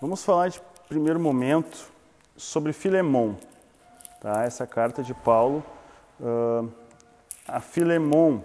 Vamos 0.00 0.24
falar 0.24 0.46
de 0.46 0.60
primeiro 0.88 1.18
momento 1.18 1.90
sobre 2.36 2.72
Filemon, 2.72 3.34
tá? 4.20 4.44
Essa 4.44 4.64
carta 4.64 5.02
de 5.02 5.12
Paulo 5.12 5.60
uh, 6.20 6.70
a 7.48 7.58
Filemon. 7.58 8.38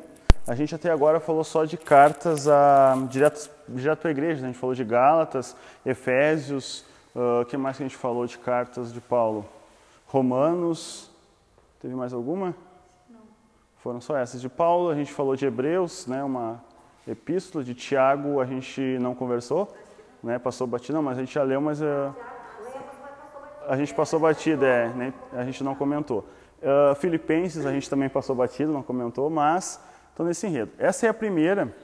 A 0.48 0.56
gente 0.56 0.74
até 0.74 0.90
agora 0.90 1.20
falou 1.20 1.44
só 1.44 1.64
de 1.64 1.78
cartas 1.78 2.48
a, 2.48 2.96
direto, 3.08 3.52
direto 3.70 4.08
à 4.08 4.10
igreja, 4.10 4.42
né? 4.42 4.48
a 4.48 4.52
gente 4.52 4.60
falou 4.60 4.74
de 4.74 4.84
Gálatas, 4.84 5.56
Efésios, 5.86 6.86
o 7.14 7.42
uh, 7.42 7.46
que 7.46 7.56
mais 7.56 7.78
que 7.78 7.84
a 7.84 7.88
gente 7.88 7.98
falou 7.98 8.26
de 8.26 8.40
cartas 8.40 8.92
de 8.92 9.00
Paulo? 9.00 9.46
Romanos, 10.08 11.12
teve 11.80 11.94
mais 11.94 12.14
alguma? 12.14 12.56
Não. 13.08 13.20
Foram 13.78 14.02
só 14.02 14.18
essas 14.18 14.42
de 14.42 14.50
Paulo, 14.50 14.90
a 14.90 14.96
gente 14.96 15.14
falou 15.14 15.36
de 15.36 15.46
Hebreus, 15.46 16.08
né? 16.08 16.24
uma 16.24 16.64
epístola, 17.08 17.64
de 17.64 17.76
Tiago 17.76 18.40
a 18.40 18.46
gente 18.46 18.82
não 19.00 19.14
conversou, 19.14 19.72
né? 20.24 20.40
passou 20.40 20.66
batido, 20.66 20.94
não, 20.94 21.04
mas 21.04 21.18
a 21.18 21.22
gente 21.22 21.34
já 21.34 21.44
leu, 21.44 21.60
mas 21.60 21.82
uh, 21.82 22.16
a 23.68 23.76
gente 23.76 23.94
passou 23.94 24.20
batida, 24.20 24.66
é, 24.66 24.90
né? 24.90 25.14
a 25.34 25.44
gente 25.44 25.64
não 25.64 25.76
comentou. 25.76 26.26
Uh, 26.62 26.96
Filipenses 26.96 27.66
a 27.66 27.72
gente 27.72 27.90
também 27.90 28.08
passou 28.08 28.36
batido, 28.36 28.72
não 28.72 28.82
comentou, 28.82 29.30
mas 29.30 29.80
Estou 30.14 30.28
nesse 30.28 30.46
enredo. 30.46 30.72
Essa 30.78 31.08
é 31.08 31.10
a 31.10 31.14
primeira 31.14 31.76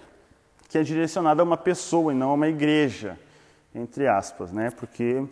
que 0.67 0.77
é 0.77 0.83
direcionada 0.83 1.41
a 1.41 1.43
uma 1.43 1.57
pessoa 1.57 2.13
e 2.13 2.15
não 2.15 2.29
a 2.29 2.33
uma 2.33 2.47
igreja, 2.47 3.17
entre 3.73 4.07
aspas, 4.07 4.51
né? 4.53 4.69
Porque, 4.69 5.25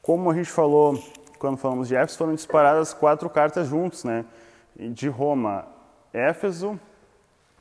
como 0.00 0.30
a 0.30 0.34
gente 0.34 0.48
falou 0.48 0.96
quando 1.40 1.56
falamos 1.56 1.88
de 1.88 1.96
Éfeso, 1.96 2.18
foram 2.18 2.34
disparadas 2.36 2.94
quatro 2.94 3.28
cartas 3.28 3.66
juntos, 3.66 4.04
né? 4.04 4.24
De 4.76 5.08
Roma, 5.08 5.66
Éfeso, 6.12 6.78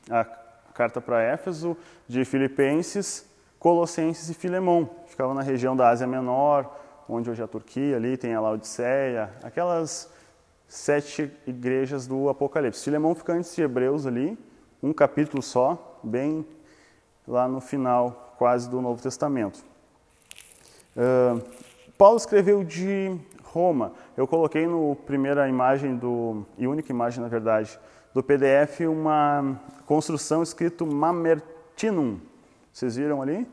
a 0.07 0.23
carta 0.23 1.01
para 1.01 1.23
Éfeso, 1.23 1.75
de 2.07 2.23
Filipenses, 2.23 3.27
Colossenses 3.63 4.29
e 4.29 4.33
Filemão. 4.33 4.89
Ficava 5.07 5.33
na 5.33 5.41
região 5.41 5.73
da 5.73 5.87
Ásia 5.87 6.05
Menor, 6.05 6.69
onde 7.07 7.29
hoje 7.29 7.39
é 7.39 7.45
a 7.45 7.47
Turquia, 7.47 7.95
ali 7.95 8.17
tem 8.17 8.33
a 8.33 8.41
Laodiceia, 8.41 9.31
aquelas 9.41 10.11
sete 10.67 11.31
igrejas 11.47 12.05
do 12.05 12.27
Apocalipse. 12.27 12.83
Filemão 12.83 13.15
fica 13.15 13.31
antes 13.31 13.55
de 13.55 13.61
Hebreus 13.61 14.05
ali, 14.05 14.37
um 14.81 14.91
capítulo 14.91 15.41
só, 15.41 15.97
bem 16.03 16.45
lá 17.25 17.47
no 17.47 17.61
final 17.61 18.35
quase 18.37 18.69
do 18.69 18.81
Novo 18.81 19.01
Testamento. 19.01 19.63
Uh, 20.97 21.41
Paulo 21.97 22.17
escreveu 22.17 22.65
de 22.65 23.17
Roma. 23.43 23.93
Eu 24.17 24.27
coloquei 24.27 24.67
no 24.67 24.97
primeira 25.05 25.47
imagem 25.47 25.95
do 25.95 26.45
e 26.57 26.67
única 26.67 26.91
imagem 26.91 27.23
na 27.23 27.29
verdade 27.29 27.79
do 28.13 28.21
PDF 28.21 28.81
uma 28.81 29.57
construção 29.85 30.43
escrito 30.43 30.85
Mamertinum. 30.85 32.32
Vocês 32.73 32.95
viram 32.95 33.21
ali? 33.21 33.47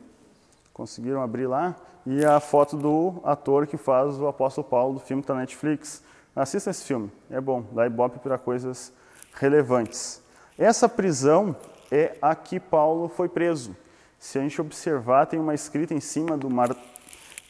Conseguiram 0.73 1.21
abrir 1.21 1.45
lá? 1.45 1.75
E 2.07 2.25
a 2.25 2.39
foto 2.39 2.75
do 2.75 3.21
ator 3.23 3.67
que 3.67 3.77
faz 3.77 4.19
o 4.19 4.27
apóstolo 4.27 4.67
Paulo 4.67 4.95
do 4.95 4.99
filme 4.99 5.21
está 5.21 5.35
na 5.35 5.41
Netflix. 5.41 6.03
Assista 6.35 6.71
esse 6.71 6.83
filme, 6.83 7.11
é 7.29 7.39
bom, 7.39 7.63
dá 7.71 7.85
ibope 7.85 8.17
para 8.17 8.39
coisas 8.39 8.91
relevantes. 9.33 10.23
Essa 10.57 10.89
prisão 10.89 11.55
é 11.91 12.17
a 12.19 12.33
que 12.33 12.59
Paulo 12.59 13.09
foi 13.09 13.29
preso. 13.29 13.75
Se 14.17 14.39
a 14.39 14.41
gente 14.41 14.59
observar, 14.59 15.27
tem 15.27 15.39
uma 15.39 15.53
escrita 15.53 15.93
em 15.93 15.99
cima 15.99 16.35
do 16.35 16.49
Mar... 16.49 16.75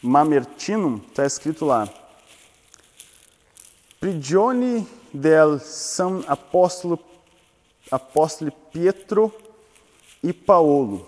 Mamertinum, 0.03 0.97
está 1.07 1.25
escrito 1.25 1.63
lá: 1.63 1.87
Prigione 3.99 4.87
del 5.13 5.59
San 5.59 6.23
Apóstolo, 6.27 6.99
Apóstolo 7.91 8.51
Pietro 8.71 9.31
e 10.23 10.33
Paulo, 10.33 11.07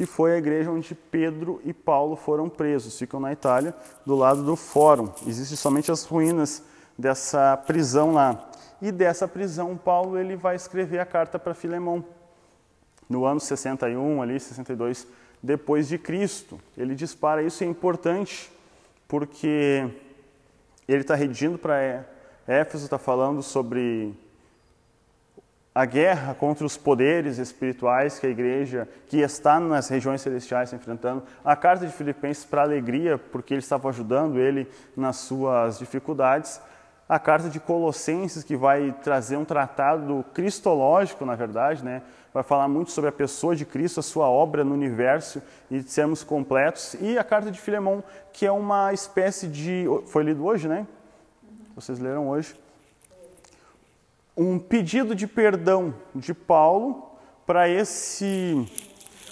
que 0.00 0.06
foi 0.06 0.32
a 0.32 0.38
igreja 0.38 0.70
onde 0.70 0.94
Pedro 0.94 1.60
e 1.62 1.74
Paulo 1.74 2.16
foram 2.16 2.48
presos. 2.48 2.98
Ficam 2.98 3.20
na 3.20 3.34
Itália, 3.34 3.74
do 4.06 4.14
lado 4.14 4.42
do 4.42 4.56
Fórum. 4.56 5.12
Existem 5.26 5.58
somente 5.58 5.92
as 5.92 6.06
ruínas 6.06 6.62
dessa 6.96 7.54
prisão 7.66 8.14
lá. 8.14 8.50
E 8.80 8.90
dessa 8.90 9.28
prisão, 9.28 9.76
Paulo 9.76 10.16
ele 10.16 10.36
vai 10.36 10.56
escrever 10.56 11.00
a 11.00 11.04
carta 11.04 11.38
para 11.38 11.52
Filemão. 11.52 12.02
No 13.10 13.26
ano 13.26 13.38
61, 13.40 14.22
ali, 14.22 14.40
62 14.40 15.06
depois 15.42 15.86
de 15.86 15.98
Cristo. 15.98 16.58
Ele 16.78 16.94
dispara 16.94 17.42
isso 17.42 17.62
é 17.62 17.66
importante 17.66 18.50
porque 19.06 19.86
ele 20.88 21.02
está 21.02 21.14
redigindo 21.14 21.58
para 21.58 22.06
Éfeso, 22.46 22.84
está 22.84 22.96
falando 22.96 23.42
sobre 23.42 24.14
a 25.74 25.84
guerra 25.84 26.34
contra 26.34 26.66
os 26.66 26.76
poderes 26.76 27.38
espirituais 27.38 28.18
que 28.18 28.26
a 28.26 28.30
igreja, 28.30 28.88
que 29.06 29.20
está 29.20 29.60
nas 29.60 29.88
regiões 29.88 30.20
celestiais 30.20 30.72
enfrentando. 30.72 31.22
A 31.44 31.54
carta 31.54 31.86
de 31.86 31.92
Filipenses 31.92 32.44
para 32.44 32.62
alegria, 32.62 33.18
porque 33.18 33.54
ele 33.54 33.60
estava 33.60 33.88
ajudando 33.88 34.38
ele 34.38 34.68
nas 34.96 35.16
suas 35.16 35.78
dificuldades 35.78 36.60
a 37.10 37.18
carta 37.18 37.48
de 37.48 37.58
Colossenses, 37.58 38.44
que 38.44 38.56
vai 38.56 38.94
trazer 39.02 39.36
um 39.36 39.44
tratado 39.44 40.24
cristológico, 40.32 41.24
na 41.26 41.34
verdade, 41.34 41.84
né? 41.84 42.02
vai 42.32 42.44
falar 42.44 42.68
muito 42.68 42.92
sobre 42.92 43.10
a 43.10 43.12
pessoa 43.12 43.56
de 43.56 43.64
Cristo, 43.64 43.98
a 43.98 44.02
sua 44.04 44.28
obra 44.28 44.62
no 44.62 44.72
universo 44.72 45.42
e 45.68 45.80
de 45.80 45.90
sermos 45.90 46.22
completos. 46.22 46.94
E 47.00 47.18
a 47.18 47.24
carta 47.24 47.50
de 47.50 47.60
Filemão, 47.60 48.04
que 48.32 48.46
é 48.46 48.52
uma 48.52 48.92
espécie 48.92 49.48
de. 49.48 49.86
Foi 50.06 50.22
lido 50.22 50.46
hoje, 50.46 50.68
né? 50.68 50.86
Vocês 51.74 51.98
leram 51.98 52.28
hoje. 52.28 52.54
Um 54.42 54.58
pedido 54.58 55.14
de 55.14 55.26
perdão 55.26 55.94
de 56.14 56.32
Paulo 56.32 57.10
para 57.46 57.68
esse 57.68 58.66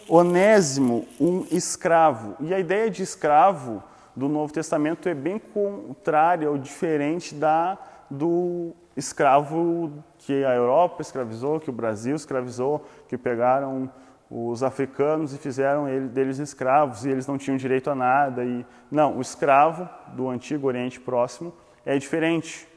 Onésimo, 0.07 1.09
um 1.19 1.47
escravo. 1.51 2.37
E 2.41 2.53
a 2.53 2.61
ideia 2.61 2.91
de 2.91 3.03
escravo 3.03 3.83
do 4.15 4.29
Novo 4.29 4.53
Testamento 4.53 5.09
é 5.09 5.15
bem 5.15 5.39
contrária 5.39 6.51
ou 6.51 6.59
diferente 6.59 7.35
da 7.35 7.79
do 8.11 8.75
escravo 8.95 10.05
que 10.19 10.45
a 10.45 10.55
Europa 10.55 11.01
escravizou, 11.01 11.59
que 11.59 11.71
o 11.71 11.73
Brasil 11.73 12.15
escravizou, 12.15 12.85
que 13.09 13.17
pegaram 13.17 13.91
os 14.31 14.63
africanos 14.63 15.33
e 15.33 15.39
fizeram 15.39 15.89
ele, 15.89 16.09
deles 16.09 16.39
escravos 16.39 17.07
e 17.07 17.09
eles 17.09 17.27
não 17.27 17.39
tinham 17.39 17.57
direito 17.57 17.89
a 17.89 17.95
nada. 17.95 18.45
E 18.45 18.63
não, 18.91 19.17
o 19.17 19.23
escravo 19.23 19.89
do 20.09 20.29
antigo 20.29 20.67
Oriente 20.67 21.01
Próximo 21.01 21.55
é 21.87 21.97
diferente. 21.97 22.69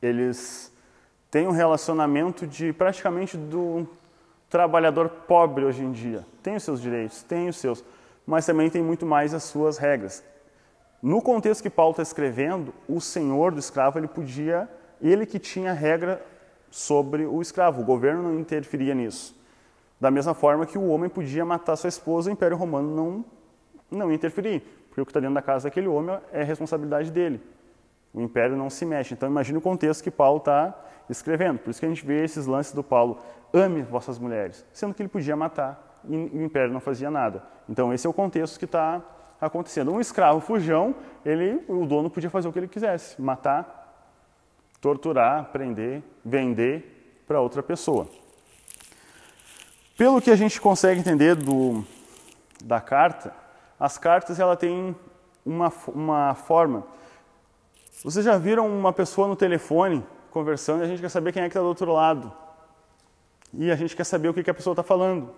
Eles 0.00 0.67
têm 1.30 1.46
um 1.46 1.52
relacionamento 1.52 2.46
de 2.46 2.72
praticamente 2.72 3.36
do 3.36 3.86
trabalhador 4.48 5.08
pobre 5.08 5.64
hoje 5.64 5.82
em 5.82 5.92
dia. 5.92 6.24
Tem 6.42 6.56
os 6.56 6.62
seus 6.62 6.80
direitos, 6.80 7.22
tem 7.22 7.48
os 7.48 7.56
seus, 7.56 7.84
mas 8.26 8.46
também 8.46 8.70
tem 8.70 8.82
muito 8.82 9.04
mais 9.04 9.34
as 9.34 9.44
suas 9.44 9.78
regras. 9.78 10.24
No 11.02 11.22
contexto 11.22 11.62
que 11.62 11.70
Paulo 11.70 11.92
está 11.92 12.02
escrevendo, 12.02 12.74
o 12.88 13.00
senhor 13.00 13.52
do 13.52 13.60
escravo 13.60 13.98
ele 13.98 14.08
podia, 14.08 14.68
ele 15.00 15.26
que 15.26 15.38
tinha 15.38 15.72
regra 15.72 16.24
sobre 16.70 17.24
o 17.24 17.40
escravo, 17.40 17.82
o 17.82 17.84
governo 17.84 18.22
não 18.22 18.38
interferia 18.38 18.94
nisso. 18.94 19.36
Da 20.00 20.10
mesma 20.10 20.34
forma 20.34 20.66
que 20.66 20.78
o 20.78 20.88
homem 20.88 21.08
podia 21.08 21.44
matar 21.44 21.76
sua 21.76 21.88
esposa, 21.88 22.30
o 22.30 22.32
Império 22.32 22.56
Romano 22.56 22.94
não 22.94 23.24
não 23.90 24.12
interferir, 24.12 24.60
porque 24.88 25.00
o 25.00 25.04
que 25.06 25.10
está 25.10 25.20
dentro 25.20 25.34
da 25.34 25.42
casa 25.42 25.68
daquele 25.68 25.88
homem 25.88 26.18
é 26.32 26.42
responsabilidade 26.42 27.10
dele. 27.10 27.40
O 28.12 28.20
império 28.20 28.56
não 28.56 28.68
se 28.68 28.84
mexe. 28.84 29.14
Então 29.14 29.28
imagine 29.28 29.58
o 29.58 29.60
contexto 29.60 30.02
que 30.02 30.10
Paulo 30.10 30.38
está 30.38 30.74
escrevendo. 31.08 31.58
Por 31.58 31.70
isso 31.70 31.80
que 31.80 31.86
a 31.86 31.88
gente 31.88 32.04
vê 32.04 32.24
esses 32.24 32.46
lances 32.46 32.72
do 32.72 32.82
Paulo: 32.82 33.18
ame 33.52 33.82
vossas 33.82 34.18
mulheres, 34.18 34.64
sendo 34.72 34.94
que 34.94 35.02
ele 35.02 35.08
podia 35.08 35.36
matar 35.36 35.88
e 36.08 36.16
o 36.16 36.42
império 36.42 36.72
não 36.72 36.80
fazia 36.80 37.10
nada. 37.10 37.42
Então 37.68 37.92
esse 37.92 38.06
é 38.06 38.10
o 38.10 38.12
contexto 38.12 38.58
que 38.58 38.64
está 38.64 39.02
acontecendo. 39.40 39.92
Um 39.92 40.00
escravo 40.00 40.40
fujão, 40.40 40.94
ele, 41.24 41.62
o 41.68 41.86
dono 41.86 42.10
podia 42.10 42.30
fazer 42.30 42.48
o 42.48 42.52
que 42.52 42.58
ele 42.58 42.68
quisesse, 42.68 43.20
matar, 43.20 44.06
torturar, 44.80 45.46
prender, 45.46 46.02
vender 46.24 47.22
para 47.26 47.40
outra 47.40 47.62
pessoa. 47.62 48.08
Pelo 49.96 50.22
que 50.22 50.30
a 50.30 50.36
gente 50.36 50.60
consegue 50.60 51.00
entender 51.00 51.34
do, 51.34 51.84
da 52.62 52.80
carta, 52.80 53.34
as 53.78 53.98
cartas 53.98 54.38
ela 54.38 54.56
tem 54.56 54.94
uma, 55.44 55.72
uma 55.88 56.34
forma. 56.34 56.86
Vocês 58.04 58.24
já 58.24 58.38
viram 58.38 58.66
uma 58.68 58.92
pessoa 58.92 59.26
no 59.26 59.34
telefone 59.34 60.04
conversando 60.30 60.82
e 60.82 60.84
a 60.84 60.88
gente 60.88 61.00
quer 61.00 61.08
saber 61.08 61.32
quem 61.32 61.42
é 61.42 61.46
que 61.46 61.50
está 61.50 61.60
do 61.60 61.66
outro 61.66 61.92
lado. 61.92 62.32
E 63.52 63.70
a 63.70 63.76
gente 63.76 63.96
quer 63.96 64.04
saber 64.04 64.28
o 64.28 64.34
que, 64.34 64.42
que 64.42 64.50
a 64.50 64.54
pessoa 64.54 64.72
está 64.72 64.82
falando. 64.82 65.30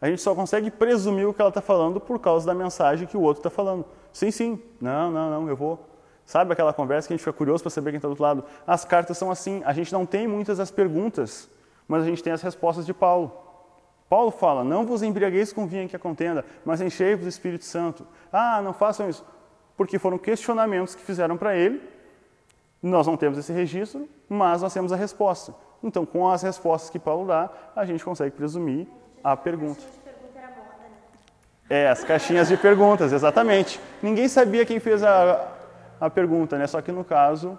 A 0.00 0.08
gente 0.08 0.20
só 0.20 0.34
consegue 0.34 0.70
presumir 0.70 1.28
o 1.28 1.32
que 1.32 1.40
ela 1.40 1.50
está 1.50 1.60
falando 1.60 2.00
por 2.00 2.18
causa 2.18 2.46
da 2.46 2.54
mensagem 2.54 3.06
que 3.06 3.16
o 3.16 3.20
outro 3.20 3.40
está 3.40 3.50
falando. 3.50 3.84
Sim, 4.12 4.30
sim. 4.30 4.62
Não, 4.80 5.10
não, 5.10 5.30
não, 5.30 5.48
eu 5.48 5.56
vou. 5.56 5.88
Sabe 6.26 6.52
aquela 6.52 6.72
conversa 6.72 7.06
que 7.06 7.14
a 7.14 7.16
gente 7.16 7.24
fica 7.24 7.32
curioso 7.32 7.62
para 7.62 7.70
saber 7.70 7.90
quem 7.90 7.98
está 7.98 8.08
do 8.08 8.12
outro 8.12 8.24
lado? 8.24 8.44
As 8.66 8.84
cartas 8.84 9.16
são 9.16 9.30
assim. 9.30 9.62
A 9.64 9.72
gente 9.72 9.92
não 9.92 10.04
tem 10.04 10.26
muitas 10.26 10.58
das 10.58 10.70
perguntas, 10.70 11.48
mas 11.86 12.02
a 12.02 12.06
gente 12.06 12.22
tem 12.22 12.32
as 12.32 12.42
respostas 12.42 12.84
de 12.84 12.92
Paulo. 12.94 13.30
Paulo 14.08 14.30
fala: 14.30 14.64
Não 14.64 14.84
vos 14.84 15.02
embriagueis 15.02 15.52
com 15.52 15.66
vinho 15.66 15.88
que 15.88 15.96
a 15.96 15.98
contenda, 15.98 16.44
mas 16.64 16.80
enchei-vos 16.80 17.24
do 17.24 17.28
Espírito 17.28 17.64
Santo. 17.64 18.06
Ah, 18.32 18.60
não 18.60 18.72
façam 18.72 19.08
isso. 19.08 19.24
Porque 19.76 19.98
foram 19.98 20.18
questionamentos 20.18 20.94
que 20.94 21.02
fizeram 21.02 21.36
para 21.36 21.56
ele. 21.56 21.80
Nós 22.82 23.06
não 23.06 23.16
temos 23.16 23.38
esse 23.38 23.52
registro, 23.52 24.08
mas 24.28 24.62
nós 24.62 24.74
temos 24.74 24.92
a 24.92 24.96
resposta. 24.96 25.54
Então, 25.82 26.04
com 26.04 26.28
as 26.28 26.42
respostas 26.42 26.90
que 26.90 26.98
Paulo 26.98 27.26
dá, 27.26 27.48
a 27.76 27.84
gente 27.84 28.04
consegue 28.04 28.34
presumir 28.34 28.86
a 29.22 29.36
pergunta. 29.36 29.82
É, 31.70 31.88
as 31.88 32.04
caixinhas 32.04 32.48
de 32.48 32.56
perguntas, 32.56 33.12
exatamente. 33.12 33.80
Ninguém 34.02 34.28
sabia 34.28 34.66
quem 34.66 34.78
fez 34.80 35.02
a, 35.02 35.48
a 36.00 36.10
pergunta, 36.10 36.58
né? 36.58 36.66
Só 36.66 36.82
que 36.82 36.92
no 36.92 37.04
caso, 37.04 37.56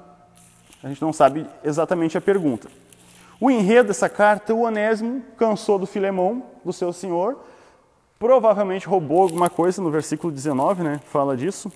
a 0.84 0.88
gente 0.88 1.02
não 1.02 1.14
sabe 1.14 1.48
exatamente 1.64 2.18
a 2.18 2.22
pergunta. 2.22 2.68
O 3.40 3.50
enredo 3.50 3.88
dessa 3.88 4.08
carta, 4.08 4.54
o 4.54 4.62
Onésimo 4.62 5.24
cansou 5.38 5.80
do 5.80 5.88
Filemão, 5.88 6.44
do 6.64 6.72
seu 6.72 6.94
senhor, 6.94 7.40
provavelmente 8.20 8.88
roubou 8.88 9.24
alguma 9.24 9.50
coisa, 9.50 9.82
no 9.82 9.90
versículo 9.90 10.32
19, 10.32 10.84
né? 10.84 11.02
Fala 11.06 11.36
disso. 11.36 11.72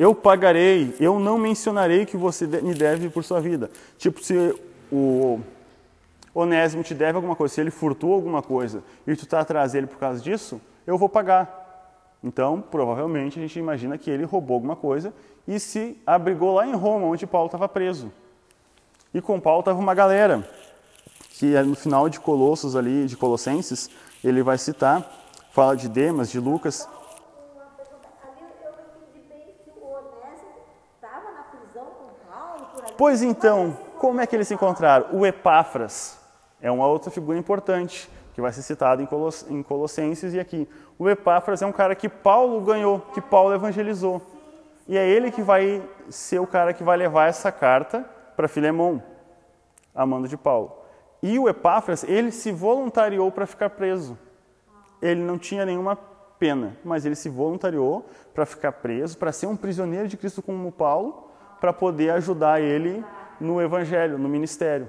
Eu 0.00 0.14
pagarei, 0.14 0.96
eu 0.98 1.20
não 1.20 1.36
mencionarei 1.36 2.06
que 2.06 2.16
você 2.16 2.46
me 2.46 2.72
deve 2.72 3.10
por 3.10 3.22
sua 3.22 3.38
vida. 3.38 3.70
Tipo, 3.98 4.24
se 4.24 4.58
o 4.90 5.38
Onésimo 6.34 6.82
te 6.82 6.94
deve 6.94 7.16
alguma 7.16 7.36
coisa, 7.36 7.54
se 7.54 7.60
ele 7.60 7.70
furtou 7.70 8.14
alguma 8.14 8.40
coisa 8.40 8.82
e 9.06 9.14
tu 9.14 9.24
está 9.24 9.40
atrás 9.40 9.72
dele 9.72 9.86
por 9.86 9.98
causa 9.98 10.18
disso, 10.18 10.58
eu 10.86 10.96
vou 10.96 11.06
pagar. 11.06 12.16
Então, 12.24 12.62
provavelmente, 12.62 13.38
a 13.38 13.42
gente 13.42 13.58
imagina 13.58 13.98
que 13.98 14.10
ele 14.10 14.24
roubou 14.24 14.54
alguma 14.54 14.74
coisa 14.74 15.12
e 15.46 15.60
se 15.60 15.98
abrigou 16.06 16.54
lá 16.54 16.66
em 16.66 16.74
Roma, 16.74 17.06
onde 17.06 17.26
Paulo 17.26 17.48
estava 17.48 17.68
preso. 17.68 18.10
E 19.12 19.20
com 19.20 19.38
Paulo 19.38 19.60
estava 19.60 19.78
uma 19.78 19.92
galera, 19.92 20.48
que 21.28 21.52
no 21.60 21.74
final 21.74 22.08
de 22.08 22.18
Colossos 22.18 22.74
ali, 22.74 23.04
de 23.04 23.18
Colossenses, 23.18 23.90
ele 24.24 24.42
vai 24.42 24.56
citar, 24.56 25.06
fala 25.52 25.76
de 25.76 25.90
Demas, 25.90 26.30
de 26.30 26.40
Lucas. 26.40 26.88
Pois 33.00 33.22
então, 33.22 33.78
como 33.96 34.20
é 34.20 34.26
que 34.26 34.36
eles 34.36 34.46
se 34.46 34.52
encontraram? 34.52 35.06
O 35.10 35.24
Epáfras 35.24 36.20
é 36.60 36.70
uma 36.70 36.86
outra 36.86 37.10
figura 37.10 37.38
importante 37.38 38.10
que 38.34 38.42
vai 38.42 38.52
ser 38.52 38.60
citado 38.60 39.00
em 39.48 39.62
Colossenses 39.62 40.34
e 40.34 40.38
aqui. 40.38 40.68
O 40.98 41.08
Epáfras 41.08 41.62
é 41.62 41.66
um 41.66 41.72
cara 41.72 41.94
que 41.94 42.10
Paulo 42.10 42.60
ganhou, 42.60 43.00
que 43.14 43.22
Paulo 43.22 43.54
evangelizou. 43.54 44.20
E 44.86 44.98
é 44.98 45.08
ele 45.08 45.30
que 45.30 45.40
vai 45.40 45.82
ser 46.10 46.40
o 46.40 46.46
cara 46.46 46.74
que 46.74 46.84
vai 46.84 46.98
levar 46.98 47.26
essa 47.26 47.50
carta 47.50 48.04
para 48.36 48.46
Filemão, 48.46 49.02
amando 49.94 50.28
de 50.28 50.36
Paulo. 50.36 50.70
E 51.22 51.38
o 51.38 51.48
Epáfras, 51.48 52.04
ele 52.04 52.30
se 52.30 52.52
voluntariou 52.52 53.32
para 53.32 53.46
ficar 53.46 53.70
preso. 53.70 54.18
Ele 55.00 55.22
não 55.22 55.38
tinha 55.38 55.64
nenhuma 55.64 55.96
pena, 56.38 56.76
mas 56.84 57.06
ele 57.06 57.16
se 57.16 57.30
voluntariou 57.30 58.04
para 58.34 58.44
ficar 58.44 58.72
preso, 58.72 59.16
para 59.16 59.32
ser 59.32 59.46
um 59.46 59.56
prisioneiro 59.56 60.06
de 60.06 60.18
Cristo 60.18 60.42
como 60.42 60.70
Paulo, 60.70 61.29
para 61.60 61.72
poder 61.72 62.10
ajudar 62.10 62.60
ele 62.60 63.04
no 63.40 63.60
evangelho, 63.60 64.18
no 64.18 64.28
ministério. 64.28 64.88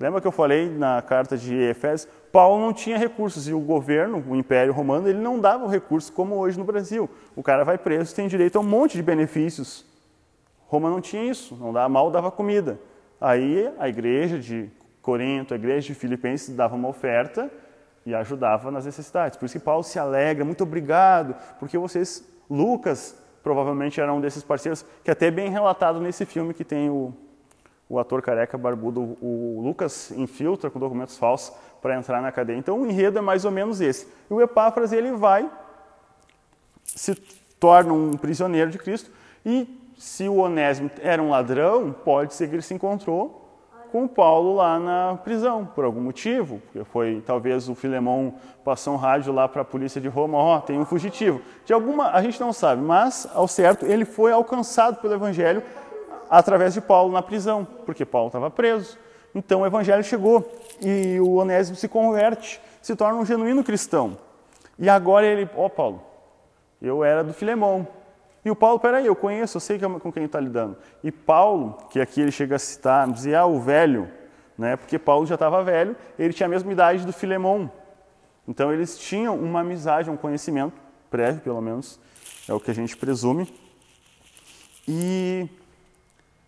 Lembra 0.00 0.20
que 0.20 0.26
eu 0.26 0.32
falei 0.32 0.68
na 0.70 1.02
carta 1.02 1.36
de 1.36 1.54
Efésios? 1.54 2.08
Paulo 2.30 2.64
não 2.64 2.72
tinha 2.72 2.96
recursos 2.96 3.48
e 3.48 3.52
o 3.52 3.58
governo, 3.58 4.22
o 4.28 4.36
Império 4.36 4.72
Romano, 4.72 5.08
ele 5.08 5.18
não 5.18 5.40
dava 5.40 5.64
o 5.64 5.68
recurso 5.68 6.12
como 6.12 6.36
hoje 6.36 6.58
no 6.58 6.64
Brasil. 6.64 7.10
O 7.34 7.42
cara 7.42 7.64
vai 7.64 7.76
preso, 7.76 8.14
tem 8.14 8.28
direito 8.28 8.56
a 8.56 8.60
um 8.60 8.64
monte 8.64 8.96
de 8.96 9.02
benefícios. 9.02 9.84
Roma 10.66 10.88
não 10.90 11.00
tinha 11.00 11.24
isso, 11.24 11.56
não 11.56 11.72
dava 11.72 11.88
mal, 11.88 12.10
dava 12.10 12.30
comida. 12.30 12.78
Aí 13.20 13.68
a 13.78 13.88
igreja 13.88 14.38
de 14.38 14.70
Corinto, 15.02 15.54
a 15.54 15.56
igreja 15.56 15.88
de 15.88 15.94
Filipenses 15.94 16.54
dava 16.54 16.76
uma 16.76 16.88
oferta 16.88 17.50
e 18.06 18.14
ajudava 18.14 18.70
nas 18.70 18.84
necessidades. 18.84 19.36
Por 19.36 19.46
isso 19.46 19.58
que 19.58 19.64
Paulo 19.64 19.82
se 19.82 19.98
alegra, 19.98 20.44
muito 20.44 20.62
obrigado, 20.62 21.34
porque 21.58 21.76
vocês, 21.76 22.24
Lucas, 22.48 23.16
provavelmente 23.48 23.98
era 23.98 24.12
um 24.12 24.20
desses 24.20 24.42
parceiros, 24.42 24.84
que 25.02 25.10
é 25.10 25.12
até 25.12 25.30
bem 25.30 25.48
relatado 25.48 26.00
nesse 26.00 26.26
filme 26.26 26.52
que 26.52 26.62
tem 26.62 26.90
o 26.90 27.14
o 27.88 27.98
ator 27.98 28.20
careca 28.20 28.58
barbudo, 28.58 29.16
o 29.22 29.62
Lucas, 29.64 30.10
infiltra 30.10 30.68
com 30.68 30.78
documentos 30.78 31.16
falsos 31.16 31.56
para 31.80 31.96
entrar 31.96 32.20
na 32.20 32.30
cadeia. 32.30 32.58
Então 32.58 32.78
o 32.82 32.86
enredo 32.86 33.16
é 33.16 33.22
mais 33.22 33.46
ou 33.46 33.50
menos 33.50 33.80
esse. 33.80 34.06
E 34.30 34.34
o 34.34 34.42
Epáfras 34.42 34.92
ele 34.92 35.12
vai, 35.12 35.50
se 36.84 37.14
torna 37.58 37.94
um 37.94 38.10
prisioneiro 38.10 38.70
de 38.70 38.76
Cristo 38.76 39.10
e 39.42 39.66
se 39.96 40.28
o 40.28 40.36
Onésimo 40.36 40.90
era 41.00 41.22
um 41.22 41.30
ladrão, 41.30 41.90
pode 41.90 42.34
ser 42.34 42.48
que 42.48 42.56
ele 42.56 42.62
se 42.62 42.74
encontrou 42.74 43.47
com 43.90 44.04
o 44.04 44.08
Paulo 44.08 44.56
lá 44.56 44.78
na 44.78 45.18
prisão, 45.22 45.64
por 45.64 45.84
algum 45.84 46.00
motivo, 46.00 46.60
porque 46.60 46.84
foi 46.84 47.22
talvez 47.26 47.68
o 47.68 47.74
Filemão 47.74 48.34
passou 48.64 48.94
um 48.94 48.96
rádio 48.96 49.32
lá 49.32 49.48
para 49.48 49.62
a 49.62 49.64
polícia 49.64 50.00
de 50.00 50.08
Roma, 50.08 50.38
ó, 50.38 50.56
oh, 50.56 50.60
tem 50.60 50.78
um 50.78 50.84
fugitivo. 50.84 51.40
De 51.64 51.72
alguma, 51.72 52.10
a 52.10 52.22
gente 52.22 52.40
não 52.40 52.52
sabe, 52.52 52.82
mas 52.82 53.28
ao 53.34 53.48
certo 53.48 53.86
ele 53.86 54.04
foi 54.04 54.32
alcançado 54.32 55.00
pelo 55.00 55.14
evangelho 55.14 55.62
através 56.30 56.74
de 56.74 56.80
Paulo 56.80 57.12
na 57.12 57.22
prisão, 57.22 57.66
porque 57.86 58.04
Paulo 58.04 58.28
estava 58.28 58.50
preso. 58.50 58.98
Então 59.34 59.62
o 59.62 59.66
evangelho 59.66 60.02
chegou 60.02 60.50
e 60.80 61.18
o 61.20 61.34
Onésimo 61.34 61.76
se 61.76 61.88
converte, 61.88 62.60
se 62.80 62.94
torna 62.96 63.18
um 63.18 63.24
genuíno 63.24 63.64
cristão. 63.64 64.16
E 64.78 64.88
agora 64.88 65.26
ele, 65.26 65.48
ó 65.56 65.66
oh, 65.66 65.70
Paulo, 65.70 66.02
eu 66.80 67.02
era 67.02 67.24
do 67.24 67.32
Filemão. 67.32 67.86
E 68.48 68.50
o 68.50 68.56
Paulo, 68.56 68.80
peraí, 68.80 69.04
eu 69.04 69.14
conheço, 69.14 69.58
eu 69.58 69.60
sei 69.60 69.76
é 69.76 69.98
com 70.00 70.10
quem 70.10 70.24
está 70.24 70.40
lidando. 70.40 70.74
E 71.04 71.12
Paulo, 71.12 71.76
que 71.90 72.00
aqui 72.00 72.22
ele 72.22 72.32
chega 72.32 72.56
a 72.56 72.58
citar, 72.58 73.06
dizia, 73.12 73.40
ah, 73.40 73.46
o 73.46 73.60
velho, 73.60 74.08
né? 74.56 74.74
porque 74.74 74.98
Paulo 74.98 75.26
já 75.26 75.34
estava 75.34 75.62
velho, 75.62 75.94
ele 76.18 76.32
tinha 76.32 76.46
a 76.46 76.48
mesma 76.48 76.72
idade 76.72 77.04
do 77.04 77.12
Filemão. 77.12 77.70
Então 78.48 78.72
eles 78.72 78.98
tinham 78.98 79.36
uma 79.36 79.60
amizade, 79.60 80.08
um 80.08 80.16
conhecimento 80.16 80.72
prévio, 81.10 81.42
pelo 81.42 81.60
menos, 81.60 82.00
é 82.48 82.54
o 82.54 82.58
que 82.58 82.70
a 82.70 82.74
gente 82.74 82.96
presume. 82.96 83.52
E 84.88 85.46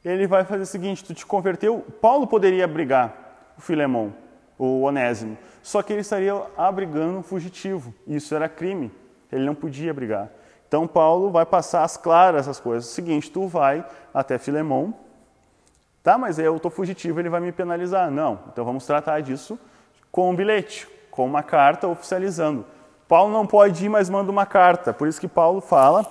ele 0.02 0.26
vai 0.26 0.42
fazer 0.46 0.62
o 0.62 0.66
seguinte: 0.66 1.04
tu 1.04 1.12
te 1.12 1.26
converteu. 1.26 1.84
Paulo 2.00 2.26
poderia 2.26 2.64
abrigar 2.64 3.52
o 3.58 3.60
Filemão, 3.60 4.14
o 4.58 4.84
Onésimo, 4.84 5.36
só 5.62 5.82
que 5.82 5.92
ele 5.92 6.00
estaria 6.00 6.32
abrigando 6.56 7.18
um 7.18 7.22
fugitivo. 7.22 7.92
Isso 8.06 8.34
era 8.34 8.48
crime. 8.48 8.90
Ele 9.30 9.44
não 9.44 9.54
podia 9.54 9.90
abrigar. 9.90 10.30
Então 10.70 10.86
Paulo 10.86 11.32
vai 11.32 11.44
passar 11.44 11.82
as 11.82 11.96
claras 11.96 12.46
as 12.46 12.60
coisas. 12.60 12.88
O 12.88 12.94
seguinte: 12.94 13.28
tu 13.28 13.48
vai 13.48 13.84
até 14.14 14.38
Filemão, 14.38 14.94
tá? 16.00 16.16
Mas 16.16 16.38
eu 16.38 16.56
estou 16.56 16.70
fugitivo, 16.70 17.18
ele 17.18 17.28
vai 17.28 17.40
me 17.40 17.50
penalizar. 17.50 18.08
Não. 18.08 18.38
Então 18.52 18.64
vamos 18.64 18.86
tratar 18.86 19.20
disso 19.20 19.58
com 20.12 20.30
um 20.30 20.36
bilhete, 20.36 20.88
com 21.10 21.26
uma 21.26 21.42
carta 21.42 21.88
oficializando. 21.88 22.64
Paulo 23.08 23.32
não 23.32 23.44
pode 23.48 23.84
ir, 23.84 23.88
mas 23.88 24.08
manda 24.08 24.30
uma 24.30 24.46
carta. 24.46 24.92
Por 24.92 25.08
isso 25.08 25.20
que 25.20 25.26
Paulo 25.26 25.60
fala. 25.60 26.06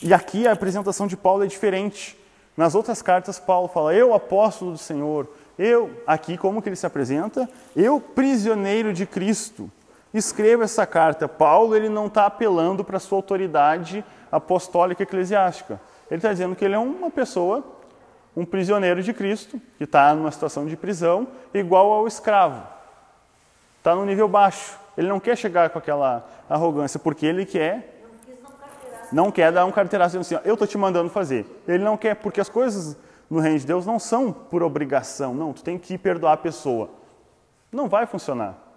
E 0.00 0.14
aqui 0.14 0.46
a 0.46 0.52
apresentação 0.52 1.08
de 1.08 1.16
Paulo 1.16 1.42
é 1.42 1.48
diferente. 1.48 2.16
Nas 2.56 2.76
outras 2.76 3.02
cartas, 3.02 3.40
Paulo 3.40 3.66
fala: 3.66 3.92
Eu, 3.92 4.14
apóstolo 4.14 4.70
do 4.70 4.78
Senhor, 4.78 5.26
eu, 5.58 5.90
aqui 6.06 6.38
como 6.38 6.62
que 6.62 6.68
ele 6.68 6.76
se 6.76 6.86
apresenta? 6.86 7.50
Eu, 7.74 8.00
prisioneiro 8.00 8.92
de 8.92 9.06
Cristo. 9.06 9.68
Escreva 10.12 10.64
essa 10.64 10.86
carta. 10.86 11.28
Paulo 11.28 11.76
ele 11.76 11.88
não 11.88 12.06
está 12.06 12.26
apelando 12.26 12.82
para 12.84 12.96
a 12.96 13.00
sua 13.00 13.18
autoridade 13.18 14.04
apostólica 14.30 15.02
eclesiástica. 15.02 15.80
Ele 16.10 16.18
está 16.18 16.32
dizendo 16.32 16.56
que 16.56 16.64
ele 16.64 16.74
é 16.74 16.78
uma 16.78 17.10
pessoa, 17.10 17.62
um 18.36 18.44
prisioneiro 18.44 19.02
de 19.02 19.12
Cristo, 19.12 19.60
que 19.76 19.84
está 19.84 20.14
numa 20.14 20.30
situação 20.30 20.66
de 20.66 20.76
prisão, 20.76 21.28
igual 21.52 21.92
ao 21.92 22.06
escravo. 22.06 22.66
Está 23.78 23.94
no 23.94 24.04
nível 24.04 24.28
baixo. 24.28 24.78
Ele 24.96 25.08
não 25.08 25.20
quer 25.20 25.36
chegar 25.36 25.70
com 25.70 25.78
aquela 25.78 26.26
arrogância, 26.48 26.98
porque 26.98 27.26
ele 27.26 27.44
quer 27.44 27.96
não 29.10 29.30
quer 29.30 29.50
dar 29.50 29.64
um 29.64 29.72
carteiraço 29.72 30.18
assim, 30.18 30.36
eu 30.44 30.52
estou 30.52 30.68
te 30.68 30.76
mandando 30.76 31.08
fazer. 31.08 31.46
Ele 31.66 31.82
não 31.82 31.96
quer, 31.96 32.14
porque 32.16 32.40
as 32.40 32.48
coisas 32.48 32.96
no 33.28 33.40
reino 33.40 33.58
de 33.58 33.66
Deus 33.66 33.86
não 33.86 33.98
são 33.98 34.32
por 34.32 34.62
obrigação, 34.62 35.34
não, 35.34 35.52
tu 35.52 35.62
tem 35.62 35.78
que 35.78 35.96
perdoar 35.96 36.32
a 36.32 36.36
pessoa. 36.36 36.90
Não 37.70 37.88
vai 37.88 38.06
funcionar. 38.06 38.67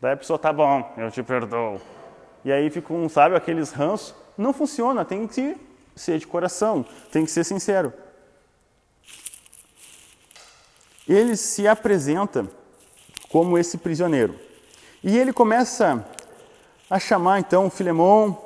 Daí 0.00 0.12
a 0.12 0.16
pessoa, 0.16 0.38
tá 0.38 0.52
bom, 0.52 0.92
eu 0.96 1.10
te 1.10 1.22
perdoo. 1.22 1.80
E 2.44 2.50
aí 2.50 2.70
fica 2.70 2.92
um, 2.92 3.08
sabe, 3.08 3.36
aqueles 3.36 3.70
ranços. 3.70 4.14
Não 4.36 4.52
funciona, 4.52 5.04
tem 5.04 5.26
que 5.26 5.56
ser 5.94 6.18
de 6.18 6.26
coração, 6.26 6.84
tem 7.12 7.24
que 7.24 7.30
ser 7.30 7.44
sincero. 7.44 7.92
Ele 11.06 11.36
se 11.36 11.68
apresenta 11.68 12.48
como 13.28 13.58
esse 13.58 13.76
prisioneiro. 13.76 14.34
E 15.04 15.18
ele 15.18 15.32
começa 15.32 16.06
a 16.88 16.98
chamar 16.98 17.40
então 17.40 17.68
Filemão, 17.68 18.38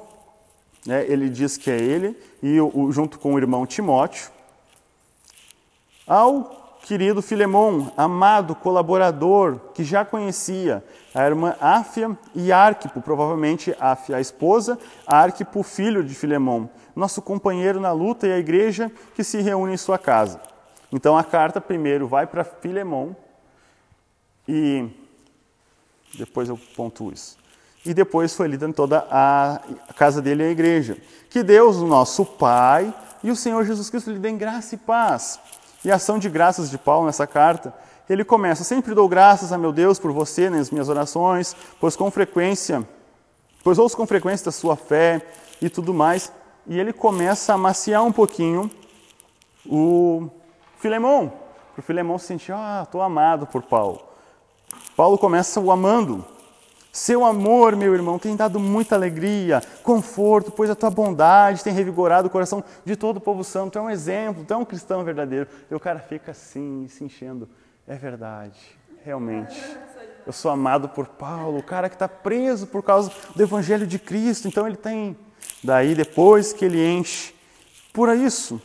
né, 0.85 1.05
ele 1.07 1.29
diz 1.29 1.57
que 1.57 1.71
é 1.71 1.79
ele, 1.79 2.21
e 2.43 2.61
o, 2.61 2.91
junto 2.91 3.19
com 3.19 3.35
o 3.35 3.39
irmão 3.39 3.65
Timóteo, 3.65 4.31
ao 6.07 6.64
querido 6.85 7.23
Filemão, 7.23 7.91
amado 7.97 8.55
colaborador, 8.55 9.59
que 9.73 9.83
já 9.83 10.05
conhecia 10.05 10.85
a 11.15 11.25
irmã 11.25 11.57
Áfia 11.59 12.17
e 12.35 12.53
Arquipo, 12.53 13.01
provavelmente 13.01 13.75
Áfia 13.81 14.19
a 14.19 14.21
esposa, 14.21 14.79
Arquipo 15.07 15.63
filho 15.63 16.05
de 16.05 16.15
Filemão, 16.15 16.69
nosso 16.95 17.23
companheiro 17.23 17.81
na 17.81 17.91
luta 17.91 18.27
e 18.27 18.33
a 18.33 18.39
igreja 18.39 18.93
que 19.15 19.25
se 19.25 19.41
reúne 19.41 19.73
em 19.73 19.79
sua 19.79 19.99
casa. 19.99 20.43
Então 20.93 21.17
a 21.17 21.25
carta 21.25 21.59
primeiro 21.59 22.07
vai 22.07 22.27
para 22.27 22.45
Filemão 22.45 23.17
e 24.47 24.87
depois 26.19 26.51
eu 26.51 26.61
pontuo 26.77 27.11
isso 27.11 27.39
e 27.85 27.95
depois 27.95 28.35
foi 28.35 28.47
lida 28.49 28.67
em 28.67 28.73
toda 28.73 29.07
a 29.11 29.61
casa 29.97 30.21
dele 30.21 30.43
e 30.43 30.47
a 30.47 30.51
igreja. 30.51 30.97
Que 31.29 31.43
Deus, 31.43 31.77
o 31.77 31.87
nosso 31.87 32.25
Pai, 32.25 32.95
e 33.23 33.31
o 33.31 33.37
Senhor 33.37 33.65
Jesus 33.65 33.91
Cristo 33.91 34.11
lhe 34.11 34.19
dêem 34.19 34.39
graça 34.39 34.75
e 34.75 34.79
paz. 34.79 35.39
E 35.85 35.91
a 35.91 35.97
ação 35.97 36.19
de 36.19 36.29
graças 36.29 36.71
de 36.71 36.79
Paulo 36.79 37.07
nessa 37.07 37.27
carta, 37.27 37.75
ele 38.09 38.25
começa: 38.25 38.65
Sempre 38.65 38.95
dou 38.95 39.09
graças 39.09 39.53
a 39.53 39.59
meu 39.59 39.73
Deus 39.73 39.99
por 39.99 40.13
você 40.13 40.49
nas 40.49 40.71
minhas 40.71 40.89
orações, 40.89 41.55
pois 41.81 41.95
com 41.97 42.11
frequência 42.11 42.87
pois 43.65 43.79
ouço 43.79 43.97
com 43.97 44.07
frequência 44.07 44.45
da 44.45 44.53
sua 44.53 44.77
fé 44.77 45.27
e 45.61 45.71
tudo 45.71 45.95
mais. 45.95 46.31
E 46.67 46.79
ele 46.79 46.93
começa 46.93 47.55
a 47.55 47.59
maciar 47.59 48.05
um 48.05 48.13
pouquinho 48.13 48.71
o 49.67 50.29
Filemão, 50.79 51.33
para 51.73 51.81
o 51.81 51.83
Filemão 51.83 52.19
se 52.19 52.27
sentir, 52.27 52.53
ah, 52.53 52.83
estou 52.85 53.01
amado 53.01 53.47
por 53.47 53.63
Paulo. 53.63 54.03
Paulo 54.95 55.17
começa 55.17 55.59
o 55.59 55.73
amando. 55.73 56.25
Seu 56.95 57.25
amor, 57.25 57.75
meu 57.75 57.93
irmão, 57.93 58.21
tem 58.21 58.37
dado 58.37 58.61
muita 58.61 58.95
alegria, 58.95 59.61
conforto, 59.83 60.53
pois 60.53 60.71
a 60.71 60.77
tua 60.77 60.91
bondade 60.91 61.65
tem 61.65 61.73
revigorado 61.73 62.29
o 62.29 62.31
coração 62.31 62.63
de 62.85 62.95
todo 62.95 63.17
o 63.17 63.21
povo 63.21 63.43
santo. 63.43 63.73
Tu 63.73 63.79
é 63.81 63.83
um 63.83 63.91
exemplo, 63.91 64.45
tu 64.45 64.55
é 64.55 64.57
um 64.57 64.65
cristão 64.65 65.03
verdadeiro. 65.03 65.49
E 65.69 65.75
o 65.75 65.81
cara 65.81 65.99
fica 65.99 66.31
assim, 66.31 66.87
se 66.89 67.03
enchendo. 67.03 67.49
É 67.85 67.97
verdade, 67.97 68.61
realmente. 69.05 69.61
Eu 70.25 70.33
sou 70.33 70.53
amado 70.53 70.89
por 70.89 71.09
Paulo, 71.09 71.59
o 71.59 71.63
cara 71.65 71.89
que 71.89 71.97
está 71.97 72.07
preso 72.07 72.69
por 72.69 72.81
causa 72.81 73.11
do 73.35 73.43
Evangelho 73.43 73.89
de 73.89 73.99
Cristo. 73.99 74.47
Então 74.47 74.65
ele 74.65 74.77
tem. 74.77 75.17
Daí, 75.65 75.97
depois 75.97 76.53
que 76.53 76.65
ele 76.65 76.87
enche 76.87 77.35
por 77.93 78.09
isso, 78.15 78.63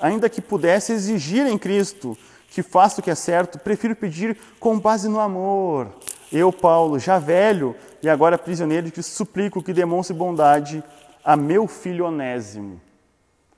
ainda 0.00 0.30
que 0.30 0.40
pudesse 0.40 0.94
exigir 0.94 1.46
em 1.46 1.58
Cristo 1.58 2.16
que 2.48 2.62
faça 2.62 3.02
o 3.02 3.04
que 3.04 3.10
é 3.10 3.14
certo, 3.14 3.58
prefiro 3.58 3.94
pedir 3.94 4.38
com 4.58 4.78
base 4.78 5.06
no 5.06 5.20
amor. 5.20 5.88
Eu, 6.32 6.50
Paulo, 6.52 6.98
já 6.98 7.18
velho 7.18 7.76
e 8.02 8.08
agora 8.08 8.38
prisioneiro, 8.38 8.90
te 8.90 9.02
suplico 9.02 9.62
que 9.62 9.72
demonstre 9.72 10.16
bondade 10.16 10.82
a 11.22 11.36
meu 11.36 11.68
filho 11.68 12.06
Onésimo, 12.06 12.80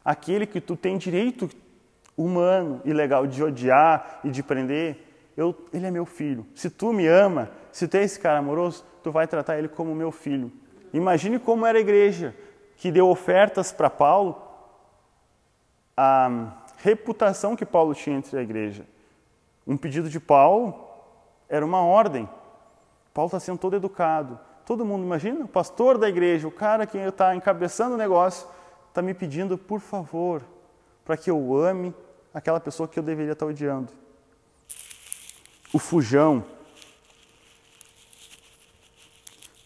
aquele 0.04 0.44
que 0.46 0.60
tu 0.60 0.76
tem 0.76 0.98
direito 0.98 1.48
humano 2.16 2.80
e 2.84 2.92
legal 2.92 3.26
de 3.26 3.42
odiar 3.42 4.20
e 4.24 4.30
de 4.30 4.42
prender. 4.42 4.96
Eu, 5.36 5.54
ele 5.72 5.86
é 5.86 5.90
meu 5.90 6.04
filho. 6.04 6.46
Se 6.54 6.68
tu 6.68 6.92
me 6.92 7.06
ama, 7.06 7.50
se 7.72 7.88
tu 7.88 7.96
é 7.96 8.02
esse 8.02 8.18
cara 8.18 8.38
amoroso, 8.38 8.84
tu 9.02 9.10
vai 9.10 9.26
tratar 9.26 9.58
ele 9.58 9.68
como 9.68 9.94
meu 9.94 10.12
filho. 10.12 10.52
Imagine 10.92 11.38
como 11.38 11.64
era 11.66 11.78
a 11.78 11.80
igreja 11.80 12.34
que 12.76 12.90
deu 12.90 13.08
ofertas 13.08 13.72
para 13.72 13.88
Paulo 13.88 14.40
a 15.96 16.52
reputação 16.78 17.56
que 17.56 17.64
Paulo 17.64 17.94
tinha 17.94 18.16
entre 18.16 18.36
a 18.36 18.42
igreja. 18.42 18.84
Um 19.66 19.76
pedido 19.76 20.08
de 20.08 20.20
Paulo 20.20 20.74
era 21.48 21.64
uma 21.64 21.82
ordem. 21.82 22.28
Paulo 23.14 23.28
está 23.28 23.38
sendo 23.40 23.58
todo 23.58 23.76
educado. 23.76 24.38
Todo 24.66 24.84
mundo, 24.84 25.04
imagina, 25.04 25.44
o 25.44 25.48
pastor 25.48 25.96
da 25.96 26.08
igreja, 26.08 26.48
o 26.48 26.50
cara 26.50 26.86
que 26.86 26.98
está 26.98 27.34
encabeçando 27.34 27.94
o 27.94 27.98
negócio, 27.98 28.48
está 28.88 29.00
me 29.00 29.14
pedindo, 29.14 29.56
por 29.56 29.80
favor, 29.80 30.42
para 31.04 31.16
que 31.16 31.30
eu 31.30 31.54
ame 31.54 31.94
aquela 32.32 32.58
pessoa 32.58 32.88
que 32.88 32.98
eu 32.98 33.02
deveria 33.02 33.32
estar 33.32 33.46
tá 33.46 33.50
odiando. 33.50 33.92
O 35.72 35.78
fujão, 35.78 36.44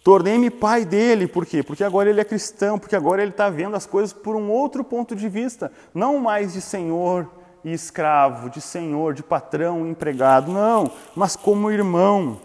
Tornei-me 0.08 0.48
pai 0.48 0.86
dele, 0.86 1.28
por 1.28 1.44
quê? 1.44 1.62
Porque 1.62 1.84
agora 1.84 2.08
ele 2.08 2.18
é 2.18 2.24
cristão, 2.24 2.78
porque 2.78 2.96
agora 2.96 3.20
ele 3.20 3.30
está 3.30 3.50
vendo 3.50 3.76
as 3.76 3.84
coisas 3.84 4.10
por 4.10 4.36
um 4.36 4.50
outro 4.50 4.82
ponto 4.82 5.14
de 5.14 5.28
vista, 5.28 5.70
não 5.92 6.18
mais 6.18 6.54
de 6.54 6.62
senhor 6.62 7.30
e 7.62 7.74
escravo, 7.74 8.48
de 8.48 8.58
senhor, 8.58 9.12
de 9.12 9.22
patrão 9.22 9.86
empregado, 9.86 10.50
não, 10.50 10.90
mas 11.14 11.36
como 11.36 11.70
irmão. 11.70 12.40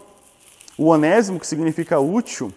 O 0.76 0.86
onésimo, 0.86 1.38
que 1.38 1.46
significa 1.46 2.00
útil, 2.00 2.52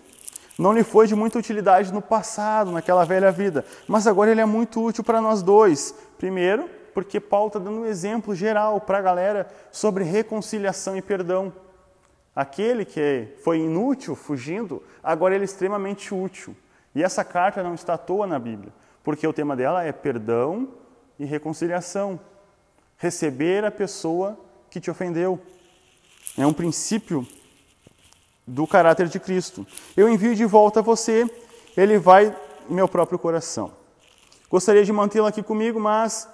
não 0.58 0.74
lhe 0.74 0.84
foi 0.84 1.06
de 1.06 1.16
muita 1.16 1.38
utilidade 1.38 1.94
no 1.94 2.02
passado, 2.02 2.72
naquela 2.72 3.06
velha 3.06 3.32
vida, 3.32 3.64
mas 3.88 4.08
agora 4.08 4.32
ele 4.32 4.42
é 4.42 4.46
muito 4.46 4.84
útil 4.84 5.04
para 5.04 5.22
nós 5.22 5.44
dois. 5.44 5.94
Primeiro, 6.18 6.68
porque 6.94 7.20
Paulo 7.20 7.48
está 7.48 7.60
dando 7.60 7.82
um 7.82 7.86
exemplo 7.86 8.34
geral 8.34 8.82
para 8.82 8.98
a 8.98 9.02
galera 9.02 9.48
sobre 9.72 10.04
reconciliação 10.04 10.98
e 10.98 11.02
perdão. 11.02 11.54
Aquele 12.36 12.86
que 12.86 13.28
foi 13.44 13.60
inútil 13.60 14.16
fugindo, 14.16 14.82
agora 15.04 15.36
ele 15.36 15.44
é 15.44 15.46
extremamente 15.46 16.14
útil. 16.14 16.56
E 16.96 17.04
essa 17.04 17.24
carta 17.24 17.62
não 17.62 17.76
está 17.76 17.94
à 17.94 17.98
toa 17.98 18.26
na 18.26 18.40
Bíblia, 18.40 18.74
porque 19.04 19.28
o 19.28 19.34
tema 19.34 19.56
dela 19.56 19.84
é 19.84 19.92
perdão 19.92 20.70
e 21.20 21.26
reconciliação. 21.26 22.20
Receber 22.98 23.64
a 23.64 23.70
pessoa 23.70 24.36
que 24.72 24.80
te 24.80 24.90
ofendeu. 24.90 25.40
É 26.36 26.48
um 26.48 26.54
princípio 26.54 27.28
do 28.48 28.66
caráter 28.66 29.10
de 29.10 29.20
Cristo. 29.20 29.68
Eu 29.96 30.08
envio 30.08 30.34
de 30.34 30.46
volta 30.46 30.80
a 30.80 30.84
você, 30.84 31.30
ele 31.76 32.00
vai 32.00 32.36
em 32.70 32.74
meu 32.74 32.88
próprio 32.88 33.20
coração. 33.20 33.72
Gostaria 34.50 34.86
de 34.86 34.94
mantê-lo 34.94 35.28
aqui 35.28 35.44
comigo, 35.44 35.78
mas 35.80 36.28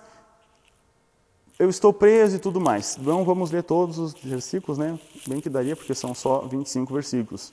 eu 1.58 1.70
estou 1.70 1.92
preso 1.92 2.36
e 2.36 2.40
tudo 2.40 2.62
mais. 2.62 2.96
Não 2.98 3.26
vamos 3.26 3.50
ler 3.50 3.64
todos 3.64 3.98
os 3.98 4.14
versículos, 4.14 4.78
né? 4.78 5.00
Bem 5.28 5.42
que 5.42 5.50
daria, 5.50 5.76
porque 5.76 5.96
são 5.96 6.14
só 6.14 6.42
25 6.42 6.94
versículos. 6.94 7.52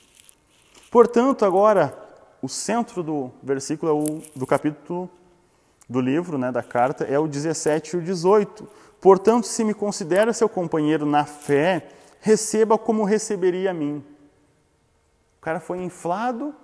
Portanto, 0.90 1.44
agora, 1.44 1.96
o 2.42 2.48
centro 2.48 3.02
do 3.02 3.30
versículo 3.42 4.22
é 4.34 4.38
do 4.38 4.46
capítulo 4.46 5.08
do 5.88 6.00
livro, 6.00 6.38
né, 6.38 6.52
da 6.52 6.62
carta, 6.62 7.04
é 7.04 7.18
o 7.18 7.26
17 7.26 7.96
e 7.96 7.98
o 7.98 8.02
18. 8.02 8.68
Portanto, 9.00 9.46
se 9.46 9.64
me 9.64 9.74
considera 9.74 10.32
seu 10.32 10.48
companheiro 10.48 11.04
na 11.04 11.24
fé, 11.24 11.88
receba 12.20 12.78
como 12.78 13.04
receberia 13.04 13.70
a 13.70 13.74
mim. 13.74 14.04
O 15.40 15.42
cara 15.42 15.59
foi 15.59 15.82
inflado. 15.82 16.54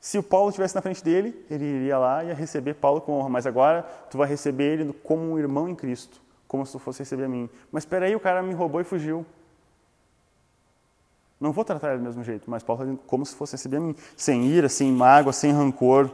Se 0.00 0.18
o 0.18 0.22
Paulo 0.22 0.48
estivesse 0.48 0.74
na 0.74 0.82
frente 0.82 1.04
dele, 1.04 1.46
ele 1.48 1.64
iria 1.64 1.98
lá 1.98 2.24
e 2.24 2.28
ia 2.28 2.34
receber 2.34 2.74
Paulo 2.74 3.00
com 3.00 3.12
honra. 3.12 3.28
Mas 3.28 3.46
agora, 3.46 3.82
tu 4.10 4.18
vai 4.18 4.26
receber 4.26 4.80
ele 4.80 4.92
como 5.04 5.22
um 5.22 5.38
irmão 5.38 5.68
em 5.68 5.74
Cristo 5.74 6.20
como 6.46 6.64
se 6.64 6.72
tu 6.72 6.78
fosse 6.78 7.00
receber 7.00 7.24
a 7.24 7.28
mim. 7.28 7.48
Mas 7.70 7.82
espera 7.82 8.06
aí, 8.06 8.14
o 8.14 8.20
cara 8.20 8.42
me 8.42 8.54
roubou 8.54 8.80
e 8.80 8.84
fugiu. 8.84 9.26
Não 11.40 11.52
vou 11.52 11.64
tratar 11.64 11.90
ele 11.90 11.98
do 11.98 12.04
mesmo 12.04 12.24
jeito, 12.24 12.50
mas 12.50 12.62
Paulo 12.62 12.82
está 12.82 13.02
como 13.06 13.26
se 13.26 13.34
fosse 13.34 13.52
receber 13.52 13.76
a 13.76 13.80
mim, 13.80 13.94
sem 14.16 14.46
ira, 14.46 14.68
sem 14.68 14.90
mágoa, 14.90 15.32
sem 15.32 15.52
rancor. 15.52 16.10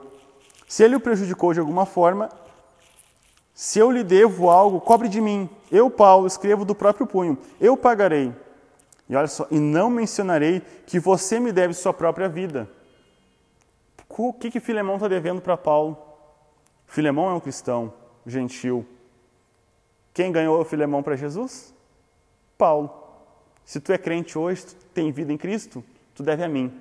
Se 0.66 0.82
ele 0.82 0.96
o 0.96 1.00
prejudicou 1.00 1.52
de 1.52 1.60
alguma 1.60 1.86
forma, 1.86 2.28
se 3.54 3.78
eu 3.78 3.90
lhe 3.90 4.02
devo 4.02 4.50
algo, 4.50 4.80
cobre 4.80 5.08
de 5.08 5.20
mim. 5.20 5.48
Eu, 5.70 5.88
Paulo, 5.90 6.26
escrevo 6.26 6.64
do 6.64 6.74
próprio 6.74 7.06
punho. 7.06 7.38
Eu 7.60 7.76
pagarei. 7.76 8.32
E 9.12 9.16
olha 9.16 9.28
só, 9.28 9.46
e 9.50 9.60
não 9.60 9.90
mencionarei 9.90 10.62
que 10.86 10.98
você 10.98 11.38
me 11.38 11.52
deve 11.52 11.74
sua 11.74 11.92
própria 11.92 12.30
vida. 12.30 12.66
O 14.08 14.32
que 14.32 14.50
que 14.50 14.58
Filemão 14.58 14.94
está 14.94 15.06
devendo 15.06 15.42
para 15.42 15.54
Paulo? 15.54 15.98
Filemão 16.86 17.28
é 17.28 17.34
um 17.34 17.40
cristão 17.40 17.92
gentil, 18.26 18.86
quem 20.14 20.32
ganhou 20.32 20.64
Filemão 20.64 21.02
para 21.02 21.14
Jesus? 21.14 21.74
Paulo. 22.56 22.90
Se 23.66 23.80
tu 23.80 23.92
é 23.92 23.98
crente 23.98 24.38
hoje, 24.38 24.66
tu 24.66 24.74
tem 24.94 25.12
vida 25.12 25.30
em 25.30 25.36
Cristo, 25.36 25.84
tu 26.14 26.22
deve 26.22 26.42
a 26.42 26.48
mim. 26.48 26.72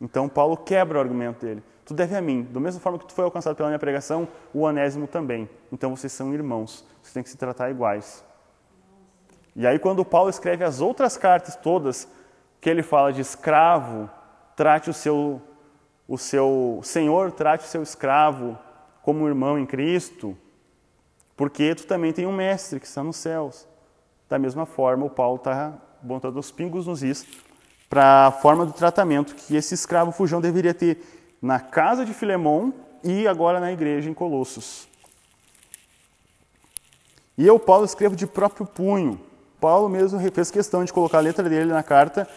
Então 0.00 0.28
Paulo 0.28 0.56
quebra 0.56 0.98
o 0.98 1.00
argumento 1.00 1.46
dele. 1.46 1.62
Tu 1.84 1.94
deve 1.94 2.16
a 2.16 2.20
mim. 2.20 2.42
Da 2.50 2.58
mesma 2.58 2.80
forma 2.80 2.98
que 2.98 3.06
tu 3.06 3.14
foi 3.14 3.24
alcançado 3.24 3.54
pela 3.54 3.68
minha 3.68 3.78
pregação, 3.78 4.26
o 4.52 4.62
Onésimo 4.62 5.06
também. 5.06 5.48
Então 5.72 5.94
vocês 5.96 6.12
são 6.12 6.34
irmãos. 6.34 6.84
Vocês 7.00 7.14
têm 7.14 7.22
que 7.22 7.30
se 7.30 7.36
tratar 7.36 7.70
iguais. 7.70 8.24
E 9.56 9.66
aí 9.66 9.78
quando 9.78 10.04
Paulo 10.04 10.30
escreve 10.30 10.62
as 10.62 10.80
outras 10.80 11.16
cartas 11.16 11.56
todas, 11.56 12.06
que 12.60 12.70
ele 12.70 12.82
fala 12.82 13.12
de 13.12 13.22
escravo, 13.22 14.08
trate 14.54 14.90
o 14.90 14.94
seu 14.94 15.42
o 16.08 16.16
seu 16.16 16.80
senhor, 16.84 17.32
trate 17.32 17.64
o 17.64 17.68
seu 17.68 17.82
escravo 17.82 18.56
como 19.02 19.26
irmão 19.26 19.58
em 19.58 19.66
Cristo. 19.66 20.36
Porque 21.36 21.74
tu 21.74 21.84
também 21.86 22.12
tem 22.12 22.26
um 22.26 22.32
mestre 22.32 22.78
que 22.78 22.86
está 22.86 23.02
nos 23.02 23.16
céus. 23.16 23.66
Da 24.28 24.38
mesma 24.38 24.66
forma, 24.66 25.04
o 25.04 25.10
Paulo 25.10 25.36
está 25.36 25.74
botando 26.00 26.36
os 26.36 26.52
pingos 26.52 26.86
nos 26.86 27.02
is 27.02 27.26
para 27.88 28.26
a 28.26 28.32
forma 28.32 28.66
do 28.66 28.72
tratamento 28.72 29.34
que 29.34 29.54
esse 29.56 29.74
escravo 29.74 30.10
fujão 30.10 30.40
deveria 30.40 30.74
ter 30.74 30.98
na 31.40 31.60
casa 31.60 32.04
de 32.04 32.12
Filemão 32.12 32.72
e 33.02 33.26
agora 33.28 33.60
na 33.60 33.72
igreja 33.72 34.10
em 34.10 34.14
Colossos. 34.14 34.88
E 37.38 37.46
eu, 37.46 37.58
Paulo, 37.58 37.84
escrevo 37.84 38.16
de 38.16 38.26
próprio 38.26 38.66
punho. 38.66 39.20
Paulo 39.66 39.88
mesmo 39.88 40.20
fez 40.30 40.48
questão 40.48 40.84
de 40.84 40.92
colocar 40.92 41.18
a 41.18 41.20
letra 41.20 41.48
dele 41.48 41.72
na 41.72 41.82
carta 41.82 42.28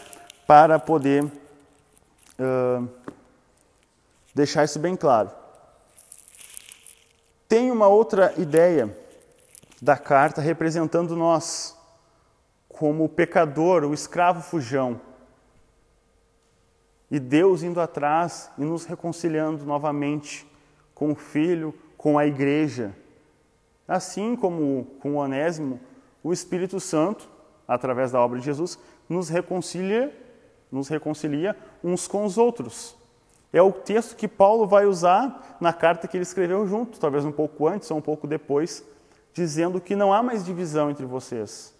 para 0.48 0.80
poder 0.80 1.24
uh, 1.24 2.90
deixar 4.34 4.64
isso 4.64 4.80
bem 4.80 4.96
claro. 4.96 5.30
Tem 7.48 7.70
uma 7.70 7.88
outra 7.88 8.34
ideia 8.36 8.98
da 9.80 9.96
carta 9.96 10.42
representando 10.42 11.16
nós, 11.16 11.78
como 12.68 13.04
o 13.04 13.10
pecador, 13.10 13.84
o 13.84 13.94
escravo 13.94 14.42
fujão. 14.42 15.00
E 17.12 17.20
Deus 17.20 17.62
indo 17.62 17.80
atrás 17.80 18.50
e 18.58 18.64
nos 18.64 18.86
reconciliando 18.86 19.64
novamente 19.66 20.48
com 20.96 21.12
o 21.12 21.16
Filho, 21.16 21.76
com 21.96 22.18
a 22.18 22.26
igreja. 22.26 22.92
Assim 23.88 24.36
como 24.36 24.88
com 25.00 25.12
o 25.12 25.18
Onésimo, 25.18 25.80
o 26.24 26.34
Espírito 26.34 26.80
Santo, 26.80 27.30
através 27.68 28.12
da 28.12 28.20
obra 28.20 28.40
de 28.40 28.46
Jesus, 28.46 28.78
nos 29.08 29.30
reconcilia, 29.30 30.16
nos 30.72 30.88
reconcilia 30.88 31.56
uns 31.84 32.08
com 32.08 32.26
os 32.26 32.38
outros. 32.38 32.96
É 33.52 33.62
o 33.62 33.72
texto 33.72 34.16
que 34.16 34.28
Paulo 34.28 34.68
vai 34.68 34.86
usar 34.86 35.58
na 35.60 35.74
carta 35.74 36.08
que 36.08 36.16
ele 36.16 36.24
escreveu 36.24 36.68
junto, 36.68 37.00
talvez 37.00 37.26
um 37.26 37.32
pouco 37.32 37.68
antes 37.68 37.90
ou 37.90 37.98
um 37.98 38.02
pouco 38.02 38.28
depois, 38.28 38.84
dizendo 39.34 39.82
que 39.82 39.96
não 39.96 40.14
há 40.14 40.22
mais 40.22 40.46
divisão 40.46 40.90
entre 40.90 41.06
vocês. 41.06 41.74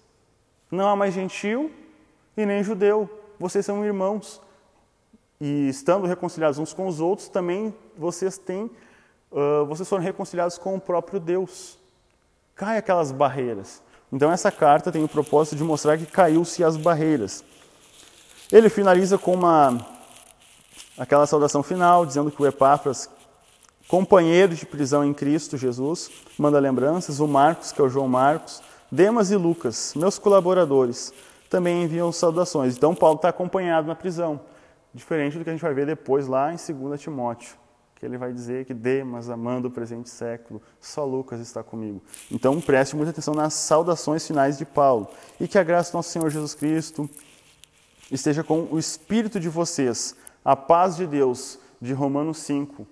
Não 0.72 0.88
há 0.88 0.96
mais 0.96 1.14
gentil 1.14 1.72
e 2.36 2.46
nem 2.46 2.64
judeu. 2.64 3.10
Vocês 3.40 3.66
são 3.66 3.86
irmãos. 3.86 4.42
e 5.42 5.70
estando 5.70 6.06
reconciliados 6.06 6.60
uns 6.60 6.74
com 6.74 6.86
os 6.86 7.00
outros, 7.00 7.30
também 7.30 7.74
vocês 7.98 8.38
têm, 8.38 8.70
uh, 9.32 9.66
vocês 9.68 9.88
foram 9.88 10.04
reconciliados 10.04 10.58
com 10.58 10.76
o 10.76 10.82
próprio 10.82 11.18
Deus. 11.18 11.80
Cai 12.56 12.78
aquelas 12.78 13.12
barreiras. 13.14 13.82
Então 14.12 14.32
essa 14.32 14.52
carta 14.52 14.92
tem 14.92 15.04
o 15.04 15.08
propósito 15.08 15.56
de 15.56 15.64
mostrar 15.64 15.98
que 15.98 16.06
caiu-se 16.06 16.64
as 16.64 16.76
barreiras. 16.76 17.44
Ele 18.52 18.70
finaliza 18.70 19.18
com 19.18 19.34
uma 19.34 19.86
aquela 20.98 21.26
saudação 21.26 21.64
final, 21.64 22.06
dizendo 22.06 22.30
que 22.30 22.42
o 22.42 22.46
Epáfras, 22.46 23.10
companheiro 23.88 24.54
de 24.54 24.66
prisão 24.66 25.06
em 25.06 25.14
Cristo 25.14 25.58
Jesus, 25.58 26.12
manda 26.38 26.60
lembranças, 26.60 27.20
o 27.20 27.28
Marcos, 27.28 27.72
que 27.72 27.80
é 27.80 27.84
o 27.84 27.90
João 27.90 28.08
Marcos, 28.08 28.62
Demas 28.92 29.32
e 29.32 29.36
Lucas, 29.36 29.94
meus 29.96 30.20
colaboradores, 30.20 31.14
também 31.50 31.84
enviam 31.84 32.12
saudações. 32.12 32.76
Então 32.76 32.94
Paulo 32.94 33.16
está 33.16 33.30
acompanhado 33.30 33.88
na 33.88 33.96
prisão, 33.96 34.42
diferente 34.94 35.38
do 35.38 35.44
que 35.44 35.50
a 35.50 35.54
gente 35.54 35.62
vai 35.62 35.74
ver 35.74 35.86
depois 35.86 36.28
lá 36.28 36.52
em 36.54 36.58
2 36.58 37.00
Timóteo, 37.00 37.56
que 38.00 38.06
ele 38.06 38.18
vai 38.18 38.32
dizer 38.32 38.64
que 38.64 38.74
Demas, 38.74 39.30
amando 39.30 39.68
o 39.68 39.72
presente 39.72 40.10
século, 40.10 40.62
só 40.80 41.04
Lucas 41.04 41.42
está 41.42 41.62
comigo. 41.62 42.02
Então 42.32 42.62
preste 42.62 42.96
muita 42.96 43.12
atenção 43.12 43.34
nas 43.34 43.54
saudações 43.54 44.26
finais 44.26 44.58
de 44.58 44.66
Paulo. 44.66 45.10
E 45.38 45.48
que 45.48 45.58
a 45.58 45.64
graça 45.64 45.92
do 45.92 45.96
nosso 45.96 46.10
Senhor 46.10 46.30
Jesus 46.30 46.56
Cristo 46.56 47.10
esteja 48.10 48.42
com 48.42 48.70
o 48.72 48.80
espírito 48.80 49.38
de 49.38 49.50
vocês. 49.50 50.16
A 50.46 50.56
paz 50.56 50.96
de 50.96 51.06
Deus, 51.06 51.60
de 51.82 51.92
Romanos 51.92 52.38
5, 52.38 52.88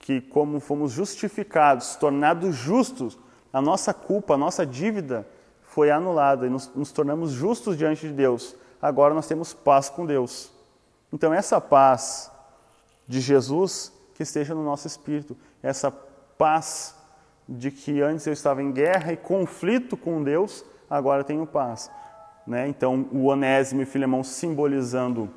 que 0.00 0.20
como 0.20 0.58
fomos 0.58 0.90
justificados, 0.90 1.94
tornados 1.94 2.56
justos, 2.56 3.16
a 3.52 3.62
nossa 3.62 3.94
culpa, 3.94 4.34
a 4.34 4.38
nossa 4.38 4.66
dívida 4.66 5.24
foi 5.62 5.88
anulada 5.92 6.46
e 6.46 6.50
nos, 6.50 6.68
nos 6.74 6.90
tornamos 6.90 7.30
justos 7.30 7.78
diante 7.78 8.08
de 8.08 8.12
Deus. 8.12 8.56
Agora 8.82 9.14
nós 9.14 9.28
temos 9.28 9.54
paz 9.54 9.88
com 9.88 10.04
Deus. 10.04 10.50
Então, 11.12 11.32
essa 11.32 11.60
paz 11.60 12.30
de 13.06 13.20
Jesus 13.20 13.92
que 14.18 14.24
esteja 14.24 14.52
no 14.52 14.64
nosso 14.64 14.84
espírito, 14.84 15.36
essa 15.62 15.92
paz 15.92 16.92
de 17.48 17.70
que 17.70 18.02
antes 18.02 18.26
eu 18.26 18.32
estava 18.32 18.60
em 18.60 18.72
guerra 18.72 19.12
e 19.12 19.16
conflito 19.16 19.96
com 19.96 20.24
Deus, 20.24 20.64
agora 20.90 21.22
tenho 21.22 21.46
paz. 21.46 21.88
Né? 22.44 22.66
Então, 22.66 23.08
o 23.12 23.26
Onésimo 23.26 23.80
e 23.80 23.86
Filemão 23.86 24.24
simbolizando 24.24 25.30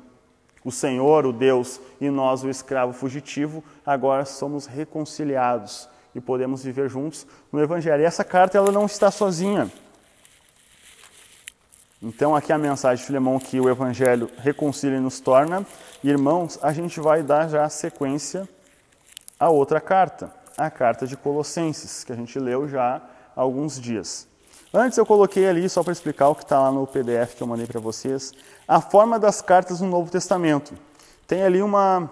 o 0.64 0.72
Senhor, 0.72 1.24
o 1.24 1.32
Deus, 1.32 1.80
e 2.00 2.10
nós, 2.10 2.42
o 2.42 2.50
escravo 2.50 2.92
fugitivo, 2.92 3.62
agora 3.86 4.24
somos 4.24 4.66
reconciliados 4.66 5.88
e 6.12 6.20
podemos 6.20 6.64
viver 6.64 6.90
juntos 6.90 7.24
no 7.52 7.62
Evangelho. 7.62 8.02
E 8.02 8.04
essa 8.04 8.24
carta 8.24 8.58
ela 8.58 8.72
não 8.72 8.86
está 8.86 9.12
sozinha. 9.12 9.70
Então, 12.02 12.34
aqui 12.34 12.52
a 12.52 12.58
mensagem 12.58 13.00
de 13.00 13.06
Filemão 13.06 13.38
que 13.38 13.60
o 13.60 13.70
Evangelho 13.70 14.28
reconcilia 14.38 14.98
e 14.98 15.00
nos 15.00 15.20
torna. 15.20 15.64
Irmãos, 16.02 16.58
a 16.60 16.72
gente 16.72 16.98
vai 16.98 17.22
dar 17.22 17.48
já 17.48 17.64
a 17.64 17.68
sequência 17.68 18.48
à 19.42 19.50
outra 19.50 19.80
carta, 19.80 20.32
a 20.56 20.70
carta 20.70 21.04
de 21.04 21.16
Colossenses, 21.16 22.04
que 22.04 22.12
a 22.12 22.14
gente 22.14 22.38
leu 22.38 22.68
já 22.68 23.02
há 23.34 23.40
alguns 23.40 23.80
dias. 23.80 24.28
Antes 24.72 24.96
eu 24.96 25.04
coloquei 25.04 25.48
ali, 25.48 25.68
só 25.68 25.82
para 25.82 25.92
explicar 25.92 26.28
o 26.28 26.34
que 26.36 26.44
está 26.44 26.60
lá 26.60 26.70
no 26.70 26.86
PDF 26.86 27.34
que 27.34 27.42
eu 27.42 27.46
mandei 27.48 27.66
para 27.66 27.80
vocês, 27.80 28.32
a 28.68 28.80
forma 28.80 29.18
das 29.18 29.42
cartas 29.42 29.80
no 29.80 29.88
Novo 29.88 30.12
Testamento. 30.12 30.74
Tem 31.26 31.42
ali 31.42 31.60
uma, 31.60 32.08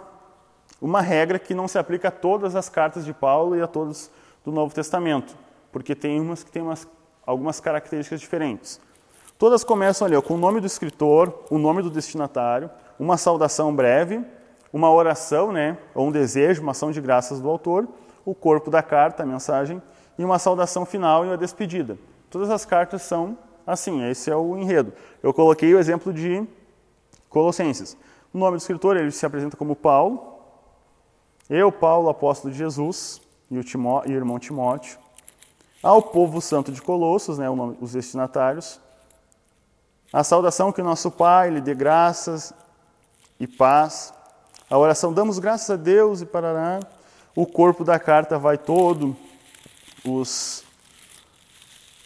uma 0.82 1.00
regra 1.00 1.38
que 1.38 1.54
não 1.54 1.68
se 1.68 1.78
aplica 1.78 2.08
a 2.08 2.10
todas 2.10 2.56
as 2.56 2.68
cartas 2.68 3.04
de 3.04 3.12
Paulo 3.12 3.54
e 3.54 3.62
a 3.62 3.68
todas 3.68 4.10
do 4.44 4.50
Novo 4.50 4.74
Testamento, 4.74 5.36
porque 5.70 5.94
tem 5.94 6.20
umas 6.20 6.42
que 6.42 6.50
têm 6.50 6.62
umas, 6.62 6.84
algumas 7.24 7.60
características 7.60 8.20
diferentes. 8.20 8.80
Todas 9.38 9.62
começam 9.62 10.04
ali 10.04 10.16
ó, 10.16 10.20
com 10.20 10.34
o 10.34 10.38
nome 10.38 10.58
do 10.58 10.66
escritor, 10.66 11.44
o 11.48 11.58
nome 11.58 11.80
do 11.80 11.90
destinatário, 11.90 12.68
uma 12.98 13.16
saudação 13.16 13.72
breve, 13.72 14.20
uma 14.72 14.90
oração, 14.90 15.52
né, 15.52 15.76
ou 15.94 16.08
um 16.08 16.12
desejo, 16.12 16.62
uma 16.62 16.72
ação 16.72 16.90
de 16.90 17.00
graças 17.00 17.40
do 17.40 17.48
autor, 17.48 17.88
o 18.24 18.34
corpo 18.34 18.70
da 18.70 18.82
carta, 18.82 19.22
a 19.22 19.26
mensagem, 19.26 19.82
e 20.18 20.24
uma 20.24 20.38
saudação 20.38 20.84
final 20.84 21.24
e 21.24 21.28
uma 21.28 21.36
despedida. 21.36 21.98
Todas 22.28 22.50
as 22.50 22.64
cartas 22.64 23.02
são 23.02 23.36
assim, 23.66 24.04
esse 24.08 24.30
é 24.30 24.36
o 24.36 24.56
enredo. 24.56 24.92
Eu 25.22 25.32
coloquei 25.32 25.74
o 25.74 25.78
exemplo 25.78 26.12
de 26.12 26.46
Colossenses. 27.28 27.96
O 28.32 28.38
nome 28.38 28.56
do 28.56 28.60
escritor, 28.60 28.96
ele 28.96 29.10
se 29.10 29.24
apresenta 29.24 29.56
como 29.56 29.74
Paulo. 29.74 30.38
Eu, 31.48 31.72
Paulo, 31.72 32.08
apóstolo 32.08 32.52
de 32.52 32.58
Jesus, 32.58 33.20
e 33.50 33.58
o, 33.58 33.64
Timó, 33.64 34.02
e 34.06 34.10
o 34.10 34.16
irmão 34.16 34.38
Timóteo. 34.38 34.98
Ao 35.82 36.02
povo 36.02 36.40
santo 36.40 36.70
de 36.70 36.80
Colossos, 36.80 37.38
né, 37.38 37.46
os 37.80 37.92
destinatários, 37.92 38.80
a 40.12 40.22
saudação 40.22 40.72
que 40.72 40.80
o 40.80 40.84
nosso 40.84 41.10
Pai 41.10 41.50
lhe 41.50 41.60
dê 41.60 41.74
graças 41.74 42.52
e 43.38 43.46
paz. 43.46 44.12
A 44.70 44.78
oração, 44.78 45.12
damos 45.12 45.40
graças 45.40 45.68
a 45.68 45.74
Deus 45.74 46.20
e 46.20 46.26
parará. 46.26 46.78
O 47.34 47.44
corpo 47.44 47.82
da 47.82 47.98
carta 47.98 48.38
vai 48.38 48.56
todo, 48.56 49.16
os 50.04 50.62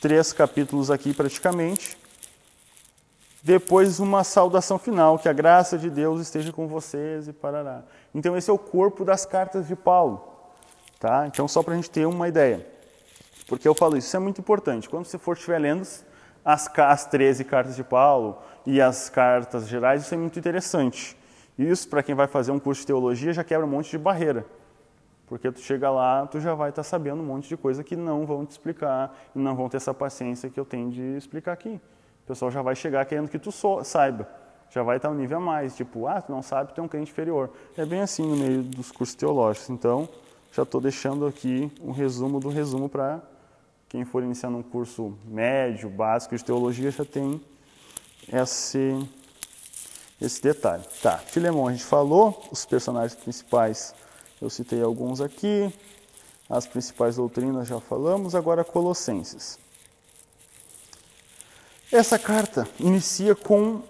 três 0.00 0.32
capítulos 0.32 0.90
aqui 0.90 1.12
praticamente. 1.12 1.94
Depois 3.42 4.00
uma 4.00 4.24
saudação 4.24 4.78
final, 4.78 5.18
que 5.18 5.28
a 5.28 5.32
graça 5.34 5.76
de 5.76 5.90
Deus 5.90 6.22
esteja 6.22 6.54
com 6.54 6.66
vocês 6.66 7.28
e 7.28 7.34
parará. 7.34 7.82
Então 8.14 8.34
esse 8.34 8.48
é 8.48 8.52
o 8.52 8.58
corpo 8.58 9.04
das 9.04 9.26
cartas 9.26 9.68
de 9.68 9.76
Paulo. 9.76 10.26
Tá? 10.98 11.26
Então 11.26 11.46
só 11.46 11.62
para 11.62 11.74
a 11.74 11.76
gente 11.76 11.90
ter 11.90 12.06
uma 12.06 12.28
ideia. 12.28 12.66
Porque 13.46 13.68
eu 13.68 13.74
falo 13.74 13.98
isso, 13.98 14.06
isso 14.06 14.16
é 14.16 14.20
muito 14.20 14.40
importante. 14.40 14.88
Quando 14.88 15.04
você 15.04 15.18
for 15.18 15.36
estiver 15.36 15.58
lendo 15.58 15.86
as, 16.42 16.70
as 16.78 17.04
13 17.04 17.44
cartas 17.44 17.76
de 17.76 17.84
Paulo 17.84 18.38
e 18.64 18.80
as 18.80 19.10
cartas 19.10 19.68
gerais, 19.68 20.00
isso 20.00 20.14
é 20.14 20.16
muito 20.16 20.38
interessante. 20.38 21.14
Isso, 21.58 21.88
para 21.88 22.02
quem 22.02 22.14
vai 22.14 22.26
fazer 22.26 22.50
um 22.50 22.58
curso 22.58 22.80
de 22.80 22.86
teologia, 22.88 23.32
já 23.32 23.44
quebra 23.44 23.66
um 23.66 23.70
monte 23.70 23.90
de 23.90 23.98
barreira. 23.98 24.44
Porque 25.26 25.50
tu 25.50 25.60
chega 25.60 25.90
lá, 25.90 26.26
tu 26.26 26.40
já 26.40 26.54
vai 26.54 26.70
estar 26.70 26.82
tá 26.82 26.88
sabendo 26.88 27.22
um 27.22 27.26
monte 27.26 27.48
de 27.48 27.56
coisa 27.56 27.82
que 27.82 27.96
não 27.96 28.26
vão 28.26 28.44
te 28.44 28.50
explicar 28.50 29.16
e 29.34 29.38
não 29.38 29.54
vão 29.54 29.68
ter 29.68 29.78
essa 29.78 29.94
paciência 29.94 30.50
que 30.50 30.58
eu 30.58 30.64
tenho 30.64 30.90
de 30.90 31.16
explicar 31.16 31.52
aqui. 31.52 31.80
O 32.24 32.26
pessoal 32.26 32.50
já 32.50 32.60
vai 32.62 32.74
chegar 32.74 33.04
querendo 33.04 33.28
que 33.28 33.38
tu 33.38 33.50
so, 33.50 33.82
saiba. 33.84 34.28
Já 34.70 34.82
vai 34.82 34.96
estar 34.96 35.08
tá 35.08 35.14
um 35.14 35.16
nível 35.16 35.38
a 35.38 35.40
mais, 35.40 35.76
tipo, 35.76 36.06
ah, 36.06 36.20
tu 36.20 36.32
não 36.32 36.42
sabe, 36.42 36.74
tu 36.74 36.80
é 36.80 36.84
um 36.84 36.88
crente 36.88 37.10
inferior. 37.10 37.50
É 37.76 37.86
bem 37.86 38.00
assim 38.00 38.26
no 38.26 38.36
meio 38.36 38.62
dos 38.62 38.90
cursos 38.90 39.14
teológicos. 39.14 39.70
Então, 39.70 40.08
já 40.52 40.62
estou 40.62 40.80
deixando 40.80 41.26
aqui 41.26 41.70
um 41.80 41.92
resumo 41.92 42.40
do 42.40 42.48
resumo 42.48 42.88
para 42.88 43.22
quem 43.88 44.04
for 44.04 44.24
iniciando 44.24 44.58
um 44.58 44.62
curso 44.62 45.16
médio, 45.24 45.88
básico 45.88 46.36
de 46.36 46.44
teologia 46.44 46.90
já 46.90 47.04
tem 47.04 47.40
esse, 48.32 49.08
esse 50.20 50.42
detalhe. 50.42 50.84
Tá, 51.02 51.18
Filemão, 51.18 51.68
a 51.68 51.72
gente 51.72 51.84
falou, 51.84 52.42
os 52.50 52.64
personagens 52.64 53.14
principais, 53.14 53.94
eu 54.40 54.48
citei 54.48 54.82
alguns 54.82 55.20
aqui, 55.20 55.72
as 56.48 56.66
principais 56.66 57.16
doutrinas 57.16 57.66
já 57.66 57.80
falamos, 57.80 58.34
agora 58.34 58.64
Colossenses. 58.64 59.58
Essa 61.90 62.18
carta 62.18 62.68
inicia 62.78 63.34
com 63.34 63.82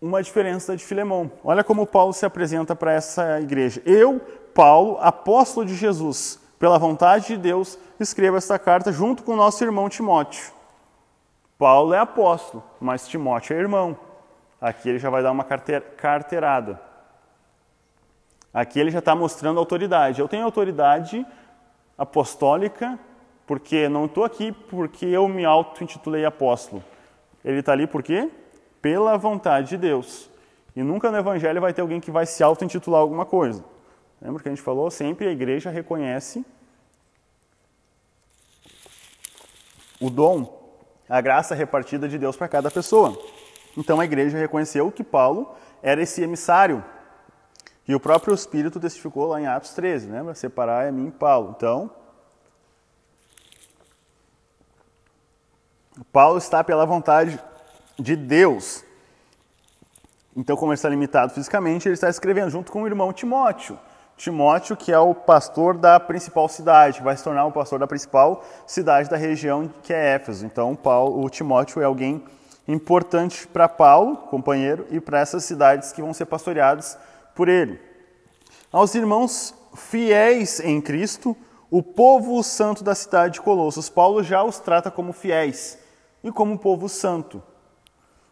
uma 0.00 0.22
diferença 0.22 0.76
de 0.76 0.84
Filemão. 0.84 1.30
Olha 1.42 1.64
como 1.64 1.86
Paulo 1.86 2.12
se 2.12 2.24
apresenta 2.24 2.76
para 2.76 2.92
essa 2.92 3.40
igreja. 3.40 3.82
Eu, 3.84 4.20
Paulo, 4.54 4.98
apóstolo 5.00 5.66
de 5.66 5.74
Jesus, 5.74 6.38
pela 6.58 6.78
vontade 6.78 7.28
de 7.28 7.36
Deus, 7.36 7.78
escreva 7.98 8.36
esta 8.36 8.58
carta 8.58 8.92
junto 8.92 9.22
com 9.22 9.34
nosso 9.34 9.62
irmão 9.64 9.88
Timóteo. 9.88 10.52
Paulo 11.58 11.92
é 11.92 11.98
apóstolo, 11.98 12.62
mas 12.80 13.08
Timóteo 13.08 13.56
é 13.56 13.60
irmão. 13.60 13.96
Aqui 14.60 14.88
ele 14.88 14.98
já 14.98 15.08
vai 15.08 15.22
dar 15.22 15.30
uma 15.30 15.44
carteirada. 15.44 16.80
Aqui 18.52 18.80
ele 18.80 18.90
já 18.90 18.98
está 18.98 19.14
mostrando 19.14 19.60
autoridade. 19.60 20.20
Eu 20.20 20.28
tenho 20.28 20.44
autoridade 20.44 21.24
apostólica 21.96 22.98
porque 23.46 23.88
não 23.88 24.06
estou 24.06 24.24
aqui 24.24 24.52
porque 24.52 25.06
eu 25.06 25.28
me 25.28 25.44
auto-intitulei 25.44 26.24
apóstolo. 26.24 26.82
Ele 27.44 27.60
está 27.60 27.72
ali 27.72 27.86
por 27.86 28.02
quê? 28.02 28.30
Pela 28.82 29.16
vontade 29.16 29.70
de 29.70 29.76
Deus. 29.76 30.28
E 30.74 30.82
nunca 30.82 31.10
no 31.10 31.18
Evangelho 31.18 31.60
vai 31.60 31.72
ter 31.72 31.80
alguém 31.80 32.00
que 32.00 32.10
vai 32.10 32.26
se 32.26 32.42
auto-intitular 32.42 33.00
alguma 33.00 33.24
coisa. 33.24 33.64
Lembra 34.20 34.42
que 34.42 34.48
a 34.48 34.52
gente 34.52 34.62
falou? 34.62 34.90
Sempre 34.90 35.28
a 35.28 35.30
igreja 35.30 35.70
reconhece 35.70 36.44
o 40.00 40.10
dom, 40.10 40.76
a 41.08 41.20
graça 41.20 41.54
repartida 41.54 42.08
de 42.08 42.18
Deus 42.18 42.36
para 42.36 42.48
cada 42.48 42.70
pessoa. 42.70 43.16
Então 43.78 44.00
a 44.00 44.04
igreja 44.04 44.36
reconheceu 44.36 44.90
que 44.90 45.04
Paulo 45.04 45.54
era 45.80 46.02
esse 46.02 46.20
emissário. 46.20 46.84
E 47.86 47.94
o 47.94 48.00
próprio 48.00 48.34
Espírito 48.34 48.80
testificou 48.80 49.28
lá 49.28 49.40
em 49.40 49.46
Atos 49.46 49.70
13, 49.70 50.08
lembra? 50.08 50.34
Separar 50.34 50.88
é 50.88 50.90
mim 50.90 51.06
e 51.06 51.10
Paulo. 51.12 51.54
Então, 51.56 51.88
Paulo 56.12 56.38
está 56.38 56.64
pela 56.64 56.84
vontade 56.84 57.40
de 57.96 58.16
Deus. 58.16 58.84
Então, 60.36 60.56
como 60.56 60.72
ele 60.72 60.74
está 60.74 60.88
limitado 60.88 61.32
fisicamente, 61.32 61.86
ele 61.88 61.94
está 61.94 62.10
escrevendo 62.10 62.50
junto 62.50 62.72
com 62.72 62.82
o 62.82 62.86
irmão 62.86 63.12
Timóteo. 63.12 63.78
Timóteo, 64.16 64.76
que 64.76 64.90
é 64.90 64.98
o 64.98 65.14
pastor 65.14 65.78
da 65.78 66.00
principal 66.00 66.48
cidade, 66.48 67.00
vai 67.00 67.16
se 67.16 67.22
tornar 67.22 67.46
o 67.46 67.52
pastor 67.52 67.78
da 67.78 67.86
principal 67.86 68.44
cidade 68.66 69.08
da 69.08 69.16
região, 69.16 69.72
que 69.84 69.92
é 69.92 70.14
Éfeso. 70.14 70.44
Então, 70.44 70.74
Paulo, 70.74 71.24
o 71.24 71.30
Timóteo 71.30 71.80
é 71.80 71.84
alguém 71.84 72.24
importante 72.68 73.46
para 73.46 73.66
Paulo, 73.66 74.16
companheiro, 74.16 74.86
e 74.90 75.00
para 75.00 75.20
essas 75.20 75.44
cidades 75.44 75.90
que 75.90 76.02
vão 76.02 76.12
ser 76.12 76.26
pastoreadas 76.26 76.98
por 77.34 77.48
ele. 77.48 77.80
Aos 78.70 78.94
irmãos 78.94 79.54
fiéis 79.74 80.60
em 80.60 80.78
Cristo, 80.78 81.34
o 81.70 81.82
povo 81.82 82.42
santo 82.42 82.84
da 82.84 82.94
cidade 82.94 83.34
de 83.34 83.40
Colossos. 83.40 83.88
Paulo 83.88 84.22
já 84.22 84.42
os 84.42 84.58
trata 84.58 84.90
como 84.90 85.12
fiéis 85.12 85.78
e 86.22 86.30
como 86.30 86.58
povo 86.58 86.88
santo. 86.88 87.42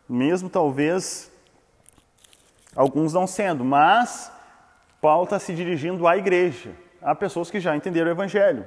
Mesmo 0.08 0.50
talvez 0.50 1.30
alguns 2.74 3.14
não 3.14 3.26
sendo, 3.26 3.64
mas 3.64 4.30
Paulo 5.00 5.24
está 5.24 5.38
se 5.38 5.54
dirigindo 5.54 6.06
à 6.06 6.16
igreja, 6.16 6.72
a 7.00 7.14
pessoas 7.14 7.50
que 7.50 7.60
já 7.60 7.74
entenderam 7.74 8.08
o 8.08 8.12
Evangelho. 8.12 8.66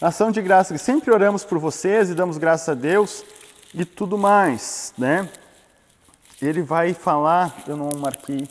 Ação 0.00 0.32
de 0.32 0.42
graça, 0.42 0.76
sempre 0.76 1.12
oramos 1.12 1.44
por 1.44 1.58
vocês 1.58 2.10
e 2.10 2.14
damos 2.14 2.36
graças 2.36 2.68
a 2.68 2.74
Deus 2.74 3.24
e 3.72 3.84
tudo 3.84 4.18
mais, 4.18 4.92
né? 4.98 5.28
Ele 6.42 6.62
vai 6.62 6.92
falar, 6.92 7.62
eu 7.66 7.76
não 7.76 7.90
marquei, 7.96 8.46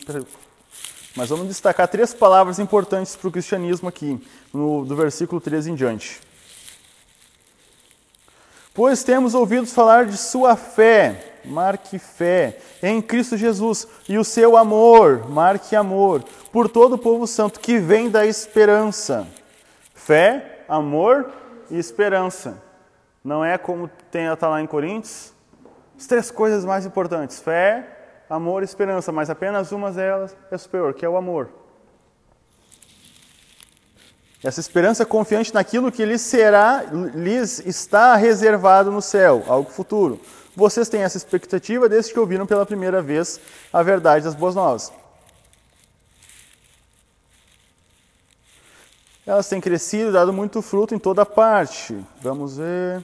mas 1.17 1.29
vamos 1.29 1.47
destacar 1.47 1.89
três 1.89 2.13
palavras 2.13 2.59
importantes 2.59 3.17
para 3.17 3.27
o 3.27 3.31
cristianismo 3.31 3.89
aqui, 3.89 4.25
no, 4.53 4.85
do 4.85 4.95
versículo 4.95 5.41
13 5.41 5.71
em 5.71 5.75
diante. 5.75 6.21
Pois 8.73 9.03
temos 9.03 9.35
ouvido 9.35 9.67
falar 9.67 10.05
de 10.05 10.17
sua 10.17 10.55
fé, 10.55 11.39
marque 11.43 11.99
fé, 11.99 12.57
em 12.81 13.01
Cristo 13.01 13.35
Jesus, 13.35 13.85
e 14.07 14.17
o 14.17 14.23
seu 14.23 14.55
amor, 14.55 15.29
marque 15.29 15.75
amor, 15.75 16.23
por 16.53 16.69
todo 16.69 16.93
o 16.93 16.97
povo 16.97 17.27
santo 17.27 17.59
que 17.59 17.77
vem 17.77 18.09
da 18.09 18.25
esperança. 18.25 19.27
Fé, 19.93 20.52
amor 20.73 21.29
e 21.69 21.77
esperança. 21.77 22.61
Não 23.23 23.45
é 23.45 23.57
como 23.57 23.89
tem 24.11 24.25
está 24.25 24.49
lá 24.49 24.61
em 24.61 24.67
Coríntios? 24.67 25.31
As 25.97 26.07
três 26.07 26.31
coisas 26.31 26.65
mais 26.65 26.85
importantes: 26.85 27.39
fé, 27.39 27.87
amor 28.29 28.63
e 28.63 28.65
esperança, 28.65 29.11
mas 29.11 29.29
apenas 29.29 29.71
uma 29.71 29.91
delas 29.91 30.35
é 30.51 30.57
superior, 30.57 30.93
que 30.93 31.05
é 31.05 31.09
o 31.09 31.15
amor. 31.15 31.49
Essa 34.43 34.59
esperança 34.59 35.05
confiante 35.05 35.53
naquilo 35.53 35.89
que 35.89 36.03
lhes 36.03 36.21
será, 36.21 36.83
lhes 37.13 37.59
está 37.65 38.15
reservado 38.15 38.91
no 38.91 39.01
céu, 39.01 39.43
algo 39.47 39.69
futuro. 39.69 40.19
Vocês 40.53 40.89
têm 40.89 41.03
essa 41.03 41.15
expectativa 41.15 41.87
desde 41.87 42.11
que 42.11 42.19
ouviram 42.19 42.45
pela 42.45 42.65
primeira 42.65 43.01
vez 43.01 43.39
a 43.71 43.81
verdade 43.81 44.25
das 44.25 44.35
boas 44.35 44.53
novas. 44.53 44.91
Elas 49.25 49.47
têm 49.47 49.61
crescido, 49.61 50.11
dado 50.11 50.33
muito 50.33 50.61
fruto 50.61 50.93
em 50.93 50.99
toda 50.99 51.25
parte. 51.25 51.97
Vamos 52.21 52.57
ver. 52.57 53.03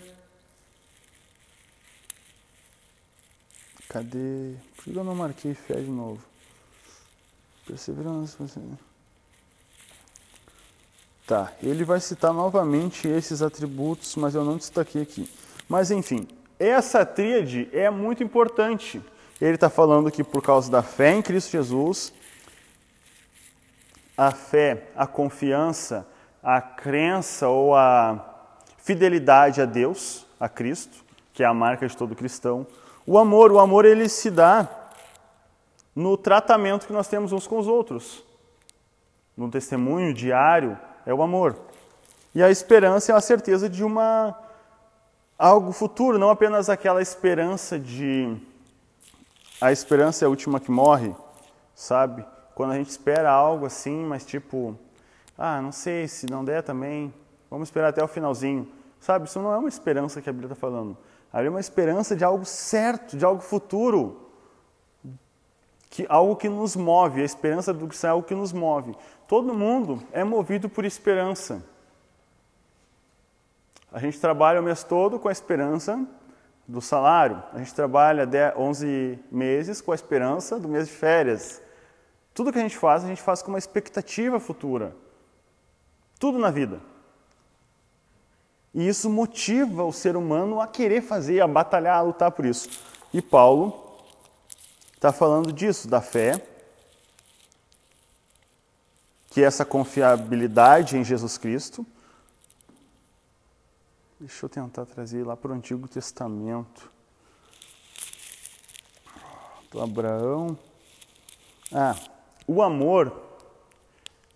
Cadê? 3.88 4.54
Por 4.76 4.84
que 4.84 4.96
eu 4.96 5.04
não 5.04 5.16
marquei 5.16 5.54
fé 5.54 5.76
de 5.76 5.90
novo? 5.90 6.22
Perseverança. 7.66 8.38
Tá, 11.26 11.54
ele 11.62 11.84
vai 11.84 12.00
citar 12.00 12.34
novamente 12.34 13.08
esses 13.08 13.42
atributos, 13.42 14.16
mas 14.16 14.36
eu 14.36 14.44
não 14.44 14.58
destaquei 14.58 15.04
aqui. 15.04 15.30
Mas 15.68 15.92
enfim, 15.92 16.28
essa 16.58 17.06
tríade 17.06 17.70
é 17.72 17.90
muito 17.90 18.24
importante. 18.24 19.02
Ele 19.40 19.56
está 19.56 19.70
falando 19.70 20.12
que 20.12 20.24
por 20.24 20.42
causa 20.42 20.70
da 20.70 20.84
fé 20.84 21.14
em 21.14 21.22
Cristo 21.22 21.52
Jesus, 21.52 22.12
a 24.20 24.32
fé, 24.32 24.90
a 24.98 25.08
confiança, 25.08 26.06
a 26.44 26.60
crença 26.60 27.48
ou 27.48 27.74
a 27.74 28.52
fidelidade 28.78 29.62
a 29.62 29.66
Deus, 29.66 30.26
a 30.38 30.50
Cristo, 30.50 31.06
que 31.32 31.42
é 31.42 31.46
a 31.46 31.54
marca 31.54 31.88
de 31.88 31.96
todo 31.96 32.14
cristão. 32.14 32.68
O 33.08 33.18
amor, 33.18 33.50
o 33.50 33.60
amor 33.60 33.86
ele 33.86 34.10
se 34.10 34.30
dá 34.30 34.68
no 35.96 36.18
tratamento 36.18 36.86
que 36.86 36.92
nós 36.92 37.08
temos 37.08 37.32
uns 37.32 37.48
com 37.48 37.60
os 37.60 37.66
outros. 37.66 38.22
No 39.38 39.50
testemunho 39.50 40.14
diário, 40.14 40.78
é 41.06 41.14
o 41.14 41.22
amor. 41.22 41.58
E 42.36 42.44
a 42.44 42.52
esperança 42.52 43.14
é 43.14 43.16
a 43.16 43.22
certeza 43.22 43.70
de 43.70 43.86
uma 43.86 44.38
algo 45.38 45.72
futuro, 45.72 46.20
não 46.20 46.30
apenas 46.30 46.70
aquela 46.70 47.02
esperança 47.02 47.80
de 47.80 48.36
a 49.62 49.72
esperança 49.72 50.26
é 50.26 50.28
a 50.28 50.30
última 50.30 50.60
que 50.60 50.70
morre, 50.70 51.16
sabe? 51.74 52.26
Quando 52.60 52.72
a 52.74 52.76
gente 52.76 52.90
espera 52.90 53.32
algo 53.32 53.66
assim, 53.66 54.04
mas 54.04 54.26
tipo, 54.26 54.78
ah, 55.38 55.62
não 55.62 55.72
sei 55.72 56.10
se 56.10 56.30
não 56.30 56.44
der 56.44 56.62
também, 56.62 57.14
vamos 57.50 57.70
esperar 57.70 57.88
até 57.88 58.04
o 58.04 58.08
finalzinho. 58.10 58.70
Sabe, 59.00 59.30
isso 59.30 59.40
não 59.40 59.54
é 59.54 59.58
uma 59.58 59.70
esperança 59.70 60.22
que 60.22 60.30
a 60.30 60.34
Bíblia 60.34 60.52
está 60.52 60.60
falando. 60.60 60.98
Ali 61.32 61.48
é 61.48 61.50
uma 61.50 61.62
esperança 61.62 62.18
de 62.18 62.26
algo 62.26 62.44
certo, 62.44 63.16
de 63.16 63.24
algo 63.24 63.42
futuro. 63.42 64.30
Que, 65.90 66.06
algo 66.10 66.36
que 66.36 66.50
nos 66.50 66.76
move, 66.76 67.22
a 67.22 67.24
esperança 67.24 67.74
do 67.74 67.88
que 67.88 68.06
é 68.06 68.10
algo 68.10 68.28
que 68.28 68.36
nos 68.36 68.52
move. 68.52 68.94
Todo 69.26 69.54
mundo 69.54 70.04
é 70.12 70.26
movido 70.26 70.68
por 70.68 70.84
esperança. 70.84 71.64
A 73.90 74.00
gente 74.00 74.20
trabalha 74.20 74.60
o 74.60 74.64
mês 74.64 74.84
todo 74.84 75.18
com 75.18 75.30
a 75.30 75.32
esperança 75.32 76.06
do 76.68 76.82
salário. 76.82 77.42
A 77.54 77.60
gente 77.60 77.74
trabalha 77.74 78.28
11 78.58 79.18
meses 79.32 79.80
com 79.80 79.94
a 79.94 79.96
esperança 79.96 80.60
do 80.60 80.68
mês 80.68 80.90
de 80.90 80.94
férias. 80.94 81.69
Tudo 82.34 82.52
que 82.52 82.60
a 82.60 82.62
gente 82.62 82.78
faz, 82.78 83.04
a 83.04 83.08
gente 83.08 83.22
faz 83.22 83.42
com 83.42 83.52
uma 83.52 83.58
expectativa 83.58 84.40
futura. 84.40 84.96
Tudo 86.20 86.38
na 86.38 86.52
vida. 86.52 86.82
E 88.74 88.88
isso 88.88 89.10
motiva 89.10 89.84
o 89.84 89.92
ser 89.92 90.16
humano 90.16 90.62
a 90.62 90.68
querer 90.68 91.02
fazer, 91.02 91.42
a 91.42 91.48
batalhar, 91.48 91.98
a 91.98 92.02
lutar 92.02 92.32
por 92.32 92.46
isso. 92.46 92.70
E 93.14 93.22
Paulo 93.22 93.98
está 94.94 95.12
falando 95.12 95.52
disso, 95.52 95.88
da 95.88 96.02
fé, 96.02 96.46
que 99.30 99.42
é 99.42 99.46
essa 99.46 99.66
confiabilidade 99.66 100.98
em 100.98 101.04
Jesus 101.04 101.38
Cristo. 101.38 101.86
Deixa 104.20 104.46
eu 104.46 104.50
tentar 104.50 104.86
trazer 104.86 105.26
lá 105.26 105.38
para 105.38 105.52
o 105.52 105.56
Antigo 105.56 105.88
Testamento. 105.88 106.92
Do 109.72 109.82
Abraão. 109.82 110.58
Ah, 111.72 111.96
o 112.54 112.62
amor, 112.62 113.14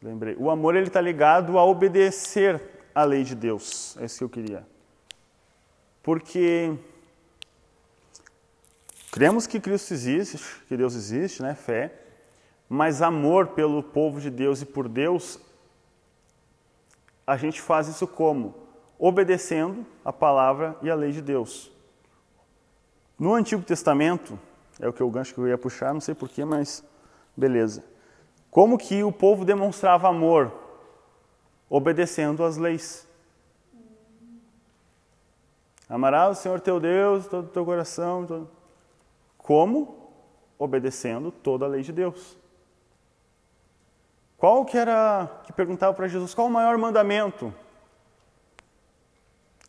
lembrei, 0.01 0.35
o 0.37 0.49
amor 0.49 0.75
ele 0.75 0.87
está 0.87 1.01
ligado 1.01 1.57
a 1.57 1.65
obedecer 1.65 2.61
a 2.93 3.03
lei 3.03 3.23
de 3.23 3.35
Deus. 3.35 3.97
É 3.99 4.05
isso 4.05 4.17
que 4.17 4.23
eu 4.23 4.29
queria. 4.29 4.67
Porque 6.01 6.77
cremos 9.11 9.47
que 9.47 9.59
Cristo 9.59 9.93
existe, 9.93 10.39
que 10.67 10.75
Deus 10.75 10.95
existe, 10.95 11.41
né? 11.41 11.55
Fé 11.55 12.03
mas 12.75 13.03
amor 13.03 13.49
pelo 13.49 13.83
povo 13.83 14.19
de 14.19 14.31
Deus 14.31 14.63
e 14.63 14.65
por 14.65 14.89
Deus, 14.89 15.39
a 17.25 17.37
gente 17.37 17.61
faz 17.61 17.87
isso 17.87 18.07
como? 18.07 18.55
Obedecendo 18.97 19.85
a 20.03 20.11
palavra 20.11 20.75
e 20.81 20.89
a 20.89 20.95
lei 20.95 21.11
de 21.11 21.21
Deus. 21.21 21.71
No 23.19 23.35
Antigo 23.35 23.61
Testamento, 23.61 24.39
é 24.79 24.87
o 24.87 24.91
que 24.91 25.01
eu 25.01 25.09
gancho 25.11 25.35
que 25.35 25.39
eu 25.39 25.47
ia 25.47 25.55
puxar, 25.55 25.93
não 25.93 26.01
sei 26.01 26.15
porquê, 26.15 26.43
mas 26.43 26.83
beleza. 27.37 27.83
Como 28.53 28.77
que 28.77 29.03
o 29.03 29.11
povo 29.11 29.43
demonstrava 29.43 30.07
amor? 30.07 30.53
Obedecendo 31.67 32.43
às 32.43 32.55
leis. 32.55 33.07
Amarás 35.89 36.37
o 36.37 36.41
Senhor 36.41 36.61
teu 36.61 36.79
Deus, 36.79 37.25
todo 37.25 37.45
o 37.45 37.49
teu 37.49 37.65
coração. 37.65 38.27
Todo... 38.27 38.47
Como? 39.39 40.11
Obedecendo 40.59 41.31
toda 41.31 41.65
a 41.65 41.67
lei 41.67 41.81
de 41.81 41.91
Deus. 41.91 42.37
Qual 44.37 44.63
que 44.65 44.77
era, 44.77 45.27
que 45.45 45.51
perguntava 45.51 45.95
para 45.95 46.07
Jesus, 46.07 46.35
qual 46.35 46.45
o 46.45 46.51
maior 46.51 46.77
mandamento? 46.77 47.51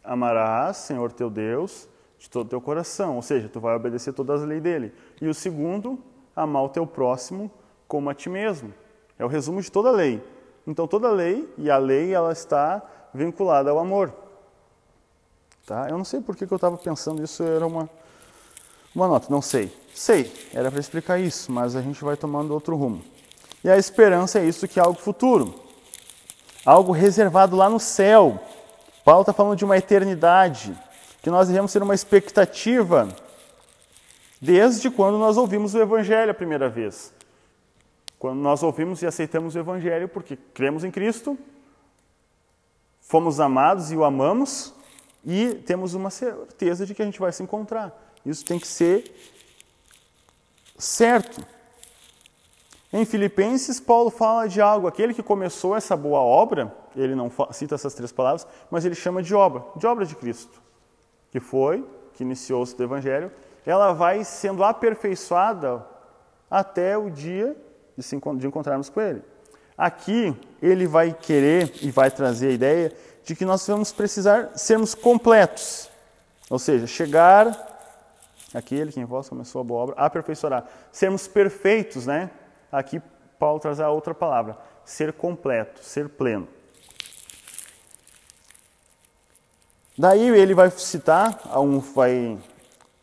Amarás, 0.05 0.77
Senhor 0.77 1.11
teu 1.11 1.31
Deus, 1.31 1.88
de 2.18 2.29
todo 2.29 2.44
o 2.44 2.51
teu 2.51 2.61
coração, 2.61 3.16
ou 3.16 3.23
seja, 3.23 3.49
tu 3.49 3.61
vai 3.61 3.75
obedecer 3.75 4.12
todas 4.12 4.42
as 4.42 4.47
leis 4.47 4.62
dele. 4.62 4.92
E 5.23 5.27
o 5.27 5.33
segundo, 5.33 5.99
amar 6.37 6.64
o 6.64 6.68
teu 6.68 6.87
próximo 6.87 7.51
como 7.87 8.11
a 8.11 8.14
ti 8.14 8.29
mesmo. 8.29 8.73
É 9.18 9.25
o 9.25 9.29
resumo 9.29 9.61
de 9.61 9.70
toda 9.70 9.88
a 9.88 9.92
lei. 9.92 10.23
Então 10.66 10.87
toda 10.87 11.09
a 11.09 11.12
lei, 11.12 11.49
e 11.59 11.70
a 11.70 11.77
lei 11.77 12.12
ela 12.12 12.33
está 12.33 12.83
vinculada 13.12 13.70
ao 13.70 13.79
amor. 13.79 14.12
Tá? 15.66 15.88
Eu 15.88 15.97
não 15.97 16.05
sei 16.05 16.20
por 16.20 16.37
que, 16.37 16.47
que 16.47 16.53
eu 16.53 16.57
estava 16.57 16.77
pensando 16.77 17.23
isso 17.23 17.42
era 17.42 17.66
uma, 17.66 17.88
uma 18.94 19.09
nota, 19.09 19.29
não 19.31 19.40
sei. 19.40 19.73
Sei, 19.94 20.31
era 20.53 20.70
para 20.70 20.81
explicar 20.81 21.18
isso, 21.18 21.53
mas 21.53 21.77
a 21.77 21.81
gente 21.81 22.03
vai 22.03 22.16
tomando 22.16 22.53
outro 22.53 22.77
rumo. 22.77 23.03
E 23.62 23.70
a 23.70 23.79
esperança 23.79 24.38
é 24.38 24.44
isso 24.44 24.68
que 24.68 24.79
é 24.79 24.83
algo 24.83 24.99
futuro, 24.99 25.55
algo 26.66 26.92
reservado 26.92 27.57
lá 27.57 27.70
no 27.70 27.81
céu. 27.81 28.38
Paulo 29.05 29.23
está 29.23 29.33
falando 29.33 29.57
de 29.57 29.64
uma 29.64 29.79
eternidade, 29.79 30.77
que 31.23 31.31
nós 31.31 31.49
devemos 31.49 31.73
ter 31.73 31.83
uma 31.83 31.94
expectativa 31.94 33.09
desde 34.40 34.90
quando 34.90 35.16
nós 35.16 35.38
ouvimos 35.38 35.75
o 35.75 35.81
Evangelho 35.81 36.31
a 36.31 36.35
primeira 36.35 36.68
vez. 36.68 37.12
Quando 38.18 38.40
nós 38.40 38.62
ouvimos 38.62 39.03
e 39.03 39.07
aceitamos 39.07 39.55
o 39.55 39.59
Evangelho 39.59 40.09
porque 40.09 40.37
cremos 40.55 40.85
em 40.85 40.90
Cristo, 40.90 41.38
fomos 43.00 43.40
amados 43.40 43.92
e 43.92 43.96
o 43.96 44.05
amamos 44.05 44.74
e 45.24 45.55
temos 45.66 45.94
uma 45.94 46.11
certeza 46.11 46.87
de 46.87 46.94
que 46.94 47.03
a 47.03 47.05
gente 47.05 47.18
vai 47.18 47.33
se 47.33 47.42
encontrar. 47.42 47.92
Isso 48.24 48.44
tem 48.44 48.59
que 48.59 48.66
ser 48.66 49.14
certo. 50.79 51.44
Em 52.92 53.05
Filipenses, 53.05 53.81
Paulo 53.81 54.09
fala 54.09 54.46
de 54.46 54.61
algo, 54.61 54.87
aquele 54.87 55.12
que 55.12 55.22
começou 55.22 55.74
essa 55.74 55.96
boa 55.96 56.20
obra, 56.20 56.72
ele 56.94 57.14
não 57.14 57.31
cita 57.50 57.74
essas 57.74 57.92
três 57.92 58.12
palavras, 58.12 58.46
mas 58.70 58.85
ele 58.85 58.94
chama 58.94 59.22
de 59.22 59.35
obra, 59.35 59.64
de 59.77 59.87
obra 59.87 60.07
de 60.07 60.14
Cristo, 60.14 60.62
que 61.31 61.40
foi, 61.40 61.85
que 62.14 62.22
iniciou-se 62.22 62.77
do 62.77 62.85
Evangelho, 62.85 63.33
ela 63.66 63.92
vai 63.92 64.22
sendo 64.22 64.62
aperfeiçoada 64.62 65.85
até 66.48 66.96
o 66.96 67.11
dia 67.11 67.57
de, 67.96 68.02
se, 68.02 68.16
de 68.16 68.46
encontrarmos 68.46 68.88
com 68.88 69.00
Ele. 69.00 69.22
Aqui, 69.76 70.37
ele 70.62 70.87
vai 70.87 71.12
querer 71.12 71.72
e 71.83 71.90
vai 71.90 72.11
trazer 72.11 72.48
a 72.48 72.52
ideia 72.52 72.92
de 73.24 73.35
que 73.35 73.44
nós 73.44 73.66
vamos 73.66 73.92
precisar 73.92 74.50
sermos 74.54 74.94
completos, 74.94 75.90
ou 76.48 76.59
seja, 76.59 76.87
chegar 76.87 77.72
aquele 78.54 78.92
que 78.92 79.00
em 79.00 79.04
vós 79.04 79.28
começou 79.28 79.61
a 79.61 79.64
boa 79.64 79.83
obra, 79.83 79.94
aperfeiçoará. 79.98 80.64
Sermos 80.92 81.26
perfeitos, 81.26 82.07
né? 82.07 82.30
Aqui 82.70 83.02
Paulo 83.38 83.59
traz 83.59 83.80
a 83.80 83.90
outra 83.90 84.14
palavra, 84.14 84.57
ser 84.85 85.12
completo, 85.12 85.83
ser 85.83 86.09
pleno. 86.09 86.46
Daí 89.98 90.28
ele 90.28 90.54
vai 90.54 90.70
citar, 90.70 91.40
um, 91.59 91.78
vai 91.78 92.38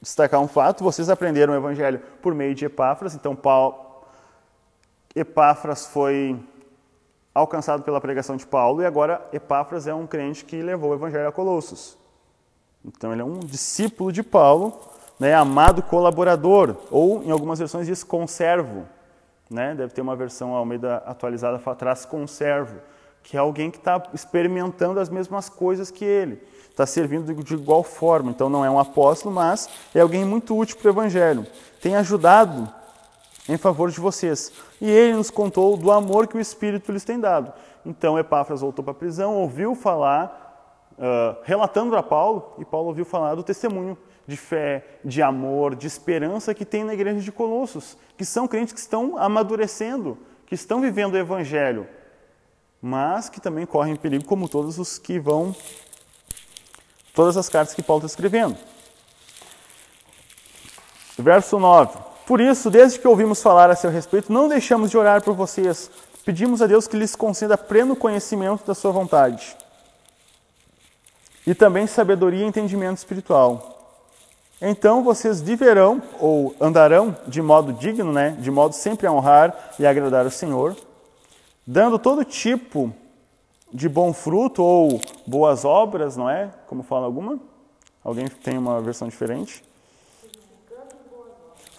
destacar 0.01 0.39
um 0.41 0.47
fato, 0.47 0.83
vocês 0.83 1.09
aprenderam 1.09 1.53
o 1.53 1.55
evangelho 1.55 2.01
por 2.21 2.33
meio 2.33 2.55
de 2.55 2.65
Epáfras, 2.65 3.13
então 3.15 3.35
Paulo, 3.35 3.90
Epáfras 5.15 5.85
foi 5.85 6.39
alcançado 7.33 7.83
pela 7.83 8.01
pregação 8.01 8.35
de 8.35 8.45
Paulo 8.45 8.81
e 8.81 8.85
agora 8.85 9.21
Epáfras 9.31 9.87
é 9.87 9.93
um 9.93 10.07
crente 10.07 10.45
que 10.45 10.61
levou 10.61 10.91
o 10.91 10.93
evangelho 10.93 11.27
a 11.27 11.31
Colossos. 11.31 11.97
Então 12.85 13.11
ele 13.11 13.21
é 13.21 13.25
um 13.25 13.39
discípulo 13.39 14.11
de 14.11 14.23
Paulo, 14.23 14.79
né, 15.19 15.35
amado 15.35 15.83
colaborador, 15.83 16.75
ou 16.89 17.23
em 17.23 17.31
algumas 17.31 17.59
versões 17.59 17.85
diz 17.85 18.03
conservo. 18.03 18.85
Né? 19.49 19.75
Deve 19.75 19.93
ter 19.93 20.01
uma 20.01 20.15
versão 20.15 20.55
Almeida 20.55 20.97
atualizada 21.05 21.61
atrás 21.63 22.05
conservo, 22.05 22.79
que 23.21 23.37
é 23.37 23.39
alguém 23.39 23.69
que 23.69 23.77
está 23.77 24.01
experimentando 24.13 24.99
as 24.99 25.09
mesmas 25.09 25.47
coisas 25.47 25.91
que 25.91 26.03
ele, 26.03 26.41
está 26.69 26.85
servindo 26.85 27.33
de 27.43 27.53
igual 27.53 27.83
forma. 27.83 28.31
Então 28.31 28.49
não 28.49 28.65
é 28.65 28.69
um 28.69 28.79
apóstolo, 28.79 29.35
mas 29.35 29.69
é 29.93 29.99
alguém 29.99 30.25
muito 30.25 30.57
útil 30.57 30.77
para 30.77 30.87
o 30.87 30.91
evangelho. 30.91 31.45
Tem 31.81 31.95
ajudado 31.95 32.80
em 33.47 33.57
favor 33.57 33.89
de 33.89 33.99
vocês. 33.99 34.51
E 34.79 34.89
ele 34.89 35.15
nos 35.15 35.29
contou 35.29 35.75
do 35.77 35.91
amor 35.91 36.27
que 36.27 36.37
o 36.37 36.39
Espírito 36.39 36.91
lhes 36.91 37.03
tem 37.03 37.19
dado. 37.19 37.53
Então 37.85 38.17
Epáfras 38.17 38.61
voltou 38.61 38.83
para 38.83 38.91
a 38.91 38.95
prisão, 38.95 39.35
ouviu 39.35 39.75
falar, 39.75 40.93
uh, 40.97 41.37
relatando 41.43 41.95
a 41.95 42.03
Paulo, 42.03 42.53
e 42.59 42.65
Paulo 42.65 42.89
ouviu 42.89 43.05
falar 43.05 43.35
do 43.35 43.43
testemunho 43.43 43.97
de 44.27 44.37
fé, 44.37 44.99
de 45.03 45.21
amor, 45.21 45.75
de 45.75 45.87
esperança 45.87 46.53
que 46.53 46.63
tem 46.63 46.83
na 46.83 46.93
igreja 46.93 47.19
de 47.19 47.31
Colossos, 47.31 47.97
que 48.17 48.23
são 48.23 48.47
crentes 48.47 48.73
que 48.73 48.79
estão 48.79 49.17
amadurecendo, 49.17 50.17
que 50.45 50.55
estão 50.55 50.79
vivendo 50.79 51.15
o 51.15 51.17
evangelho, 51.17 51.87
mas 52.81 53.29
que 53.29 53.41
também 53.41 53.65
correm 53.65 53.95
perigo, 53.95 54.25
como 54.25 54.47
todos 54.47 54.77
os 54.77 54.97
que 54.97 55.19
vão, 55.19 55.55
todas 57.13 57.35
as 57.35 57.49
cartas 57.49 57.73
que 57.73 57.81
Paulo 57.81 58.05
está 58.05 58.13
escrevendo. 58.13 58.57
Verso 61.17 61.59
9: 61.59 62.10
Por 62.31 62.39
isso, 62.39 62.71
desde 62.71 62.97
que 62.97 63.05
ouvimos 63.05 63.41
falar 63.41 63.69
a 63.69 63.75
seu 63.75 63.91
respeito, 63.91 64.31
não 64.31 64.47
deixamos 64.47 64.89
de 64.89 64.97
orar 64.97 65.21
por 65.21 65.35
vocês. 65.35 65.91
Pedimos 66.23 66.61
a 66.61 66.65
Deus 66.65 66.87
que 66.87 66.95
lhes 66.95 67.13
conceda 67.13 67.57
pleno 67.57 67.93
conhecimento 67.93 68.65
da 68.65 68.73
sua 68.73 68.89
vontade 68.89 69.53
e 71.45 71.53
também 71.53 71.85
sabedoria 71.87 72.45
e 72.45 72.47
entendimento 72.47 72.99
espiritual 72.99 74.07
então 74.61 75.03
vocês 75.03 75.41
viverão 75.41 76.01
ou 76.21 76.55
andarão 76.61 77.17
de 77.27 77.41
modo 77.41 77.73
digno, 77.73 78.13
né, 78.13 78.29
de 78.39 78.49
modo 78.49 78.75
sempre 78.75 79.07
a 79.07 79.11
honrar 79.11 79.73
e 79.77 79.85
agradar 79.85 80.25
o 80.25 80.31
Senhor, 80.31 80.77
dando 81.67 81.99
todo 81.99 82.23
tipo 82.23 82.93
de 83.73 83.89
bom 83.89 84.13
fruto 84.13 84.63
ou 84.63 85.01
boas 85.27 85.65
obras, 85.65 86.15
não 86.15 86.29
é? 86.29 86.49
Como 86.65 86.81
fala 86.81 87.07
alguma? 87.07 87.37
Alguém 88.01 88.29
tem 88.29 88.57
uma 88.57 88.79
versão 88.79 89.09
diferente? 89.09 89.69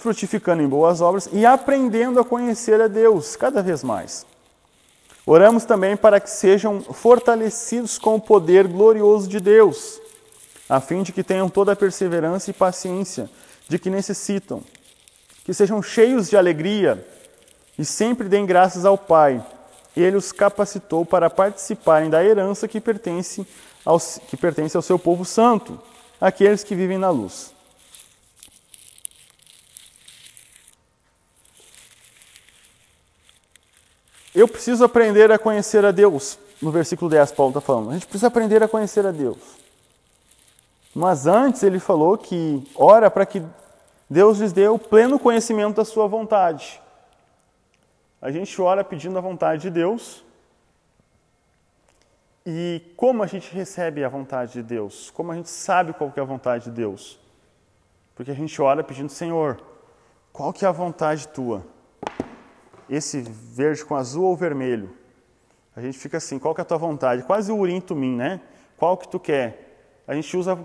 Frutificando 0.02 0.62
em 0.62 0.68
boas 0.68 1.00
obras 1.00 1.28
e 1.32 1.46
aprendendo 1.46 2.18
a 2.18 2.24
conhecer 2.24 2.80
a 2.80 2.88
Deus 2.88 3.36
cada 3.36 3.62
vez 3.62 3.84
mais. 3.84 4.26
Oramos 5.24 5.64
também 5.64 5.96
para 5.96 6.18
que 6.18 6.28
sejam 6.28 6.80
fortalecidos 6.80 7.98
com 7.98 8.16
o 8.16 8.20
poder 8.20 8.66
glorioso 8.66 9.28
de 9.28 9.38
Deus 9.38 10.02
a 10.72 10.80
fim 10.80 11.02
de 11.02 11.12
que 11.12 11.22
tenham 11.22 11.50
toda 11.50 11.72
a 11.72 11.76
perseverança 11.76 12.50
e 12.50 12.54
paciência 12.54 13.28
de 13.68 13.78
que 13.78 13.90
necessitam, 13.90 14.62
que 15.44 15.52
sejam 15.52 15.82
cheios 15.82 16.30
de 16.30 16.36
alegria 16.36 17.06
e 17.78 17.84
sempre 17.84 18.26
deem 18.26 18.46
graças 18.46 18.86
ao 18.86 18.96
Pai. 18.96 19.44
Ele 19.94 20.16
os 20.16 20.32
capacitou 20.32 21.04
para 21.04 21.28
participarem 21.28 22.08
da 22.08 22.24
herança 22.24 22.66
que 22.66 22.80
pertence 22.80 23.46
ao, 23.84 24.00
que 24.00 24.34
pertence 24.34 24.74
ao 24.74 24.82
seu 24.82 24.98
povo 24.98 25.26
santo, 25.26 25.78
aqueles 26.18 26.64
que 26.64 26.74
vivem 26.74 26.96
na 26.96 27.10
luz. 27.10 27.52
Eu 34.34 34.48
preciso 34.48 34.84
aprender 34.84 35.30
a 35.30 35.38
conhecer 35.38 35.84
a 35.84 35.90
Deus. 35.90 36.38
No 36.60 36.70
versículo 36.70 37.10
10, 37.10 37.32
Paulo 37.32 37.50
está 37.50 37.60
falando. 37.60 37.90
A 37.90 37.94
gente 37.94 38.06
precisa 38.06 38.28
aprender 38.28 38.62
a 38.62 38.68
conhecer 38.68 39.04
a 39.06 39.10
Deus. 39.10 39.38
Mas 40.94 41.26
antes 41.26 41.62
ele 41.62 41.78
falou 41.78 42.16
que 42.16 42.66
ora 42.74 43.10
para 43.10 43.26
que 43.26 43.42
Deus 44.08 44.38
lhes 44.38 44.52
dê 44.52 44.68
o 44.68 44.78
pleno 44.78 45.18
conhecimento 45.18 45.76
da 45.76 45.84
sua 45.84 46.06
vontade. 46.06 46.80
A 48.20 48.30
gente 48.30 48.60
ora 48.60 48.84
pedindo 48.84 49.18
a 49.18 49.20
vontade 49.20 49.62
de 49.62 49.70
Deus. 49.70 50.24
E 52.44 52.82
como 52.96 53.22
a 53.22 53.26
gente 53.26 53.52
recebe 53.54 54.04
a 54.04 54.08
vontade 54.08 54.52
de 54.52 54.62
Deus? 54.62 55.10
Como 55.10 55.32
a 55.32 55.34
gente 55.34 55.50
sabe 55.50 55.92
qual 55.92 56.10
que 56.10 56.20
é 56.20 56.22
a 56.22 56.26
vontade 56.26 56.64
de 56.64 56.70
Deus? 56.70 57.18
Porque 58.14 58.30
a 58.30 58.34
gente 58.34 58.60
ora 58.60 58.82
pedindo, 58.82 59.10
Senhor, 59.10 59.60
qual 60.32 60.52
que 60.52 60.64
é 60.64 60.68
a 60.68 60.72
vontade 60.72 61.28
tua? 61.28 61.64
Esse 62.88 63.22
verde 63.22 63.84
com 63.84 63.94
azul 63.94 64.24
ou 64.24 64.36
vermelho? 64.36 64.90
A 65.74 65.80
gente 65.80 65.98
fica 65.98 66.18
assim, 66.18 66.38
qual 66.38 66.54
que 66.54 66.60
é 66.60 66.62
a 66.62 66.64
tua 66.64 66.78
vontade? 66.78 67.22
Quase 67.22 67.50
o 67.50 67.56
urim 67.56 67.80
tumim, 67.80 68.16
né? 68.16 68.40
Qual 68.76 68.96
que 68.96 69.08
tu 69.08 69.18
quer? 69.18 70.02
A 70.06 70.14
gente 70.14 70.36
usa 70.36 70.58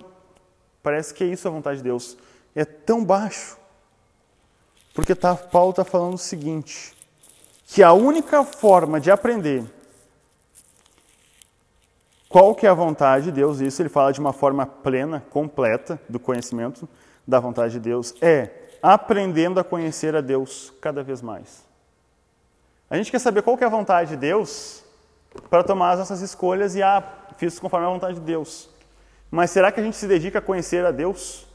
Parece 0.88 1.14
que 1.14 1.22
é 1.22 1.28
isso 1.28 1.46
a 1.46 1.52
vontade 1.52 1.80
de 1.80 1.84
Deus. 1.84 2.18
É 2.56 2.64
tão 2.64 3.04
baixo. 3.04 3.58
Porque 4.94 5.14
tá, 5.14 5.36
Paulo 5.36 5.72
está 5.72 5.84
falando 5.84 6.14
o 6.14 6.18
seguinte: 6.18 6.96
que 7.66 7.84
a 7.84 7.92
única 7.92 8.42
forma 8.46 8.98
de 8.98 9.12
aprender 9.12 9.66
qual 12.30 12.56
que 12.56 12.66
é 12.66 12.70
a 12.70 12.74
vontade 12.74 13.26
de 13.26 13.32
Deus, 13.34 13.60
isso 13.60 13.82
ele 13.82 13.90
fala 13.90 14.14
de 14.14 14.22
uma 14.22 14.32
forma 14.32 14.66
plena, 14.66 15.26
completa 15.30 16.00
do 16.08 16.22
conhecimento 16.22 16.88
da 17.28 17.38
vontade 17.38 17.74
de 17.74 17.82
Deus, 17.82 18.14
é 18.22 18.50
aprendendo 18.82 19.60
a 19.60 19.64
conhecer 19.66 20.16
a 20.16 20.22
Deus 20.22 20.74
cada 20.80 21.04
vez 21.04 21.22
mais. 21.22 21.67
A 22.90 22.96
gente 22.96 23.12
quer 23.12 23.20
saber 23.20 23.42
qual 23.42 23.58
que 23.58 23.64
é 23.64 23.68
a 23.68 23.70
vontade 23.70 24.12
de 24.12 24.18
Deus 24.18 24.84
para 25.50 25.64
tomar 25.64 25.92
as 25.92 26.00
nossas 26.00 26.22
escolhas 26.22 26.76
e 26.76 26.82
ah, 26.82 27.04
fiz 27.38 27.60
conforme 27.60 27.86
a 27.86 27.90
vontade 27.90 28.16
de 28.16 28.26
Deus. 28.26 28.70
Mas 29.30 29.52
será 29.52 29.72
que 29.72 29.80
a 29.80 29.84
gente 29.84 29.98
se 29.98 30.08
dedica 30.08 30.40
a 30.40 30.42
conhecer 30.42 30.86
a 30.86 30.92
Deus? 30.92 31.46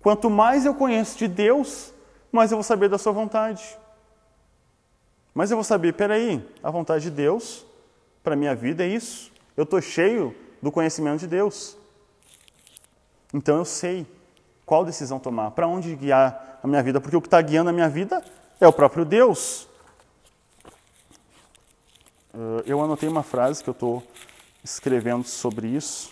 Quanto 0.00 0.28
mais 0.28 0.66
eu 0.66 0.74
conheço 0.74 1.16
de 1.18 1.28
Deus, 1.28 1.92
mais 2.32 2.50
eu 2.50 2.56
vou 2.56 2.64
saber 2.64 2.88
da 2.88 2.98
Sua 2.98 3.12
vontade. 3.12 3.78
Mas 5.32 5.50
eu 5.50 5.56
vou 5.56 5.64
saber, 5.64 5.94
peraí, 5.94 6.44
a 6.62 6.70
vontade 6.70 7.04
de 7.04 7.10
Deus 7.10 7.64
para 8.22 8.34
a 8.34 8.36
minha 8.36 8.54
vida 8.56 8.84
é 8.84 8.88
isso. 8.88 9.30
Eu 9.56 9.62
estou 9.62 9.80
cheio 9.80 10.34
do 10.60 10.72
conhecimento 10.72 11.20
de 11.20 11.28
Deus. 11.28 11.76
Então 13.32 13.58
eu 13.58 13.64
sei 13.64 14.04
qual 14.66 14.84
decisão 14.84 15.18
tomar, 15.20 15.52
para 15.52 15.68
onde 15.68 15.94
guiar 15.94 16.58
a 16.62 16.66
minha 16.66 16.82
vida, 16.82 17.00
porque 17.00 17.16
o 17.16 17.20
que 17.20 17.28
está 17.28 17.40
guiando 17.40 17.70
a 17.70 17.72
minha 17.72 17.88
vida 17.88 18.22
é 18.60 18.66
o 18.66 18.72
próprio 18.72 19.04
Deus. 19.04 19.67
Eu 22.66 22.82
anotei 22.82 23.08
uma 23.08 23.22
frase 23.22 23.62
que 23.62 23.70
eu 23.70 23.72
estou 23.72 24.02
escrevendo 24.62 25.26
sobre 25.26 25.68
isso. 25.68 26.10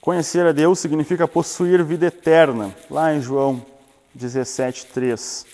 Conhecer 0.00 0.46
a 0.46 0.52
Deus 0.52 0.78
significa 0.78 1.28
possuir 1.28 1.84
vida 1.84 2.06
eterna, 2.06 2.74
lá 2.90 3.14
em 3.14 3.20
João 3.20 3.64
17, 4.14 4.86
3. 4.86 5.46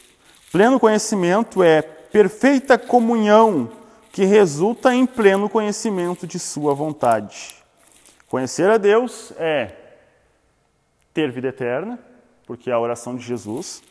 Pleno 0.52 0.78
conhecimento 0.78 1.62
é 1.62 1.82
perfeita 1.82 2.78
comunhão 2.78 3.70
que 4.12 4.24
resulta 4.24 4.94
em 4.94 5.04
pleno 5.04 5.48
conhecimento 5.48 6.26
de 6.26 6.38
Sua 6.38 6.74
vontade. 6.74 7.56
Conhecer 8.28 8.70
a 8.70 8.78
Deus 8.78 9.32
é 9.36 9.74
ter 11.12 11.30
vida 11.30 11.48
eterna, 11.48 11.98
porque 12.46 12.70
é 12.70 12.72
a 12.72 12.78
oração 12.80 13.16
de 13.16 13.24
Jesus, 13.24 13.82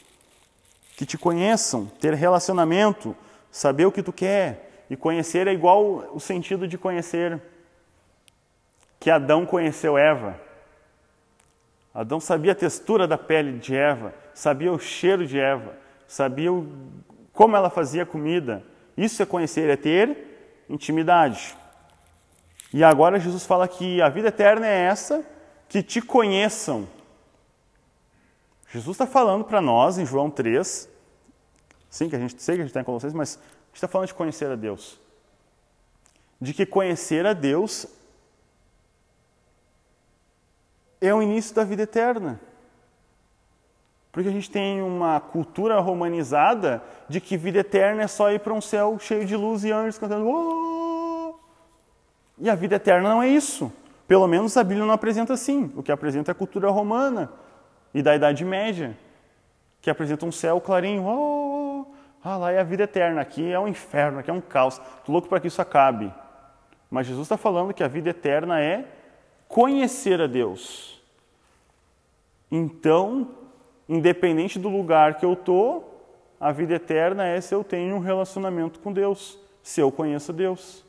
que 0.96 1.06
te 1.06 1.18
conheçam, 1.18 1.88
ter 2.00 2.14
relacionamento, 2.14 3.16
saber 3.52 3.86
o 3.86 3.92
que 3.92 4.04
tu 4.04 4.14
quer, 4.14 4.86
e 4.90 4.96
conhecer 4.96 5.48
é 5.48 5.54
igual 5.54 6.10
o 6.14 6.20
sentido 6.20 6.68
de 6.68 6.78
conhecer 6.78 7.42
que 9.00 9.10
Adão 9.10 9.46
conheceu 9.46 9.98
Eva. 9.98 10.40
Adão 11.94 12.20
sabia 12.20 12.52
a 12.52 12.56
textura 12.56 13.08
da 13.08 13.18
pele 13.18 13.58
de 13.58 13.76
Eva, 13.76 14.14
sabia 14.34 14.72
o 14.72 14.80
cheiro 14.80 15.26
de 15.26 15.40
Eva, 15.40 15.76
sabia 16.08 16.52
o, 16.52 16.68
como 17.32 17.56
ela 17.56 17.70
fazia 17.70 18.06
comida. 18.06 18.64
Isso 18.98 19.22
é 19.22 19.26
conhecer, 19.26 19.70
é 19.70 19.76
ter 19.76 20.66
intimidade. 20.70 21.56
E 22.74 22.84
agora 22.84 23.20
Jesus 23.20 23.46
fala 23.46 23.68
que 23.68 24.02
a 24.02 24.10
vida 24.10 24.30
eterna 24.30 24.68
é 24.68 24.86
essa, 24.86 25.26
que 25.70 25.82
te 25.82 26.02
conheçam. 26.02 26.88
Jesus 28.76 28.96
está 28.96 29.08
falando 29.08 29.46
para 29.46 29.62
nós 29.62 29.98
em 29.98 30.06
João 30.06 30.30
3, 30.30 30.90
sim, 31.90 32.10
que 32.10 32.16
a 32.18 32.20
gente 32.20 32.44
sei 32.44 32.56
que 32.56 32.62
a 32.62 32.66
gente 32.66 32.72
está 32.72 32.82
em 32.82 32.84
Colossenses, 32.84 33.16
mas 33.16 33.38
a 33.38 33.68
gente 33.68 33.76
está 33.76 33.88
falando 33.88 34.10
de 34.10 34.14
conhecer 34.14 34.52
a 34.52 34.56
Deus. 34.58 35.00
De 36.42 36.54
que 36.54 36.66
conhecer 36.66 37.26
a 37.26 37.32
Deus 37.32 37.88
é 41.00 41.14
o 41.14 41.22
início 41.22 41.56
da 41.56 41.64
vida 41.64 41.84
eterna. 41.84 42.38
Porque 44.12 44.28
a 44.28 44.32
gente 44.34 44.52
tem 44.52 44.82
uma 44.82 45.22
cultura 45.22 45.80
romanizada 45.80 46.84
de 47.08 47.22
que 47.22 47.38
vida 47.38 47.60
eterna 47.60 48.04
é 48.04 48.08
só 48.08 48.30
ir 48.30 48.42
para 48.42 48.54
um 48.54 48.60
céu 48.60 49.00
cheio 49.00 49.26
de 49.26 49.38
luz 49.38 49.64
e 49.64 49.72
anjos 49.72 49.98
cantando. 49.98 50.28
Oh! 50.28 51.36
E 52.38 52.50
a 52.50 52.56
vida 52.56 52.76
eterna 52.76 53.08
não 53.08 53.24
é 53.24 53.30
isso. 53.30 53.72
Pelo 54.06 54.28
menos 54.28 54.58
a 54.58 54.66
Bíblia 54.66 54.86
não 54.86 54.94
apresenta 54.94 55.32
assim. 55.32 55.72
O 55.78 55.82
que 55.82 55.94
apresenta 55.94 56.32
é 56.32 56.34
a 56.34 56.36
cultura 56.36 56.70
romana 56.70 57.32
e 57.96 58.02
da 58.02 58.14
Idade 58.14 58.44
Média, 58.44 58.94
que 59.82 59.90
apresenta 59.90 60.26
um 60.26 60.32
céu 60.32 60.60
clarinho. 60.60 61.06
Oh! 61.08 61.86
Ah, 62.22 62.36
lá 62.36 62.52
é 62.52 62.60
a 62.60 62.64
vida 62.64 62.84
eterna. 62.84 63.22
Aqui 63.22 63.50
é 63.50 63.58
um 63.58 63.70
inferno, 63.70 64.20
aqui 64.20 64.30
é 64.30 64.34
um 64.34 64.42
caos. 64.42 64.82
Estou 64.98 65.14
louco 65.14 65.30
para 65.30 65.40
que 65.40 65.48
isso 65.48 65.62
acabe. 65.62 66.14
Mas 66.92 67.08
Jesus 67.08 67.26
está 67.26 67.38
falando 67.38 67.74
que 67.74 67.84
a 67.84 67.88
vida 67.88 68.10
eterna 68.10 68.60
é 68.60 68.84
conhecer 69.48 70.20
a 70.20 70.28
Deus. 70.28 71.02
Então, 72.52 73.30
independente 73.88 74.60
do 74.60 74.68
lugar 74.68 75.16
que 75.16 75.26
eu 75.26 75.32
estou, 75.32 76.06
a 76.38 76.52
vida 76.52 76.74
eterna 76.74 77.26
é 77.26 77.40
se 77.40 77.56
eu 77.56 77.64
tenho 77.64 77.96
um 77.96 78.00
relacionamento 78.00 78.82
com 78.82 78.92
Deus, 78.92 79.40
se 79.64 79.80
eu 79.80 79.90
conheço 79.90 80.34
Deus. 80.34 80.85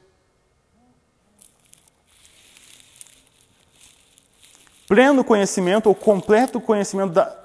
Pleno 4.86 5.24
conhecimento 5.24 5.88
ou 5.88 5.94
completo 5.94 6.60
conhecimento 6.60 7.12
da, 7.12 7.36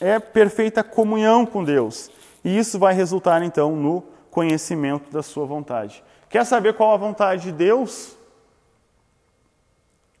é 0.00 0.18
perfeita 0.18 0.82
comunhão 0.82 1.46
com 1.46 1.62
Deus. 1.62 2.10
E 2.44 2.58
isso 2.58 2.78
vai 2.78 2.92
resultar 2.92 3.42
então 3.42 3.76
no 3.76 4.02
conhecimento 4.30 5.10
da 5.12 5.22
sua 5.22 5.46
vontade. 5.46 6.02
Quer 6.28 6.44
saber 6.44 6.74
qual 6.74 6.92
a 6.92 6.96
vontade 6.96 7.44
de 7.44 7.52
Deus? 7.52 8.16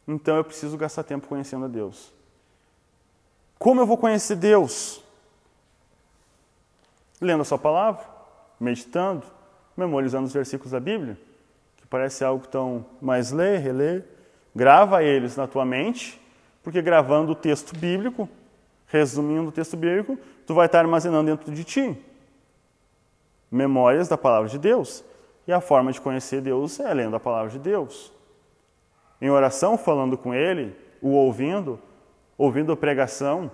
Então 0.06 0.36
eu 0.36 0.44
preciso 0.44 0.76
gastar 0.76 1.02
tempo 1.02 1.26
conhecendo 1.26 1.64
a 1.64 1.68
Deus. 1.68 2.12
Como 3.58 3.80
eu 3.80 3.86
vou 3.86 3.96
conhecer 3.96 4.36
Deus? 4.36 5.02
Lendo 7.20 7.40
a 7.40 7.44
Sua 7.44 7.58
palavra, 7.58 8.04
meditando, 8.58 9.24
memorizando 9.76 10.26
os 10.26 10.32
versículos 10.32 10.72
da 10.72 10.80
Bíblia, 10.80 11.18
que 11.76 11.86
parece 11.86 12.24
algo 12.24 12.46
tão 12.46 12.84
mais 13.00 13.32
ler, 13.32 13.60
reler. 13.60 14.04
Grava 14.54 15.02
eles 15.02 15.36
na 15.36 15.46
tua 15.46 15.64
mente, 15.64 16.20
porque 16.62 16.80
gravando 16.80 17.32
o 17.32 17.34
texto 17.34 17.76
bíblico, 17.76 18.28
resumindo 18.86 19.48
o 19.48 19.52
texto 19.52 19.76
bíblico, 19.76 20.18
tu 20.46 20.54
vai 20.54 20.66
estar 20.66 20.80
armazenando 20.80 21.30
dentro 21.30 21.52
de 21.52 21.64
ti 21.64 21.96
memórias 23.50 24.08
da 24.08 24.16
palavra 24.16 24.48
de 24.48 24.58
Deus. 24.58 25.04
E 25.46 25.52
a 25.52 25.60
forma 25.60 25.92
de 25.92 26.00
conhecer 26.00 26.40
Deus 26.40 26.80
é 26.80 26.94
lendo 26.94 27.16
a 27.16 27.20
palavra 27.20 27.50
de 27.50 27.58
Deus. 27.58 28.10
Em 29.20 29.28
oração, 29.28 29.76
falando 29.76 30.16
com 30.16 30.32
Ele, 30.32 30.74
o 31.02 31.10
ouvindo, 31.10 31.78
ouvindo 32.38 32.76
pregação, 32.76 33.50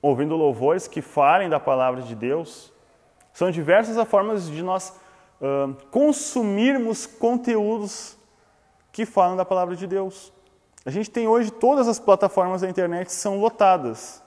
ouvindo 0.00 0.36
louvores 0.36 0.88
que 0.88 1.02
falem 1.02 1.48
da 1.48 1.60
palavra 1.60 2.02
de 2.02 2.14
Deus. 2.14 2.72
São 3.32 3.50
diversas 3.50 3.98
as 3.98 4.08
formas 4.08 4.48
de 4.48 4.62
nós 4.62 4.96
uh, 5.40 5.74
consumirmos 5.90 7.06
conteúdos 7.06 8.16
que 8.92 9.04
falam 9.04 9.36
da 9.36 9.44
palavra 9.44 9.74
de 9.74 9.86
Deus. 9.86 10.32
A 10.84 10.90
gente 10.90 11.10
tem 11.10 11.26
hoje 11.26 11.50
todas 11.50 11.88
as 11.88 11.98
plataformas 11.98 12.60
da 12.60 12.68
internet 12.68 13.12
são 13.12 13.40
lotadas. 13.40 14.22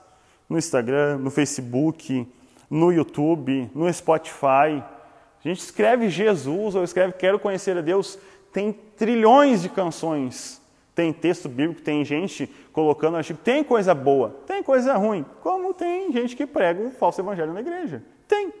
No 0.48 0.58
Instagram, 0.58 1.18
no 1.18 1.30
Facebook, 1.30 2.26
no 2.70 2.92
YouTube, 2.92 3.70
no 3.74 3.92
Spotify. 3.92 4.82
A 4.82 5.42
gente 5.42 5.60
escreve 5.60 6.08
Jesus 6.08 6.74
ou 6.74 6.82
escreve 6.82 7.12
Quero 7.12 7.38
conhecer 7.38 7.76
a 7.76 7.80
Deus, 7.80 8.18
tem 8.52 8.72
trilhões 8.72 9.62
de 9.62 9.68
canções 9.68 10.60
tem 10.98 11.12
texto 11.12 11.48
bíblico, 11.48 11.80
tem 11.80 12.04
gente 12.04 12.52
colocando 12.72 13.16
artigo. 13.16 13.38
Tem 13.38 13.62
coisa 13.62 13.94
boa, 13.94 14.30
tem 14.48 14.64
coisa 14.64 14.96
ruim. 14.96 15.24
Como 15.40 15.72
tem 15.72 16.10
gente 16.10 16.34
que 16.34 16.44
prega 16.44 16.82
o 16.82 16.90
falso 16.90 17.20
evangelho 17.20 17.52
na 17.52 17.60
igreja. 17.60 18.02
Tem. 18.26 18.52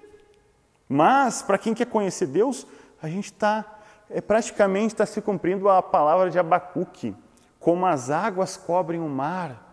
Mas, 0.88 1.42
para 1.42 1.58
quem 1.58 1.74
quer 1.74 1.86
conhecer 1.86 2.28
Deus, 2.28 2.64
a 3.02 3.08
gente 3.08 3.24
está, 3.24 3.80
é, 4.08 4.20
praticamente 4.20 4.94
está 4.94 5.04
se 5.04 5.20
cumprindo 5.20 5.68
a 5.68 5.82
palavra 5.82 6.30
de 6.30 6.38
Abacuque. 6.38 7.12
Como 7.58 7.86
as 7.86 8.10
águas 8.10 8.56
cobrem 8.56 9.00
o 9.00 9.08
mar, 9.08 9.68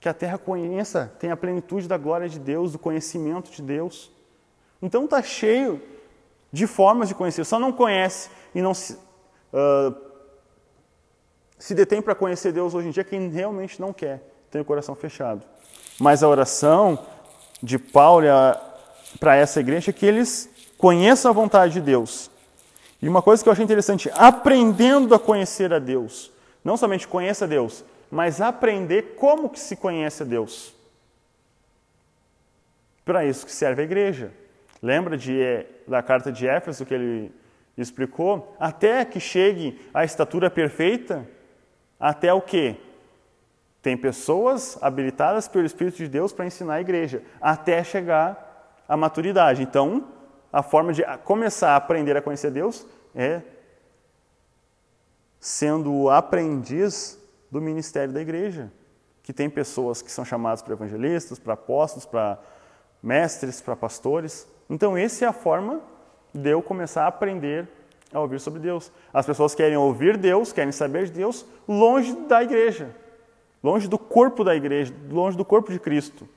que 0.00 0.08
a 0.08 0.14
terra 0.14 0.38
conheça, 0.38 1.12
tenha 1.18 1.32
a 1.32 1.36
plenitude 1.36 1.88
da 1.88 1.96
glória 1.96 2.28
de 2.28 2.38
Deus, 2.38 2.72
do 2.72 2.78
conhecimento 2.78 3.50
de 3.50 3.62
Deus. 3.62 4.10
Então 4.80 5.04
está 5.04 5.22
cheio 5.22 5.82
de 6.52 6.66
formas 6.66 7.08
de 7.08 7.14
conhecer. 7.14 7.44
Só 7.44 7.58
não 7.58 7.72
conhece 7.72 8.30
e 8.54 8.62
não 8.62 8.72
se, 8.74 8.94
uh, 8.94 9.96
se 11.58 11.74
detém 11.74 12.00
para 12.00 12.14
conhecer 12.14 12.52
Deus 12.52 12.74
hoje 12.74 12.88
em 12.88 12.90
dia 12.90 13.04
quem 13.04 13.28
realmente 13.28 13.80
não 13.80 13.92
quer, 13.92 14.22
tem 14.50 14.60
o 14.60 14.64
coração 14.64 14.94
fechado. 14.94 15.42
Mas 15.98 16.22
a 16.22 16.28
oração 16.28 16.98
de 17.62 17.78
Paulo 17.78 18.26
para 19.18 19.34
essa 19.34 19.60
igreja 19.60 19.90
é 19.90 19.92
que 19.92 20.04
eles 20.04 20.48
conheçam 20.76 21.30
a 21.30 21.34
vontade 21.34 21.72
de 21.72 21.80
Deus. 21.80 22.30
E 23.00 23.08
uma 23.08 23.22
coisa 23.22 23.42
que 23.42 23.48
eu 23.48 23.52
achei 23.52 23.64
interessante, 23.64 24.10
aprendendo 24.14 25.14
a 25.14 25.18
conhecer 25.18 25.72
a 25.72 25.78
Deus. 25.78 26.30
Não 26.66 26.76
somente 26.76 27.06
conheça 27.06 27.46
Deus, 27.46 27.84
mas 28.10 28.40
aprender 28.40 29.14
como 29.14 29.48
que 29.48 29.60
se 29.60 29.76
conhece 29.76 30.24
Deus. 30.24 30.74
Para 33.04 33.24
isso 33.24 33.46
que 33.46 33.52
serve 33.52 33.82
a 33.82 33.84
igreja. 33.84 34.32
Lembra 34.82 35.16
de, 35.16 35.40
eh, 35.40 35.64
da 35.86 36.02
carta 36.02 36.32
de 36.32 36.44
Éfeso 36.44 36.84
que 36.84 36.92
ele 36.92 37.32
explicou? 37.78 38.56
Até 38.58 39.04
que 39.04 39.20
chegue 39.20 39.80
à 39.94 40.04
estatura 40.04 40.50
perfeita, 40.50 41.24
até 42.00 42.32
o 42.32 42.40
quê? 42.40 42.74
Tem 43.80 43.96
pessoas 43.96 44.76
habilitadas 44.82 45.46
pelo 45.46 45.64
Espírito 45.64 45.98
de 45.98 46.08
Deus 46.08 46.32
para 46.32 46.46
ensinar 46.46 46.74
a 46.74 46.80
igreja, 46.80 47.22
até 47.40 47.84
chegar 47.84 48.82
à 48.88 48.96
maturidade. 48.96 49.62
Então, 49.62 50.08
a 50.52 50.64
forma 50.64 50.92
de 50.92 51.04
começar 51.22 51.74
a 51.74 51.76
aprender 51.76 52.16
a 52.16 52.22
conhecer 52.22 52.50
Deus 52.50 52.84
é 53.14 53.40
sendo 55.46 55.94
o 55.94 56.10
aprendiz 56.10 57.16
do 57.52 57.60
ministério 57.60 58.12
da 58.12 58.20
igreja. 58.20 58.68
Que 59.22 59.32
tem 59.32 59.48
pessoas 59.48 60.02
que 60.02 60.10
são 60.10 60.24
chamadas 60.24 60.60
para 60.60 60.72
evangelistas, 60.72 61.38
para 61.38 61.54
apóstolos, 61.54 62.04
para 62.04 62.36
mestres, 63.00 63.60
para 63.60 63.76
pastores. 63.76 64.44
Então, 64.68 64.96
essa 64.96 65.24
é 65.24 65.28
a 65.28 65.32
forma 65.32 65.80
de 66.34 66.50
eu 66.50 66.60
começar 66.60 67.04
a 67.04 67.06
aprender 67.06 67.68
a 68.12 68.18
ouvir 68.18 68.40
sobre 68.40 68.58
Deus. 68.58 68.90
As 69.14 69.24
pessoas 69.24 69.54
querem 69.54 69.76
ouvir 69.76 70.16
Deus, 70.16 70.52
querem 70.52 70.72
saber 70.72 71.06
de 71.06 71.12
Deus 71.12 71.46
longe 71.68 72.12
da 72.26 72.42
igreja, 72.42 72.90
longe 73.62 73.86
do 73.86 74.00
corpo 74.00 74.42
da 74.42 74.56
igreja, 74.56 74.92
longe 75.08 75.36
do 75.36 75.44
corpo 75.44 75.70
de 75.70 75.78
Cristo. 75.78 76.28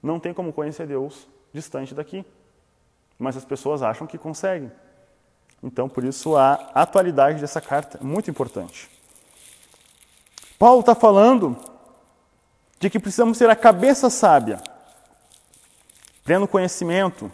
Não 0.00 0.20
tem 0.20 0.32
como 0.32 0.52
conhecer 0.52 0.86
Deus 0.86 1.26
distante 1.52 1.92
daqui. 1.92 2.24
Mas 3.18 3.36
as 3.36 3.44
pessoas 3.44 3.82
acham 3.82 4.06
que 4.06 4.16
conseguem. 4.16 4.70
Então, 5.64 5.88
por 5.88 6.04
isso, 6.04 6.36
a 6.36 6.52
atualidade 6.74 7.40
dessa 7.40 7.58
carta 7.58 7.98
é 7.98 8.04
muito 8.04 8.30
importante. 8.30 8.90
Paulo 10.58 10.80
está 10.80 10.94
falando 10.94 11.56
de 12.78 12.90
que 12.90 13.00
precisamos 13.00 13.38
ser 13.38 13.48
a 13.48 13.56
cabeça 13.56 14.10
sábia, 14.10 14.62
pleno 16.22 16.46
conhecimento. 16.46 17.32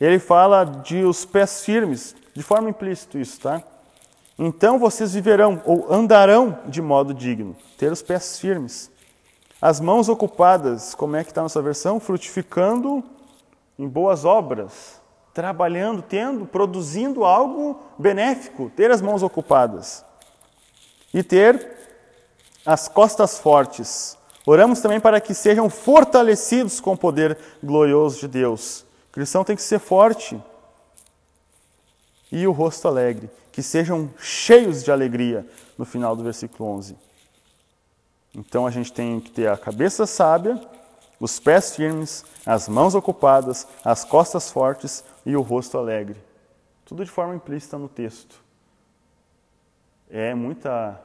Ele 0.00 0.20
fala 0.20 0.62
de 0.64 1.02
os 1.02 1.24
pés 1.24 1.64
firmes, 1.64 2.14
de 2.34 2.42
forma 2.44 2.70
implícita 2.70 3.18
isso, 3.18 3.40
tá? 3.40 3.64
Então 4.38 4.78
vocês 4.78 5.12
viverão 5.12 5.60
ou 5.66 5.92
andarão 5.92 6.60
de 6.66 6.80
modo 6.80 7.12
digno, 7.12 7.56
ter 7.76 7.90
os 7.90 8.00
pés 8.00 8.38
firmes. 8.38 8.92
As 9.60 9.80
mãos 9.80 10.08
ocupadas, 10.08 10.94
como 10.94 11.16
é 11.16 11.24
que 11.24 11.32
está 11.32 11.42
na 11.42 11.48
sua 11.48 11.62
versão? 11.62 11.98
Frutificando 11.98 13.02
em 13.76 13.88
boas 13.88 14.24
obras, 14.24 14.97
trabalhando, 15.38 16.02
tendo, 16.02 16.44
produzindo 16.44 17.24
algo 17.24 17.80
benéfico, 17.96 18.72
ter 18.74 18.90
as 18.90 19.00
mãos 19.00 19.22
ocupadas. 19.22 20.04
E 21.14 21.22
ter 21.22 21.76
as 22.66 22.88
costas 22.88 23.38
fortes. 23.38 24.18
Oramos 24.44 24.80
também 24.80 24.98
para 24.98 25.20
que 25.20 25.32
sejam 25.32 25.70
fortalecidos 25.70 26.80
com 26.80 26.94
o 26.94 26.98
poder 26.98 27.38
glorioso 27.62 28.18
de 28.18 28.26
Deus. 28.26 28.80
O 29.10 29.12
cristão 29.12 29.44
tem 29.44 29.54
que 29.54 29.62
ser 29.62 29.78
forte, 29.78 30.42
e 32.32 32.44
o 32.44 32.50
rosto 32.50 32.88
alegre, 32.88 33.30
que 33.52 33.62
sejam 33.62 34.10
cheios 34.18 34.82
de 34.82 34.90
alegria, 34.90 35.46
no 35.78 35.84
final 35.84 36.16
do 36.16 36.24
versículo 36.24 36.68
11. 36.70 36.96
Então 38.34 38.66
a 38.66 38.72
gente 38.72 38.92
tem 38.92 39.20
que 39.20 39.30
ter 39.30 39.48
a 39.48 39.56
cabeça 39.56 40.04
sábia, 40.04 40.60
os 41.20 41.40
pés 41.40 41.74
firmes, 41.74 42.24
as 42.46 42.68
mãos 42.68 42.94
ocupadas, 42.94 43.66
as 43.84 44.04
costas 44.04 44.50
fortes 44.50 45.04
e 45.26 45.36
o 45.36 45.42
rosto 45.42 45.76
alegre. 45.76 46.16
Tudo 46.84 47.04
de 47.04 47.10
forma 47.10 47.34
implícita 47.34 47.76
no 47.76 47.88
texto. 47.88 48.42
É 50.10 50.34
muita 50.34 51.00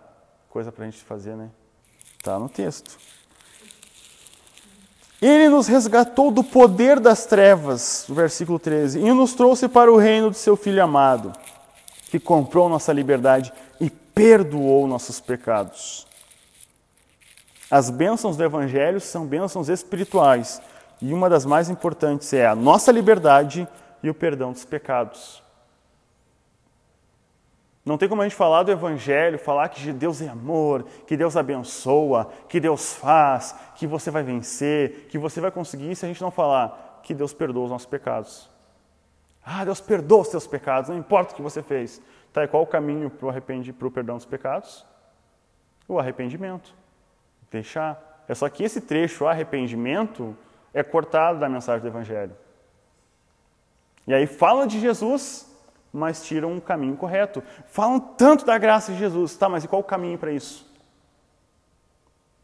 coisa 0.49 0.72
para 0.72 0.86
a 0.86 0.89
gente 0.89 1.03
fazer, 1.03 1.36
né? 1.36 1.49
Está 2.18 2.39
no 2.39 2.47
texto. 2.47 2.97
Ele 5.22 5.49
nos 5.49 5.68
resgatou 5.68 6.32
do 6.32 6.43
poder 6.43 6.99
das 6.99 7.26
trevas, 7.26 8.05
versículo 8.09 8.59
13, 8.59 8.99
e 8.99 9.14
nos 9.14 9.34
trouxe 9.34 9.70
para 9.70 9.91
o 9.91 9.97
reino 9.97 10.30
de 10.30 10.38
seu 10.38 10.55
Filho 10.55 10.84
amado, 10.84 11.34
que 12.09 12.20
comprou 12.20 12.68
nossa 12.68 12.91
liberdade 12.91 13.51
e 13.80 13.89
perdoou 13.89 14.86
nossos 14.86 15.20
pecados. 15.22 16.05
As 17.74 17.89
bênçãos 17.89 18.38
do 18.38 18.43
Evangelho 18.43 19.01
são 19.01 19.26
bênçãos 19.26 19.67
espirituais, 19.67 20.61
e 21.01 21.11
uma 21.11 21.28
das 21.28 21.43
mais 21.43 21.71
importantes 21.71 22.32
é 22.32 22.45
a 22.45 22.53
nossa 22.53 22.91
liberdade 22.91 23.67
e 24.03 24.11
o 24.11 24.13
perdão 24.13 24.51
dos 24.51 24.63
pecados. 24.63 25.41
Não 27.84 27.97
tem 27.97 28.07
como 28.07 28.21
a 28.21 28.26
gente 28.26 28.36
falar 28.36 28.61
do 28.61 28.71
Evangelho, 28.71 29.39
falar 29.39 29.69
que 29.69 29.91
Deus 29.91 30.21
é 30.21 30.28
amor, 30.28 30.86
que 31.07 31.17
Deus 31.17 31.36
abençoa, 31.36 32.32
que 32.47 32.59
Deus 32.59 32.93
faz, 32.93 33.55
que 33.74 33.88
você 33.88 34.11
vai 34.11 34.21
vencer, 34.21 35.07
que 35.09 35.17
você 35.17 35.41
vai 35.41 35.49
conseguir, 35.49 35.95
se 35.95 36.05
a 36.05 36.07
gente 36.07 36.21
não 36.21 36.30
falar 36.30 36.99
que 37.01 37.11
Deus 37.11 37.34
perdoa 37.34 37.63
os 37.63 37.71
nossos 37.71 37.88
pecados. 37.88 38.47
Ah, 39.43 39.65
Deus 39.65 39.82
perdoa 39.82 40.21
os 40.21 40.28
seus 40.28 40.45
pecados, 40.45 40.91
não 40.91 40.97
importa 40.99 41.34
o 41.34 41.36
que 41.36 41.41
você 41.41 41.63
fez. 41.63 41.99
Tá, 42.32 42.43
e 42.43 42.47
qual 42.47 42.61
o 42.61 42.67
caminho 42.67 43.09
para 43.09 43.88
o 43.88 43.91
perdão 43.91 44.17
dos 44.17 44.28
pecados? 44.28 44.86
O 45.88 45.97
arrependimento. 45.97 46.83
Deixar. 47.54 48.24
É 48.28 48.34
só 48.34 48.49
que 48.49 48.64
esse 48.64 48.82
trecho, 48.82 49.24
o 49.24 49.28
arrependimento, 49.28 50.36
é 50.74 50.82
cortado 50.82 51.39
da 51.39 51.47
mensagem 51.47 51.82
do 51.82 51.88
Evangelho. 51.88 52.36
E 54.08 54.14
aí 54.14 54.26
fala 54.26 54.66
de 54.66 54.80
Jesus, 54.80 55.47
mas 55.93 56.26
tiram 56.26 56.51
um 56.51 56.60
caminho 56.60 56.97
correto. 56.97 57.43
Falam 57.68 57.99
tanto 57.99 58.43
da 58.43 58.58
graça 58.58 58.91
de 58.91 58.97
Jesus, 58.97 59.38
tá, 59.38 59.47
mas 59.47 59.64
e 59.64 59.68
qual 59.68 59.82
o 59.82 59.86
caminho 59.86 60.18
para 60.18 60.32
isso? 60.32 60.68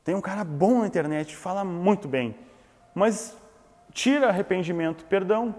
Tem 0.03 0.14
um 0.14 0.22
cara 0.22 0.43
bom 0.43 0.82
na 0.82 0.88
internet, 0.88 1.36
fala 1.36 1.66
muito 1.66 2.07
bem, 2.07 2.36
mas 2.93 3.36
tira 3.91 4.30
arrependimento, 4.30 5.03
perdão, 5.05 5.55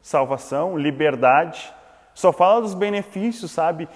salvação, 0.00 0.76
liberdade, 0.76 1.72
só 2.14 2.32
fala 2.32 2.60
dos 2.60 2.74
benefícios, 2.74 3.52
sabe, 3.52 3.88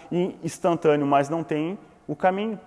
instantâneo, 0.43 1.07
mas 1.07 1.28
não 1.28 1.43
tem 1.43 1.76
o 2.07 2.14
caminho. 2.14 2.59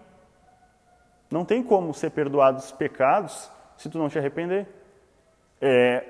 Não 1.29 1.45
tem 1.45 1.61
como 1.63 1.93
ser 1.93 2.11
perdoado 2.11 2.57
dos 2.57 2.71
pecados 2.71 3.49
se 3.77 3.89
tu 3.89 3.97
não 3.97 4.09
te 4.09 4.17
arrepender. 4.17 4.67
É, 5.61 6.03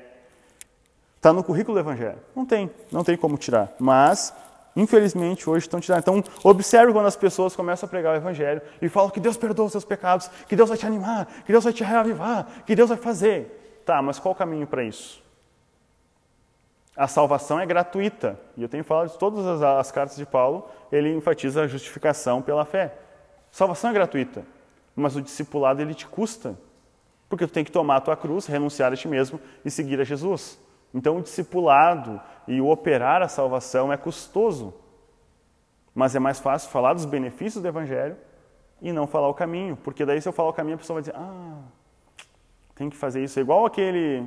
Está 1.20 1.34
no 1.34 1.43
currículo 1.43 1.76
do 1.76 1.82
Evangelho. 1.82 2.17
Não 2.34 2.45
tem, 2.45 2.72
não 2.89 3.03
tem 3.03 3.17
como 3.17 3.38
tirar. 3.38 3.70
Mas, 3.78 4.34
infelizmente, 4.74 5.49
hoje 5.49 5.65
estão 5.65 5.78
tirando. 5.78 5.99
Então, 5.99 6.24
observe 6.45 6.93
quando 6.93 7.07
as 7.07 7.17
pessoas 7.17 7.57
começam 7.57 7.88
a 7.88 7.89
pregar 7.89 8.13
o 8.13 8.15
Evangelho 8.15 8.61
e 8.82 8.88
falam 8.88 9.09
que 9.09 9.20
Deus 9.20 9.36
perdoa 9.36 9.65
os 9.65 9.74
seus 9.74 9.84
pecados, 9.84 10.30
que 10.47 10.55
Deus 10.55 10.70
vai 10.70 10.78
te 10.78 10.86
animar, 10.86 11.28
que 11.45 11.51
Deus 11.51 11.65
vai 11.65 11.74
te 11.74 11.84
reavivar, 11.84 12.47
que 12.65 12.74
Deus 12.74 12.88
vai 12.88 12.97
fazer. 12.97 13.82
Tá, 13.86 14.01
mas 14.01 14.17
qual 14.17 14.32
o 14.32 14.36
caminho 14.36 14.65
para 14.65 14.82
isso? 14.82 15.22
A 16.95 17.05
salvação 17.05 17.59
é 17.59 17.65
gratuita. 17.65 18.39
E 18.55 18.63
eu 18.63 18.70
tenho 18.70 18.86
falado 18.86 19.09
de 19.09 19.17
todas 19.17 19.45
as, 19.45 19.61
as 19.61 19.91
cartas 19.91 20.15
de 20.15 20.26
Paulo, 20.26 20.70
ele 20.89 21.13
enfatiza 21.13 21.63
a 21.63 21.67
justificação 21.67 22.41
pela 22.41 22.63
fé. 22.63 22.93
Salvação 23.51 23.89
é 23.89 23.93
gratuita, 23.93 24.45
mas 24.96 25.16
o 25.16 25.22
discipulado 25.22 25.82
ele 25.82 25.94
te 25.94 26.08
custa. 26.08 26.58
Porque 27.28 27.46
tu 27.46 27.54
tem 27.54 27.64
que 27.64 27.72
tomar 27.72 27.98
a 27.98 28.02
tua 28.02 28.18
cruz, 28.18 28.48
renunciar 28.48 28.92
a 28.92 28.96
ti 28.96 29.08
mesmo 29.08 29.40
e 29.64 29.70
seguir 29.70 30.00
a 30.02 30.04
Jesus. 30.04 30.60
Então, 30.94 31.18
o 31.18 31.22
discipulado 31.22 32.20
e 32.48 32.60
o 32.60 32.68
operar 32.68 33.22
a 33.22 33.28
salvação 33.28 33.94
é 33.94 33.98
custoso, 33.98 34.74
mas 35.94 36.16
é 36.16 36.20
mais 36.20 36.40
fácil 36.40 36.72
falar 36.72 36.94
dos 36.94 37.06
benefícios 37.06 37.62
do 37.62 37.68
Evangelho 37.68 38.18
e 38.82 38.92
não 38.92 39.06
falar 39.06 39.28
o 39.28 39.34
caminho, 39.34 39.78
porque 39.78 40.06
daí 40.06 40.22
se 40.22 40.28
eu 40.28 40.34
falar 40.34 40.50
o 40.50 40.54
caminho 40.54 40.76
a 40.76 40.78
pessoa 40.80 40.96
vai 40.96 41.02
dizer, 41.02 41.16
ah, 41.16 41.60
tem 42.76 42.90
que 42.90 42.96
fazer 42.96 43.24
isso. 43.24 43.38
É 43.38 43.42
igual 43.42 43.66
aquele, 43.66 44.26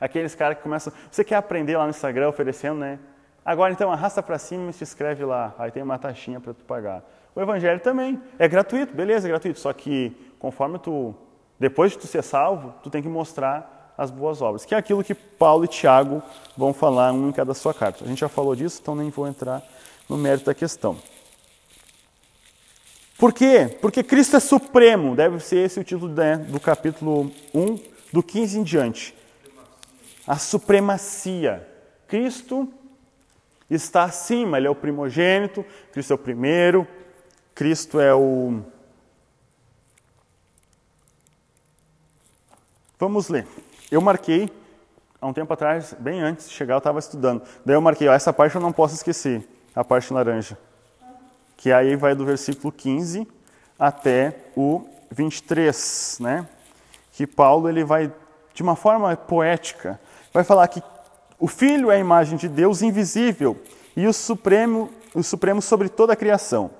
aqueles 0.00 0.34
caras 0.34 0.56
que 0.56 0.62
começam, 0.62 0.92
você 1.10 1.22
quer 1.22 1.36
aprender 1.36 1.76
lá 1.76 1.84
no 1.84 1.90
Instagram 1.90 2.28
oferecendo, 2.28 2.80
né? 2.80 2.98
Agora 3.44 3.72
então 3.72 3.92
arrasta 3.92 4.22
para 4.22 4.38
cima 4.38 4.70
e 4.70 4.72
se 4.72 4.82
inscreve 4.82 5.24
lá, 5.24 5.54
aí 5.58 5.70
tem 5.70 5.82
uma 5.82 5.98
taxinha 5.98 6.40
para 6.40 6.54
tu 6.54 6.64
pagar. 6.64 7.04
O 7.38 7.40
Evangelho 7.40 7.78
também 7.78 8.20
é 8.36 8.48
gratuito, 8.48 8.92
beleza, 8.92 9.28
é 9.28 9.30
gratuito, 9.30 9.60
só 9.60 9.72
que 9.72 10.10
conforme 10.40 10.76
tu, 10.76 11.14
depois 11.56 11.92
de 11.92 11.98
tu 11.98 12.06
ser 12.08 12.20
salvo, 12.20 12.74
tu 12.82 12.90
tem 12.90 13.00
que 13.00 13.08
mostrar 13.08 13.94
as 13.96 14.10
boas 14.10 14.42
obras, 14.42 14.64
que 14.64 14.74
é 14.74 14.76
aquilo 14.76 15.04
que 15.04 15.14
Paulo 15.14 15.64
e 15.64 15.68
Tiago 15.68 16.20
vão 16.56 16.74
falar 16.74 17.12
um 17.12 17.28
em 17.28 17.32
cada 17.32 17.54
sua 17.54 17.72
carta. 17.72 18.04
A 18.04 18.08
gente 18.08 18.18
já 18.18 18.28
falou 18.28 18.56
disso, 18.56 18.80
então 18.82 18.96
nem 18.96 19.08
vou 19.08 19.28
entrar 19.28 19.62
no 20.08 20.16
mérito 20.16 20.46
da 20.46 20.54
questão. 20.54 20.98
Por 23.16 23.32
quê? 23.32 23.78
Porque 23.80 24.02
Cristo 24.02 24.36
é 24.36 24.40
supremo, 24.40 25.14
deve 25.14 25.38
ser 25.38 25.58
esse 25.58 25.78
o 25.78 25.84
título 25.84 26.12
né, 26.12 26.38
do 26.38 26.58
capítulo 26.58 27.30
1, 27.54 27.78
do 28.12 28.20
15 28.20 28.58
em 28.58 28.62
diante. 28.64 29.14
A 30.26 30.38
supremacia. 30.38 31.64
Cristo 32.08 32.68
está 33.70 34.02
acima, 34.02 34.56
ele 34.58 34.66
é 34.66 34.70
o 34.70 34.74
primogênito, 34.74 35.64
Cristo 35.92 36.12
é 36.12 36.16
o 36.16 36.18
primeiro, 36.18 36.84
Cristo 37.58 37.98
é 37.98 38.14
o. 38.14 38.60
Vamos 43.00 43.28
ler. 43.28 43.48
Eu 43.90 44.00
marquei, 44.00 44.48
há 45.20 45.26
um 45.26 45.32
tempo 45.32 45.52
atrás, 45.52 45.92
bem 45.98 46.20
antes 46.20 46.48
de 46.48 46.54
chegar, 46.54 46.74
eu 46.74 46.78
estava 46.78 47.00
estudando. 47.00 47.42
Daí 47.66 47.74
eu 47.74 47.80
marquei, 47.80 48.06
ó, 48.06 48.12
essa 48.12 48.32
parte 48.32 48.54
eu 48.54 48.60
não 48.60 48.70
posso 48.70 48.94
esquecer, 48.94 49.44
a 49.74 49.82
parte 49.82 50.12
laranja. 50.12 50.56
Que 51.56 51.72
aí 51.72 51.96
vai 51.96 52.14
do 52.14 52.24
versículo 52.24 52.70
15 52.70 53.26
até 53.76 54.36
o 54.56 54.88
23, 55.10 56.18
né? 56.20 56.48
Que 57.10 57.26
Paulo 57.26 57.68
ele 57.68 57.82
vai, 57.82 58.12
de 58.54 58.62
uma 58.62 58.76
forma 58.76 59.16
poética, 59.16 60.00
vai 60.32 60.44
falar 60.44 60.68
que 60.68 60.80
o 61.40 61.48
Filho 61.48 61.90
é 61.90 61.96
a 61.96 61.98
imagem 61.98 62.38
de 62.38 62.48
Deus 62.48 62.82
invisível 62.82 63.60
e 63.96 64.06
o 64.06 64.12
Supremo, 64.12 64.90
o 65.12 65.24
Supremo 65.24 65.60
sobre 65.60 65.88
toda 65.88 66.12
a 66.12 66.16
criação. 66.16 66.77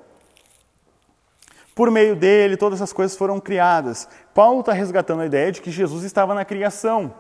Por 1.79 1.93
meio 1.93 2.17
dele, 2.17 2.57
todas 2.57 2.83
as 2.83 2.93
coisas 2.93 3.17
foram 3.17 3.39
criadas. 3.39 4.09
Paulo 4.35 4.59
está 4.59 4.73
resgatando 4.73 5.21
a 5.21 5.27
ideia 5.27 5.53
de 5.53 5.63
que 5.63 5.71
Jesus 5.71 6.03
estava 6.03 6.35
na 6.35 6.45
criação, 6.45 7.15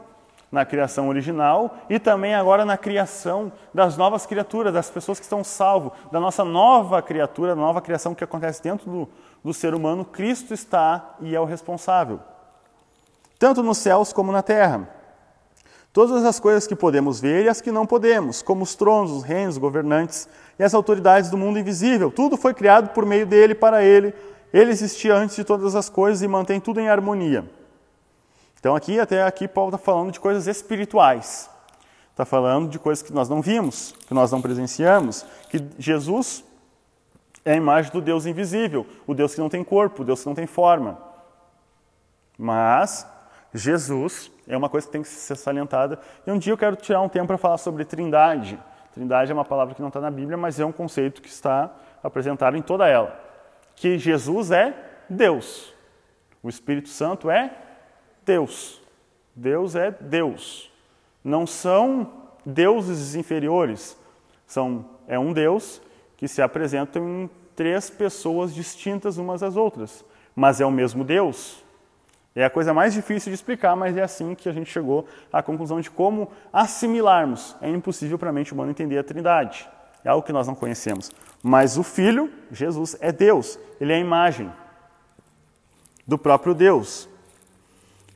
na 0.51 0.65
criação 0.65 1.09
original 1.09 1.77
e 1.89 2.01
também 2.01 2.35
agora 2.35 2.65
na 2.65 2.77
criação 2.77 3.53
das 3.73 3.97
novas 3.97 4.27
criaturas, 4.27 4.75
das 4.75 4.91
pessoas 4.91 5.21
que 5.21 5.25
estão 5.25 5.45
salvos, 5.45 5.93
da 6.11 6.19
nossa 6.19 6.45
nova 6.45 7.01
criatura, 7.01 7.55
da 7.55 7.61
nova 7.61 7.81
criação 7.81 8.17
que 8.17 8.25
acontece 8.25 8.61
dentro 8.61 8.91
do, 8.91 9.09
do 9.45 9.55
ser 9.55 9.75
humano. 9.75 10.05
Cristo 10.05 10.53
está 10.53 11.15
e 11.21 11.37
é 11.37 11.41
o 11.41 11.45
responsável, 11.45 12.19
tanto 13.39 13.63
nos 13.63 13.79
céus 13.79 14.13
como 14.13 14.33
na 14.33 14.43
terra. 14.43 14.89
Todas 15.93 16.25
as 16.25 16.41
coisas 16.41 16.67
que 16.67 16.75
podemos 16.75 17.21
ver 17.21 17.45
e 17.45 17.49
as 17.49 17.61
que 17.61 17.71
não 17.71 17.87
podemos, 17.87 18.43
como 18.43 18.65
os 18.65 18.75
tronos, 18.75 19.13
os 19.13 19.23
reinos, 19.23 19.55
os 19.55 19.61
governantes 19.61 20.29
e 20.59 20.65
as 20.65 20.75
autoridades 20.75 21.31
do 21.31 21.39
mundo 21.39 21.61
invisível, 21.61 22.11
tudo 22.11 22.37
foi 22.37 22.53
criado 22.53 22.89
por 22.89 23.07
meio 23.07 23.25
dele, 23.25 23.55
para 23.55 23.85
ele 23.85 24.13
ele 24.53 24.71
existia 24.71 25.15
antes 25.15 25.37
de 25.37 25.45
todas 25.45 25.75
as 25.75 25.89
coisas 25.89 26.23
e 26.23 26.29
mantém 26.29 26.61
tudo 26.61 26.81
em 26.81 26.89
harmonia. 26.89 27.45
Então 28.59 28.75
aqui, 28.75 28.99
até 28.99 29.23
aqui, 29.23 29.47
Paulo 29.47 29.75
está 29.75 29.79
falando 29.79 30.13
de 30.13 30.21
coisas 30.21 30.47
espirituais. 30.47 31.49
Está 32.11 32.25
falando 32.25 32.69
de 32.69 32.79
coisas 32.79 33.03
que 33.03 33.13
nós 33.13 33.29
não 33.29 33.41
vimos, 33.41 33.95
que 34.07 34.15
nós 34.15 34.33
não 34.33 34.43
presenciamos, 34.43 35.25
que 35.49 35.65
Jesus 35.79 36.45
é 37.45 37.53
a 37.53 37.57
imagem 37.57 37.93
do 37.93 38.01
Deus 38.01 38.27
invisível, 38.27 38.85
o 39.07 39.15
Deus 39.15 39.35
que 39.35 39.41
não 39.41 39.49
tem 39.49 39.63
corpo, 39.63 40.03
o 40.03 40.05
Deus 40.05 40.21
que 40.21 40.27
não 40.27 40.35
tem 40.35 40.47
forma. 40.47 40.99
Mas 42.37 43.07
Jesus 43.55 44.33
é 44.49 44.57
uma 44.57 44.69
coisa 44.69 44.87
que 44.87 44.93
tem 44.93 45.03
que 45.03 45.09
ser 45.09 45.37
salientada. 45.37 46.01
E 46.27 46.33
um 46.33 46.39
dia 46.39 46.53
eu 46.53 46.59
quero 46.59 46.75
tirar 46.75 47.01
um 47.01 47.09
tempo 47.09 47.29
para 47.29 47.39
falar 47.39 47.59
sobre 47.59 47.85
trindade. 47.85 48.59
Trindade 48.93 49.31
é 49.31 49.35
uma 49.35 49.45
palavra 49.45 49.75
que 49.75 49.81
não 49.81 49.89
está 49.89 50.01
na 50.01 50.11
Bíblia, 50.11 50.37
mas 50.37 50.59
é 50.59 50.65
um 50.65 50.73
conceito 50.73 51.23
que 51.23 51.29
está 51.29 51.71
apresentado 52.03 52.57
em 52.57 52.63
toda 52.63 52.89
ela 52.89 53.28
que 53.79 53.99
Jesus 53.99 54.51
é 54.51 54.75
Deus. 55.09 55.73
O 56.43 56.49
Espírito 56.49 56.89
Santo 56.89 57.31
é 57.31 57.53
Deus. 58.25 58.81
Deus 59.35 59.75
é 59.75 59.91
Deus. 59.91 60.71
Não 61.23 61.47
são 61.47 62.13
deuses 62.45 63.15
inferiores. 63.15 63.97
São, 64.47 64.85
é 65.07 65.19
um 65.19 65.33
Deus 65.33 65.81
que 66.17 66.27
se 66.27 66.43
apresenta 66.43 66.99
em 66.99 67.31
três 67.55 67.91
pessoas 67.91 68.55
distintas 68.55 69.19
umas 69.19 69.41
das 69.41 69.57
outras. 69.57 70.05
Mas 70.35 70.61
é 70.61 70.67
o 70.67 70.71
mesmo 70.71 71.05
Deus. 71.05 71.63
É 72.35 72.45
a 72.45 72.51
coisa 72.51 72.73
mais 72.73 72.95
difícil 72.95 73.31
de 73.31 73.35
explicar, 73.35 73.75
mas 73.75 73.97
é 73.97 74.03
assim 74.03 74.35
que 74.35 74.49
a 74.49 74.53
gente 74.53 74.71
chegou 74.71 75.07
à 75.33 75.43
conclusão 75.43 75.81
de 75.81 75.91
como 75.91 76.31
assimilarmos. 76.53 77.57
É 77.61 77.69
impossível 77.69 78.19
para 78.19 78.31
a 78.31 78.33
mente 78.33 78.53
humana 78.53 78.71
entender 78.71 78.99
a 78.99 79.03
Trindade. 79.03 79.69
É 80.05 80.09
algo 80.09 80.25
que 80.25 80.33
nós 80.33 80.47
não 80.47 80.55
conhecemos. 80.55 81.11
Mas 81.43 81.79
o 81.79 81.83
Filho, 81.83 82.31
Jesus, 82.51 82.97
é 83.01 83.13
Deus, 83.13 83.59
ele 83.81 83.93
é 83.93 83.97
a 83.97 84.01
imagem. 84.01 84.51
do 86.09 86.17
próprio 86.17 86.55
Deus. 86.55 87.07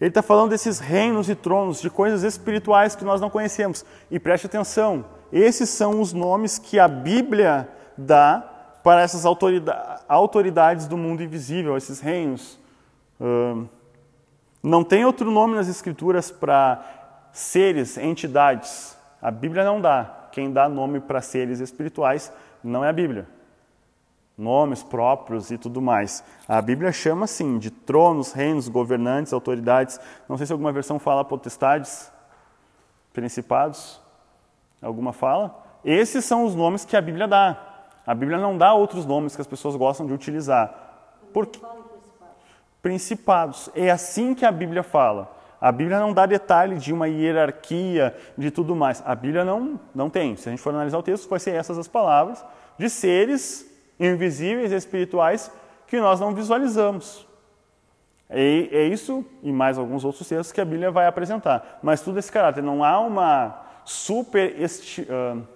Ele 0.01 0.09
está 0.09 0.23
falando 0.23 0.49
desses 0.49 0.79
reinos 0.79 1.29
e 1.29 1.35
tronos, 1.35 1.83
de 1.83 1.91
coisas 1.91 2.23
espirituais 2.23 2.97
que 2.97 3.05
nós 3.05 3.21
não 3.21 3.29
conhecemos. 3.29 3.85
E 4.11 4.19
preste 4.19 4.47
atenção, 4.47 5.05
esses 5.31 5.69
são 5.69 6.01
os 6.01 6.15
nomes 6.15 6.59
que 6.59 6.79
a 6.79 6.89
Bíblia 6.89 7.69
dá 7.97 8.43
para 8.83 9.03
essas 9.03 9.25
autoridades 10.09 10.87
do 10.87 10.97
mundo 10.97 11.23
invisível, 11.23 11.77
esses 11.77 12.01
reinos. 12.01 12.59
Não 14.63 14.83
tem 14.83 15.05
outro 15.05 15.31
nome 15.31 15.55
nas 15.55 15.69
Escrituras 15.69 16.31
para 16.31 17.29
seres, 17.33 17.99
entidades. 17.99 18.97
A 19.21 19.31
Bíblia 19.31 19.65
não 19.65 19.81
dá. 19.81 20.29
Quem 20.33 20.51
dá 20.51 20.67
nome 20.69 20.99
para 20.99 21.21
seres 21.21 21.61
espirituais 21.61 22.33
não 22.63 22.85
é 22.85 22.89
a 22.89 22.93
Bíblia 22.93 23.27
nomes 24.37 24.83
próprios 24.83 25.51
e 25.51 25.59
tudo 25.59 25.81
mais. 25.81 26.25
A 26.49 26.61
Bíblia 26.61 26.93
chama 26.93 27.25
assim 27.25 27.59
de 27.59 27.71
tronos, 27.71 28.33
reinos, 28.33 28.69
governantes, 28.69 29.33
autoridades. 29.33 30.01
Não 30.29 30.37
sei 30.37 30.47
se 30.47 30.53
alguma 30.53 30.73
versão 30.73 30.99
fala 30.99 31.25
potestades, 31.25 32.11
principados. 33.13 34.01
Alguma 34.81 35.13
fala? 35.13 35.63
Esses 35.85 36.25
são 36.25 36.45
os 36.45 36.55
nomes 36.55 36.85
que 36.85 36.97
a 36.97 37.01
Bíblia 37.01 37.29
dá. 37.29 37.57
A 38.05 38.15
Bíblia 38.15 38.39
não 38.39 38.59
dá 38.59 38.75
outros 38.75 39.07
nomes 39.07 39.35
que 39.37 39.41
as 39.41 39.47
pessoas 39.47 39.77
gostam 39.77 40.07
de 40.07 40.13
utilizar. 40.13 40.75
Por 41.33 41.49
Principados. 42.81 43.71
É 43.77 43.91
assim 43.91 44.35
que 44.35 44.45
a 44.45 44.51
Bíblia 44.51 44.83
fala. 44.83 45.31
A 45.63 45.71
Bíblia 45.71 46.01
não 46.01 46.13
dá 46.13 46.27
detalhe 46.27 46.77
de 46.77 46.93
uma 46.93 47.07
hierarquia, 47.07 48.17
de 48.37 48.51
tudo 48.51 48.75
mais. 48.75 49.01
A 49.07 49.15
Bíblia 49.15 49.45
não, 49.45 49.79
não 49.95 50.11
tem. 50.11 50.35
Se 50.35 50.49
a 50.49 50.51
gente 50.51 50.61
for 50.61 50.71
analisar 50.71 50.99
o 50.99 51.05
texto, 51.05 51.29
vai 51.29 51.39
ser 51.39 51.53
essas 51.53 51.79
as 51.79 51.87
palavras 51.87 52.45
de 52.77 52.91
seres 52.91 53.65
invisíveis 54.01 54.73
espirituais 54.73 55.53
que 55.87 56.01
nós 56.01 56.19
não 56.19 56.35
visualizamos. 56.35 57.25
É, 58.29 58.41
é 58.73 58.89
isso 58.89 59.25
e 59.41 59.53
mais 59.53 59.79
alguns 59.79 60.05
outros 60.05 60.29
textos 60.29 60.51
que 60.51 60.61
a 60.61 60.65
Bíblia 60.65 60.91
vai 60.91 61.07
apresentar. 61.07 61.79
Mas 61.81 62.01
tudo 62.01 62.19
esse 62.19 62.33
caráter. 62.33 62.61
Não 62.61 62.83
há 62.83 62.99
uma 62.99 63.63
super. 63.85 64.57
Uh, 64.59 65.47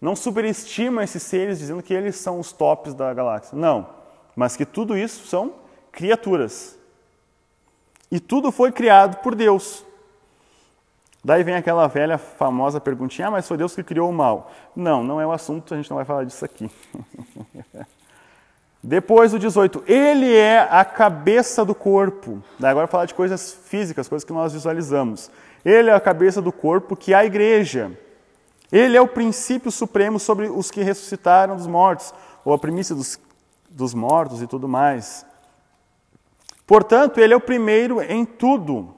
não 0.00 0.14
superestima 0.14 1.02
esses 1.02 1.24
seres 1.24 1.58
dizendo 1.58 1.82
que 1.82 1.92
eles 1.92 2.14
são 2.14 2.38
os 2.38 2.52
tops 2.52 2.94
da 2.94 3.12
galáxia. 3.12 3.58
Não. 3.58 3.88
Mas 4.36 4.56
que 4.56 4.64
tudo 4.64 4.96
isso 4.96 5.26
são 5.26 5.54
criaturas. 5.90 6.75
E 8.10 8.20
tudo 8.20 8.52
foi 8.52 8.70
criado 8.70 9.16
por 9.18 9.34
Deus. 9.34 9.84
Daí 11.24 11.42
vem 11.42 11.56
aquela 11.56 11.88
velha 11.88 12.18
famosa 12.18 12.80
perguntinha: 12.80 13.28
ah, 13.28 13.30
mas 13.32 13.48
foi 13.48 13.56
Deus 13.56 13.74
que 13.74 13.82
criou 13.82 14.08
o 14.08 14.12
mal? 14.12 14.52
Não, 14.74 15.02
não 15.02 15.20
é 15.20 15.26
o 15.26 15.32
assunto, 15.32 15.74
a 15.74 15.76
gente 15.76 15.90
não 15.90 15.96
vai 15.96 16.04
falar 16.04 16.24
disso 16.24 16.44
aqui. 16.44 16.70
Depois 18.80 19.32
do 19.32 19.38
18, 19.40 19.82
ele 19.88 20.32
é 20.32 20.60
a 20.60 20.84
cabeça 20.84 21.64
do 21.64 21.74
corpo. 21.74 22.40
Daí 22.56 22.70
agora 22.70 22.86
falar 22.86 23.06
de 23.06 23.14
coisas 23.14 23.52
físicas, 23.52 24.06
coisas 24.06 24.24
que 24.24 24.32
nós 24.32 24.52
visualizamos. 24.52 25.28
Ele 25.64 25.90
é 25.90 25.92
a 25.92 25.98
cabeça 25.98 26.40
do 26.40 26.52
corpo 26.52 26.94
que 26.94 27.12
é 27.12 27.16
a 27.16 27.24
igreja. 27.24 27.90
Ele 28.70 28.96
é 28.96 29.00
o 29.00 29.08
princípio 29.08 29.72
supremo 29.72 30.20
sobre 30.20 30.48
os 30.48 30.70
que 30.70 30.82
ressuscitaram 30.82 31.56
dos 31.56 31.66
mortos, 31.66 32.14
ou 32.44 32.52
a 32.52 32.58
primícia 32.58 32.94
dos, 32.94 33.18
dos 33.68 33.92
mortos 33.92 34.40
e 34.40 34.46
tudo 34.46 34.68
mais. 34.68 35.26
Portanto, 36.66 37.18
ele 37.18 37.32
é 37.32 37.36
o 37.36 37.40
primeiro 37.40 38.02
em 38.02 38.24
tudo 38.24 38.96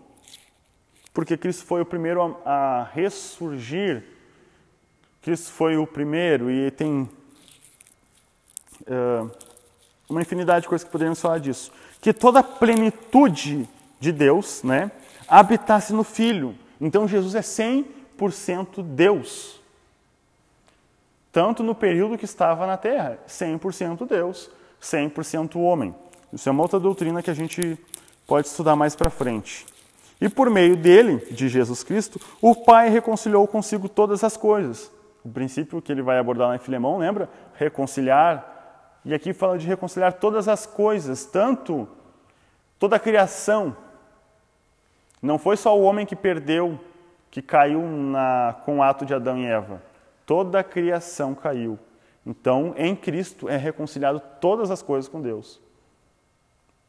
porque 1.18 1.36
Cristo 1.36 1.64
foi 1.64 1.80
o 1.80 1.84
primeiro 1.84 2.38
a, 2.44 2.52
a 2.52 2.84
ressurgir. 2.84 4.04
Cristo 5.20 5.50
foi 5.50 5.76
o 5.76 5.84
primeiro 5.84 6.48
e 6.48 6.70
tem 6.70 7.10
uh, 8.82 9.28
uma 10.08 10.22
infinidade 10.22 10.62
de 10.62 10.68
coisas 10.68 10.84
que 10.84 10.92
poderíamos 10.92 11.20
falar 11.20 11.40
disso. 11.40 11.72
Que 12.00 12.12
toda 12.12 12.38
a 12.38 12.44
plenitude 12.44 13.68
de 13.98 14.12
Deus 14.12 14.62
né, 14.62 14.92
habitasse 15.26 15.92
no 15.92 16.04
Filho. 16.04 16.54
Então 16.80 17.08
Jesus 17.08 17.34
é 17.34 17.40
100% 17.40 18.80
Deus. 18.84 19.60
Tanto 21.32 21.64
no 21.64 21.74
período 21.74 22.16
que 22.16 22.26
estava 22.26 22.64
na 22.64 22.76
terra, 22.76 23.18
100% 23.26 24.06
Deus, 24.06 24.48
100% 24.80 25.56
homem. 25.56 25.92
Isso 26.32 26.48
é 26.48 26.52
uma 26.52 26.62
outra 26.62 26.78
doutrina 26.78 27.22
que 27.22 27.30
a 27.30 27.34
gente 27.34 27.78
pode 28.26 28.46
estudar 28.46 28.76
mais 28.76 28.94
para 28.94 29.08
frente. 29.08 29.66
E 30.20 30.28
por 30.28 30.50
meio 30.50 30.76
dele, 30.76 31.16
de 31.30 31.48
Jesus 31.48 31.82
Cristo, 31.82 32.20
o 32.40 32.54
Pai 32.54 32.88
reconciliou 32.90 33.46
consigo 33.46 33.88
todas 33.88 34.24
as 34.24 34.36
coisas. 34.36 34.90
O 35.24 35.28
princípio 35.28 35.80
que 35.80 35.92
ele 35.92 36.02
vai 36.02 36.18
abordar 36.18 36.48
lá 36.48 36.56
em 36.56 36.58
Filemão, 36.58 36.98
lembra? 36.98 37.28
Reconciliar. 37.54 39.00
E 39.04 39.14
aqui 39.14 39.32
fala 39.32 39.56
de 39.56 39.66
reconciliar 39.66 40.14
todas 40.14 40.48
as 40.48 40.66
coisas, 40.66 41.24
tanto 41.24 41.88
toda 42.78 42.96
a 42.96 43.00
criação. 43.00 43.76
Não 45.22 45.38
foi 45.38 45.56
só 45.56 45.76
o 45.78 45.82
homem 45.82 46.04
que 46.04 46.16
perdeu, 46.16 46.78
que 47.30 47.40
caiu 47.40 47.80
na, 47.82 48.56
com 48.64 48.78
o 48.78 48.82
ato 48.82 49.06
de 49.06 49.14
Adão 49.14 49.38
e 49.38 49.46
Eva. 49.46 49.82
Toda 50.26 50.60
a 50.60 50.64
criação 50.64 51.34
caiu. 51.34 51.78
Então, 52.26 52.74
em 52.76 52.94
Cristo 52.94 53.48
é 53.48 53.56
reconciliado 53.56 54.20
todas 54.40 54.70
as 54.70 54.82
coisas 54.82 55.08
com 55.08 55.20
Deus. 55.20 55.60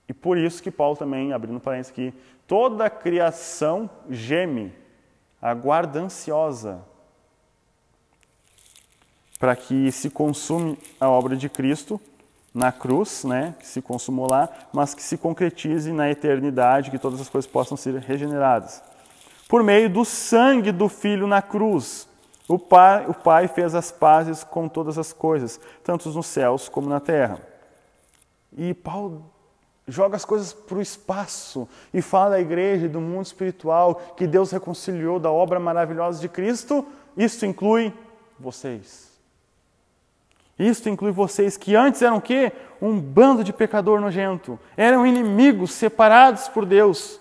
E 0.10 0.14
por 0.14 0.40
isso 0.40 0.64
que 0.64 0.72
Paulo 0.72 0.98
também, 0.98 1.32
abrindo 1.32 1.60
parênteses 1.60 1.92
aqui, 1.92 2.12
toda 2.48 2.86
a 2.86 2.90
criação 2.90 3.88
geme, 4.10 4.74
aguarda 5.40 6.00
ansiosa 6.00 6.82
para 9.40 9.56
que 9.56 9.92
se 9.92 10.10
consume 10.10 10.78
a 11.00 11.08
obra 11.08 11.38
de 11.38 11.48
Cristo 11.48 12.02
na 12.52 12.72
cruz, 12.72 13.24
né, 13.24 13.56
que 13.60 13.68
se 13.68 13.84
consumou 13.84 14.28
lá, 14.30 14.50
mas 14.74 14.96
que 14.96 15.04
se 15.04 15.16
concretize 15.16 15.94
na 15.94 16.10
eternidade, 16.10 16.90
que 16.90 16.98
todas 16.98 17.22
as 17.22 17.30
coisas 17.30 17.50
possam 17.50 17.78
ser 17.78 17.94
regeneradas. 18.00 18.84
Por 19.48 19.64
meio 19.64 19.90
do 19.90 20.04
sangue 20.04 20.72
do 20.72 20.90
Filho 20.90 21.28
na 21.28 21.42
cruz, 21.42 22.10
o 22.48 22.58
Pai, 22.58 23.06
o 23.08 23.14
pai 23.14 23.48
fez 23.48 23.76
as 23.76 23.92
pazes 23.92 24.44
com 24.44 24.68
todas 24.68 24.98
as 24.98 25.14
coisas, 25.14 25.60
tanto 25.84 26.10
nos 26.10 26.26
céus 26.26 26.68
como 26.68 26.90
na 26.90 27.00
terra. 27.00 27.40
E 28.58 28.74
Paulo 28.74 29.24
joga 29.90 30.16
as 30.16 30.26
coisas 30.26 30.54
para 30.54 30.78
o 30.78 30.82
espaço 30.82 31.68
e 31.94 32.02
fala 32.02 32.32
da 32.32 32.40
igreja 32.40 32.88
do 32.88 33.02
mundo 33.02 33.26
espiritual 33.26 33.96
que 34.16 34.28
Deus 34.28 34.52
reconciliou 34.52 35.20
da 35.20 35.32
obra 35.32 35.60
maravilhosa 35.60 36.20
de 36.20 36.30
Cristo, 36.30 36.86
isso 37.18 37.46
inclui 37.46 37.94
vocês. 38.40 39.10
Isso 40.58 40.90
inclui 40.90 41.12
vocês 41.12 41.56
que 41.56 41.76
antes 41.76 42.02
eram 42.02 42.18
o 42.18 42.22
quê? 42.22 42.52
Um 42.82 43.00
bando 43.00 43.44
de 43.44 43.54
pecador 43.54 44.02
nojento. 44.02 44.60
Eram 44.76 45.08
inimigos 45.08 45.72
separados 45.72 46.50
por 46.50 46.66
Deus. 46.66 47.20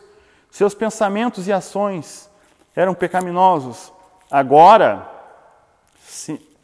Seus 0.51 0.75
pensamentos 0.75 1.47
e 1.47 1.53
ações 1.53 2.29
eram 2.75 2.95
pecaminosos. 2.95 3.93
Agora, 4.29 5.09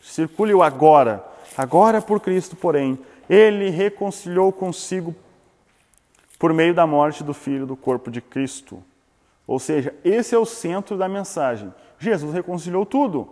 circule 0.03 0.53
o 0.53 0.63
agora. 0.63 1.25
Agora 1.57 2.03
por 2.03 2.21
Cristo, 2.21 2.57
porém, 2.57 2.99
ele 3.31 3.71
reconciliou 3.71 4.53
consigo 4.53 5.15
por 6.39 6.53
meio 6.53 6.75
da 6.75 6.87
morte 6.87 7.23
do 7.23 7.33
Filho 7.33 7.67
do 7.67 7.77
corpo 7.77 8.11
de 8.11 8.21
Cristo. 8.21 8.83
Ou 9.47 9.59
seja, 9.59 9.95
esse 10.05 10.35
é 10.35 10.39
o 10.39 10.47
centro 10.47 10.97
da 10.97 11.09
mensagem. 11.09 11.73
Jesus 11.99 12.33
reconciliou 12.33 12.87
tudo. 12.87 13.29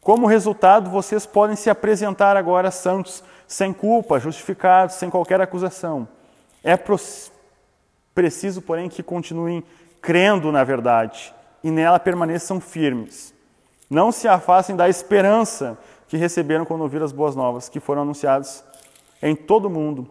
Como 0.00 0.26
resultado, 0.26 0.90
vocês 0.90 1.24
podem 1.24 1.54
se 1.54 1.70
apresentar 1.70 2.36
agora 2.36 2.70
santos, 2.70 3.22
sem 3.46 3.72
culpa, 3.72 4.18
justificados, 4.18 4.96
sem 4.96 5.08
qualquer 5.08 5.40
acusação. 5.40 6.08
É 6.64 6.76
preciso, 8.14 8.60
porém, 8.60 8.88
que 8.88 9.02
continuem 9.02 9.62
crendo 10.00 10.50
na 10.50 10.64
verdade 10.64 11.32
e 11.62 11.70
nela 11.70 12.00
permaneçam 12.00 12.60
firmes. 12.60 13.32
Não 13.88 14.10
se 14.10 14.26
afastem 14.26 14.74
da 14.74 14.88
esperança 14.88 15.78
que 16.08 16.16
receberam 16.16 16.64
quando 16.64 16.80
ouviram 16.80 17.04
as 17.04 17.12
boas 17.12 17.36
novas, 17.36 17.68
que 17.68 17.78
foram 17.78 18.02
anunciadas 18.02 18.64
em 19.22 19.36
todo 19.36 19.66
o 19.66 19.70
mundo 19.70 20.10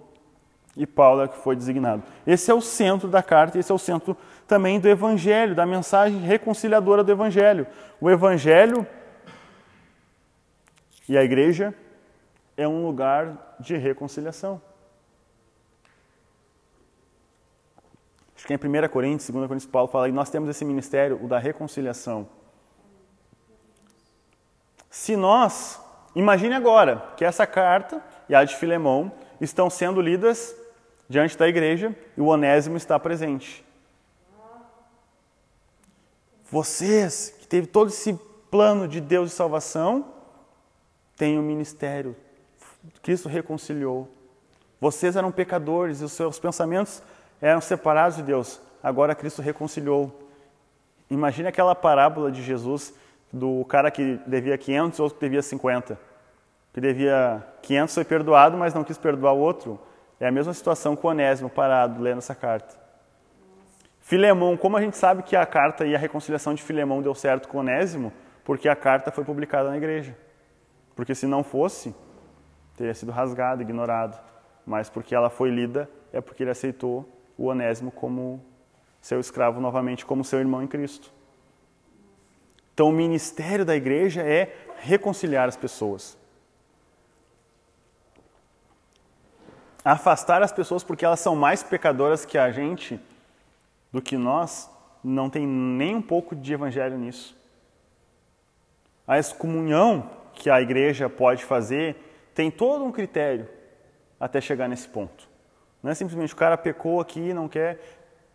e 0.75 0.87
Paulo 0.87 1.23
é 1.23 1.27
que 1.27 1.37
foi 1.37 1.55
designado. 1.55 2.03
Esse 2.25 2.49
é 2.49 2.53
o 2.53 2.61
centro 2.61 3.07
da 3.09 3.21
carta, 3.21 3.59
esse 3.59 3.71
é 3.71 3.75
o 3.75 3.79
centro 3.79 4.15
também 4.47 4.79
do 4.79 4.87
Evangelho, 4.87 5.55
da 5.55 5.65
mensagem 5.65 6.19
reconciliadora 6.19 7.03
do 7.03 7.11
Evangelho. 7.11 7.67
O 7.99 8.09
Evangelho 8.09 8.87
e 11.07 11.17
a 11.17 11.23
igreja 11.23 11.73
é 12.55 12.67
um 12.67 12.85
lugar 12.85 13.55
de 13.59 13.75
reconciliação. 13.75 14.61
Acho 18.35 18.47
que 18.47 18.53
é 18.53 18.55
em 18.55 18.85
1 18.85 18.89
Coríntios, 18.89 19.29
2 19.29 19.47
Coríntios, 19.47 19.71
Paulo 19.71 19.87
fala 19.87 20.07
que 20.07 20.13
nós 20.13 20.29
temos 20.29 20.49
esse 20.49 20.65
ministério, 20.65 21.23
o 21.23 21.27
da 21.27 21.37
reconciliação. 21.37 22.27
Se 24.89 25.15
nós, 25.15 25.79
imagine 26.15 26.55
agora 26.55 27.05
que 27.15 27.23
essa 27.23 27.45
carta 27.45 28.03
e 28.27 28.33
a 28.33 28.43
de 28.43 28.55
Filemão 28.55 29.11
estão 29.39 29.69
sendo 29.69 30.01
lidas 30.01 30.55
diante 31.11 31.37
da 31.37 31.45
igreja 31.45 31.93
e 32.15 32.21
o 32.21 32.27
Onésimo 32.27 32.77
está 32.77 32.97
presente. 32.97 33.65
Vocês 36.49 37.35
que 37.37 37.45
teve 37.45 37.67
todo 37.67 37.89
esse 37.89 38.13
plano 38.49 38.87
de 38.87 39.01
Deus 39.01 39.29
de 39.29 39.35
salvação, 39.35 40.05
têm 41.17 41.37
o 41.37 41.41
um 41.41 41.43
ministério. 41.43 42.15
Cristo 43.03 43.27
reconciliou. 43.27 44.09
Vocês 44.79 45.15
eram 45.17 45.31
pecadores 45.31 46.01
e 46.01 46.05
os 46.05 46.13
seus 46.13 46.39
pensamentos 46.39 47.03
eram 47.41 47.59
separados 47.59 48.17
de 48.17 48.23
Deus. 48.23 48.61
Agora 48.81 49.13
Cristo 49.13 49.41
reconciliou. 49.41 50.17
Imagine 51.09 51.49
aquela 51.49 51.75
parábola 51.75 52.31
de 52.31 52.41
Jesus 52.41 52.93
do 53.31 53.65
cara 53.65 53.91
que 53.91 54.17
devia 54.25 54.57
500 54.57 54.97
e 54.97 55.01
outro 55.01 55.19
que 55.19 55.25
devia 55.25 55.41
50. 55.41 55.99
Que 56.73 56.79
devia 56.79 57.45
500 57.61 57.95
foi 57.95 58.05
perdoado, 58.05 58.57
mas 58.57 58.73
não 58.73 58.83
quis 58.83 58.97
perdoar 58.97 59.33
o 59.33 59.39
outro. 59.39 59.79
É 60.21 60.27
a 60.27 60.31
mesma 60.31 60.53
situação 60.53 60.95
com 60.95 61.07
Onésimo 61.07 61.49
parado 61.49 61.99
lendo 61.99 62.19
essa 62.19 62.35
carta. 62.35 62.79
Filemão, 63.99 64.55
como 64.55 64.77
a 64.77 64.81
gente 64.81 64.95
sabe 64.95 65.23
que 65.23 65.35
a 65.35 65.47
carta 65.47 65.83
e 65.83 65.95
a 65.95 65.97
reconciliação 65.97 66.53
de 66.53 66.61
Filemão 66.61 67.01
deu 67.01 67.15
certo 67.15 67.49
com 67.49 67.57
Onésimo? 67.57 68.13
Porque 68.45 68.69
a 68.69 68.75
carta 68.75 69.11
foi 69.11 69.23
publicada 69.23 69.71
na 69.71 69.77
igreja. 69.77 70.15
Porque 70.95 71.15
se 71.15 71.25
não 71.25 71.43
fosse, 71.43 71.95
teria 72.77 72.93
sido 72.93 73.11
rasgado, 73.11 73.63
ignorado. 73.63 74.15
Mas 74.63 74.91
porque 74.91 75.15
ela 75.15 75.31
foi 75.31 75.49
lida, 75.49 75.89
é 76.13 76.21
porque 76.21 76.43
ele 76.43 76.51
aceitou 76.51 77.09
o 77.35 77.47
Onésimo 77.47 77.89
como 77.89 78.45
seu 79.01 79.19
escravo 79.19 79.59
novamente, 79.59 80.05
como 80.05 80.23
seu 80.23 80.37
irmão 80.37 80.61
em 80.61 80.67
Cristo. 80.67 81.11
Então, 82.75 82.89
o 82.89 82.91
ministério 82.91 83.65
da 83.65 83.75
igreja 83.75 84.21
é 84.21 84.55
reconciliar 84.77 85.47
as 85.47 85.57
pessoas. 85.57 86.15
Afastar 89.83 90.43
as 90.43 90.51
pessoas 90.51 90.83
porque 90.83 91.03
elas 91.03 91.19
são 91.19 91.35
mais 91.35 91.63
pecadoras 91.63 92.25
que 92.25 92.37
a 92.37 92.51
gente, 92.51 92.99
do 93.91 94.01
que 94.01 94.17
nós, 94.17 94.69
não 95.03 95.29
tem 95.29 95.45
nem 95.47 95.95
um 95.95 96.01
pouco 96.01 96.35
de 96.35 96.53
evangelho 96.53 96.97
nisso. 96.97 97.35
A 99.07 99.17
excomunhão 99.17 100.09
que 100.33 100.49
a 100.49 100.61
igreja 100.61 101.09
pode 101.09 101.43
fazer 101.43 101.95
tem 102.33 102.49
todo 102.49 102.85
um 102.85 102.91
critério 102.91 103.47
até 104.19 104.39
chegar 104.39 104.69
nesse 104.69 104.87
ponto. 104.87 105.27
Não 105.81 105.91
é 105.91 105.95
simplesmente 105.95 106.33
o 106.33 106.37
cara 106.37 106.57
pecou 106.57 106.99
aqui 106.99 107.19
e 107.19 107.33
não 107.33 107.47
quer, 107.47 107.79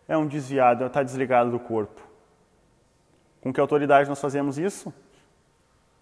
é 0.09 0.17
um 0.17 0.27
desviado, 0.27 0.85
está 0.85 1.03
desligado 1.03 1.51
do 1.51 1.61
corpo. 1.61 2.03
Com 3.41 3.53
que 3.53 3.61
autoridade 3.61 4.09
nós 4.09 4.21
fazemos 4.21 4.59
isso? 4.59 4.93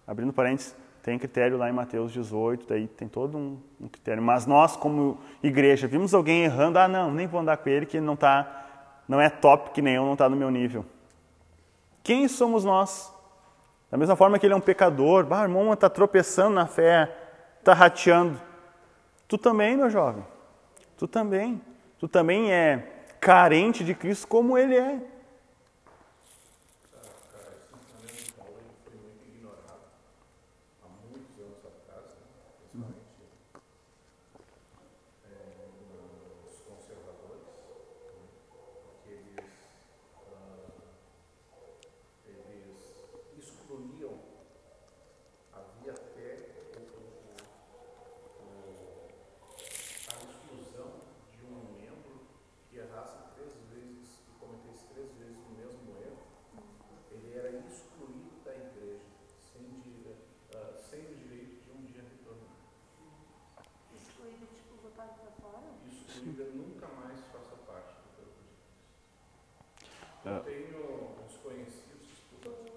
Abrindo 0.07 0.33
parênteses, 0.33 0.75
tem 1.05 1.19
critério 1.19 1.55
lá 1.55 1.69
em 1.69 1.71
Mateus 1.71 2.11
18, 2.11 2.65
daí 2.67 2.87
tem 2.87 3.07
todo 3.07 3.37
um, 3.37 3.59
um, 3.79 3.87
critério. 3.87 4.23
Mas 4.23 4.47
nós, 4.47 4.75
como 4.75 5.19
igreja, 5.43 5.87
vimos 5.87 6.15
alguém 6.15 6.45
errando, 6.45 6.79
ah, 6.79 6.87
não, 6.87 7.13
nem 7.13 7.27
vou 7.27 7.41
andar 7.41 7.57
com 7.57 7.69
ele, 7.69 7.85
que 7.85 7.97
ele 7.97 8.05
não 8.07 8.15
tá, 8.15 9.03
não 9.07 9.21
é 9.21 9.29
top 9.29 9.69
que 9.69 9.83
nem 9.83 9.93
eu, 9.93 10.03
não 10.03 10.13
está 10.13 10.27
no 10.27 10.35
meu 10.35 10.49
nível. 10.49 10.83
Quem 12.01 12.27
somos 12.27 12.65
nós? 12.65 13.13
Da 13.91 13.99
mesma 13.99 14.15
forma 14.15 14.39
que 14.39 14.47
ele 14.47 14.55
é 14.55 14.57
um 14.57 14.61
pecador, 14.61 15.27
ah, 15.29 15.43
irmão, 15.43 15.71
está 15.71 15.87
tropeçando 15.91 16.55
na 16.55 16.65
fé, 16.65 17.15
está 17.59 17.71
rateando. 17.71 18.41
Tu 19.27 19.37
também, 19.37 19.77
meu 19.77 19.91
jovem, 19.91 20.25
tu 20.97 21.07
também. 21.07 21.61
Tu 21.99 22.07
também 22.07 22.51
é 22.51 23.03
carente 23.19 23.83
de 23.83 23.93
Cristo 23.93 24.27
como 24.27 24.57
ele 24.57 24.75
é. 24.75 24.99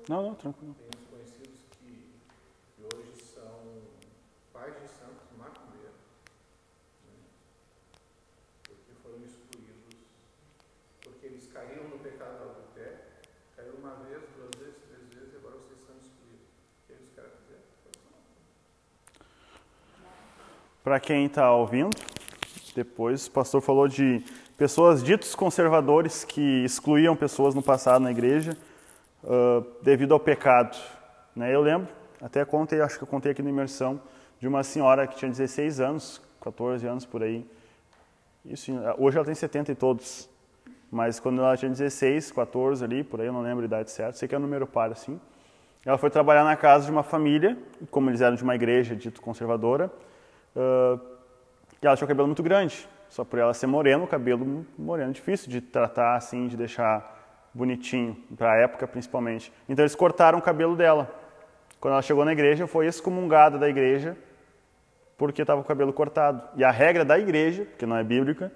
Não, 0.08 0.22
não, 0.22 0.34
tranquilo. 0.34 0.74
Tem 0.74 0.88
uns 0.88 1.06
conhecidos 1.10 1.60
que, 1.70 2.16
hoje 2.82 3.12
são 3.34 3.60
pais 4.54 4.72
de 4.80 4.88
santos 4.88 5.28
macumbeiros, 5.36 6.00
né? 7.04 7.12
porque 8.64 8.92
foram 9.02 9.18
excluídos, 9.18 10.00
porque 11.02 11.26
eles 11.26 11.52
caíram 11.52 11.88
no 11.90 11.98
pecado 11.98 12.38
do 12.38 12.50
adultério, 12.50 13.00
caíram 13.54 13.74
uma 13.74 13.96
vez, 13.96 14.22
duas 14.34 14.50
vezes, 14.58 14.80
três 14.88 15.12
vezes, 15.12 15.34
e 15.34 15.36
agora 15.36 15.56
vocês 15.56 15.78
são 15.84 15.94
excluídos. 15.96 16.48
O 16.48 16.86
que 16.86 16.92
eles 16.94 17.10
querem 17.14 17.30
fazer? 17.30 17.60
Para 20.82 20.98
quem 21.00 21.26
está 21.26 21.52
ouvindo, 21.52 21.94
depois 22.74 23.26
o 23.26 23.30
pastor 23.30 23.60
falou 23.60 23.86
de 23.86 24.24
pessoas 24.56 25.04
ditos 25.04 25.34
conservadores 25.34 26.24
que 26.24 26.64
excluíam 26.64 27.14
pessoas 27.14 27.54
no 27.54 27.62
passado 27.62 28.00
na 28.00 28.10
igreja 28.10 28.56
uh, 29.24 29.64
devido 29.82 30.12
ao 30.12 30.20
pecado. 30.20 30.76
Né? 31.34 31.54
Eu 31.54 31.62
lembro, 31.62 31.88
até 32.20 32.44
contei, 32.44 32.80
acho 32.80 32.98
que 32.98 33.04
eu 33.04 33.08
contei 33.08 33.32
aqui 33.32 33.42
na 33.42 33.50
imersão, 33.50 34.00
de 34.40 34.46
uma 34.46 34.62
senhora 34.62 35.06
que 35.06 35.16
tinha 35.16 35.30
16 35.30 35.80
anos, 35.80 36.20
14 36.40 36.86
anos 36.86 37.04
por 37.04 37.22
aí. 37.22 37.44
Isso, 38.44 38.72
hoje 38.98 39.16
ela 39.16 39.26
tem 39.26 39.34
70 39.34 39.72
e 39.72 39.74
todos. 39.74 40.28
Mas 40.90 41.20
quando 41.20 41.40
ela 41.40 41.56
tinha 41.56 41.70
16, 41.70 42.32
14 42.32 42.82
ali, 42.82 43.04
por 43.04 43.20
aí, 43.20 43.26
eu 43.26 43.32
não 43.32 43.42
lembro 43.42 43.62
a 43.62 43.66
idade 43.66 43.90
certa, 43.90 44.12
sei 44.12 44.26
que 44.26 44.34
é 44.34 44.38
um 44.38 44.40
número 44.40 44.66
par 44.66 44.90
assim. 44.90 45.20
Ela 45.84 45.98
foi 45.98 46.10
trabalhar 46.10 46.44
na 46.44 46.56
casa 46.56 46.86
de 46.86 46.90
uma 46.90 47.02
família, 47.02 47.56
como 47.90 48.10
eles 48.10 48.20
eram 48.20 48.36
de 48.36 48.42
uma 48.42 48.54
igreja 48.54 48.96
dito 48.96 49.20
conservadora, 49.20 49.90
uh, 50.56 51.00
e 51.80 51.86
ela 51.86 51.96
tinha 51.96 52.04
o 52.04 52.08
cabelo 52.08 52.26
muito 52.26 52.42
grande. 52.42 52.88
Só 53.08 53.24
por 53.24 53.38
ela 53.38 53.54
ser 53.54 53.66
morena, 53.66 54.04
o 54.04 54.06
cabelo 54.06 54.66
moreno, 54.78 55.12
difícil 55.12 55.50
de 55.50 55.60
tratar 55.60 56.16
assim, 56.16 56.46
de 56.46 56.56
deixar 56.56 57.17
bonitinho, 57.52 58.16
para 58.36 58.52
a 58.52 58.56
época 58.56 58.86
principalmente. 58.86 59.52
Então 59.68 59.82
eles 59.82 59.94
cortaram 59.94 60.38
o 60.38 60.42
cabelo 60.42 60.76
dela. 60.76 61.12
Quando 61.80 61.92
ela 61.92 62.02
chegou 62.02 62.24
na 62.24 62.32
igreja, 62.32 62.66
foi 62.66 62.86
excomungada 62.86 63.58
da 63.58 63.68
igreja 63.68 64.16
porque 65.18 65.42
estava 65.42 65.60
o 65.60 65.64
cabelo 65.64 65.92
cortado. 65.92 66.40
E 66.54 66.62
a 66.62 66.70
regra 66.70 67.04
da 67.04 67.18
igreja, 67.18 67.66
que 67.76 67.84
não 67.84 67.96
é 67.96 68.04
bíblica, 68.04 68.52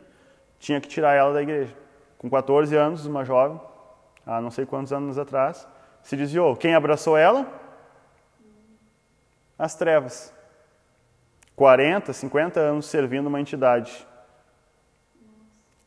tinha 0.61 0.81
que 0.81 0.87
tirar 0.89 1.15
ela 1.15 1.35
da 1.35 1.43
igreja. 1.43 1.75
Com 2.17 2.31
14 2.31 2.75
anos, 2.77 3.05
uma 3.05 3.25
jovem, 3.25 3.61
há 4.25 4.41
não 4.41 4.51
sei 4.51 4.65
quantos 4.65 4.93
anos 4.93 5.19
atrás, 5.19 5.67
se 6.05 6.17
desviou. 6.17 6.55
Quem 6.55 6.75
abraçou 6.75 7.19
ela? 7.19 7.47
As 9.59 9.75
trevas. 9.75 10.33
40, 11.57 12.13
50 12.13 12.61
anos 12.61 12.87
servindo 12.87 13.27
uma 13.27 13.41
entidade. 13.41 14.07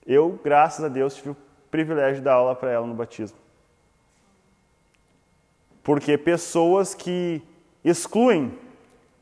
Eu, 0.06 0.40
graças 0.44 0.84
a 0.84 0.90
Deus, 0.90 1.16
tive 1.16 1.36
privilégio 1.76 2.16
de 2.16 2.22
dar 2.22 2.36
aula 2.36 2.56
para 2.56 2.72
ela 2.72 2.88
no 2.88 2.94
batismo. 2.94 3.38
Porque 5.84 6.18
pessoas 6.18 6.96
que 6.96 7.42
excluem, 7.84 8.58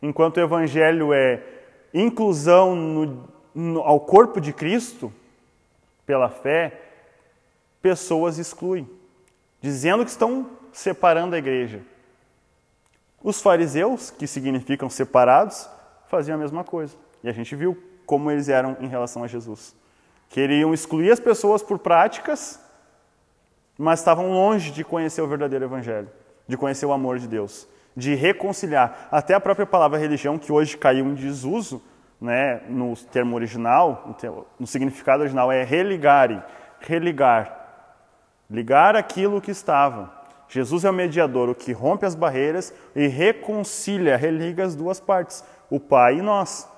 enquanto 0.01 0.37
o 0.37 0.39
evangelho 0.39 1.11
é 1.11 1.43
inclusão 1.91 2.75
no, 2.75 3.29
no, 3.55 3.79
ao 3.81 3.99
corpo 3.99 4.39
de 4.39 4.53
Cristo, 4.53 5.11
pela 6.05 6.29
fé, 6.29 6.79
pessoas 7.81 8.37
excluem, 8.37 8.87
dizendo 9.59 10.05
que 10.05 10.11
estão 10.11 10.51
separando 10.71 11.35
a 11.35 11.39
igreja. 11.39 11.81
Os 13.23 13.41
fariseus, 13.41 14.11
que 14.11 14.27
significam 14.27 14.91
separados, 14.91 15.67
faziam 16.07 16.35
a 16.35 16.39
mesma 16.39 16.63
coisa. 16.63 16.95
E 17.23 17.29
a 17.29 17.31
gente 17.31 17.55
viu 17.55 17.81
como 18.05 18.29
eles 18.29 18.47
eram 18.47 18.77
em 18.79 18.87
relação 18.87 19.23
a 19.23 19.27
Jesus. 19.27 19.75
Queriam 20.33 20.73
excluir 20.73 21.11
as 21.11 21.19
pessoas 21.19 21.61
por 21.61 21.77
práticas, 21.77 22.59
mas 23.77 23.99
estavam 23.99 24.31
longe 24.31 24.71
de 24.71 24.83
conhecer 24.83 25.21
o 25.21 25.27
verdadeiro 25.27 25.65
Evangelho, 25.65 26.09
de 26.47 26.57
conhecer 26.57 26.87
o 26.87 26.91
amor 26.91 27.19
de 27.19 27.27
Deus, 27.27 27.67
de 27.95 28.15
reconciliar. 28.15 29.09
Até 29.11 29.35
a 29.35 29.39
própria 29.39 29.67
palavra 29.67 29.99
religião, 29.99 30.39
que 30.39 30.51
hoje 30.51 30.75
caiu 30.75 31.05
em 31.05 31.13
desuso, 31.13 31.83
né, 32.19 32.63
no 32.67 32.95
termo 32.95 33.35
original, 33.35 34.17
no 34.59 34.65
significado 34.65 35.21
original, 35.21 35.51
é 35.51 35.63
religare, 35.63 36.41
religar, 36.79 37.55
ligar 38.49 38.95
aquilo 38.95 39.39
que 39.39 39.51
estava. 39.51 40.11
Jesus 40.49 40.83
é 40.83 40.89
o 40.89 40.93
mediador, 40.93 41.47
o 41.47 41.53
que 41.53 41.71
rompe 41.71 42.07
as 42.07 42.15
barreiras 42.15 42.73
e 42.95 43.05
reconcilia, 43.05 44.17
religa 44.17 44.63
as 44.63 44.75
duas 44.75 44.99
partes, 44.99 45.43
o 45.69 45.79
Pai 45.79 46.17
e 46.17 46.21
nós. 46.23 46.72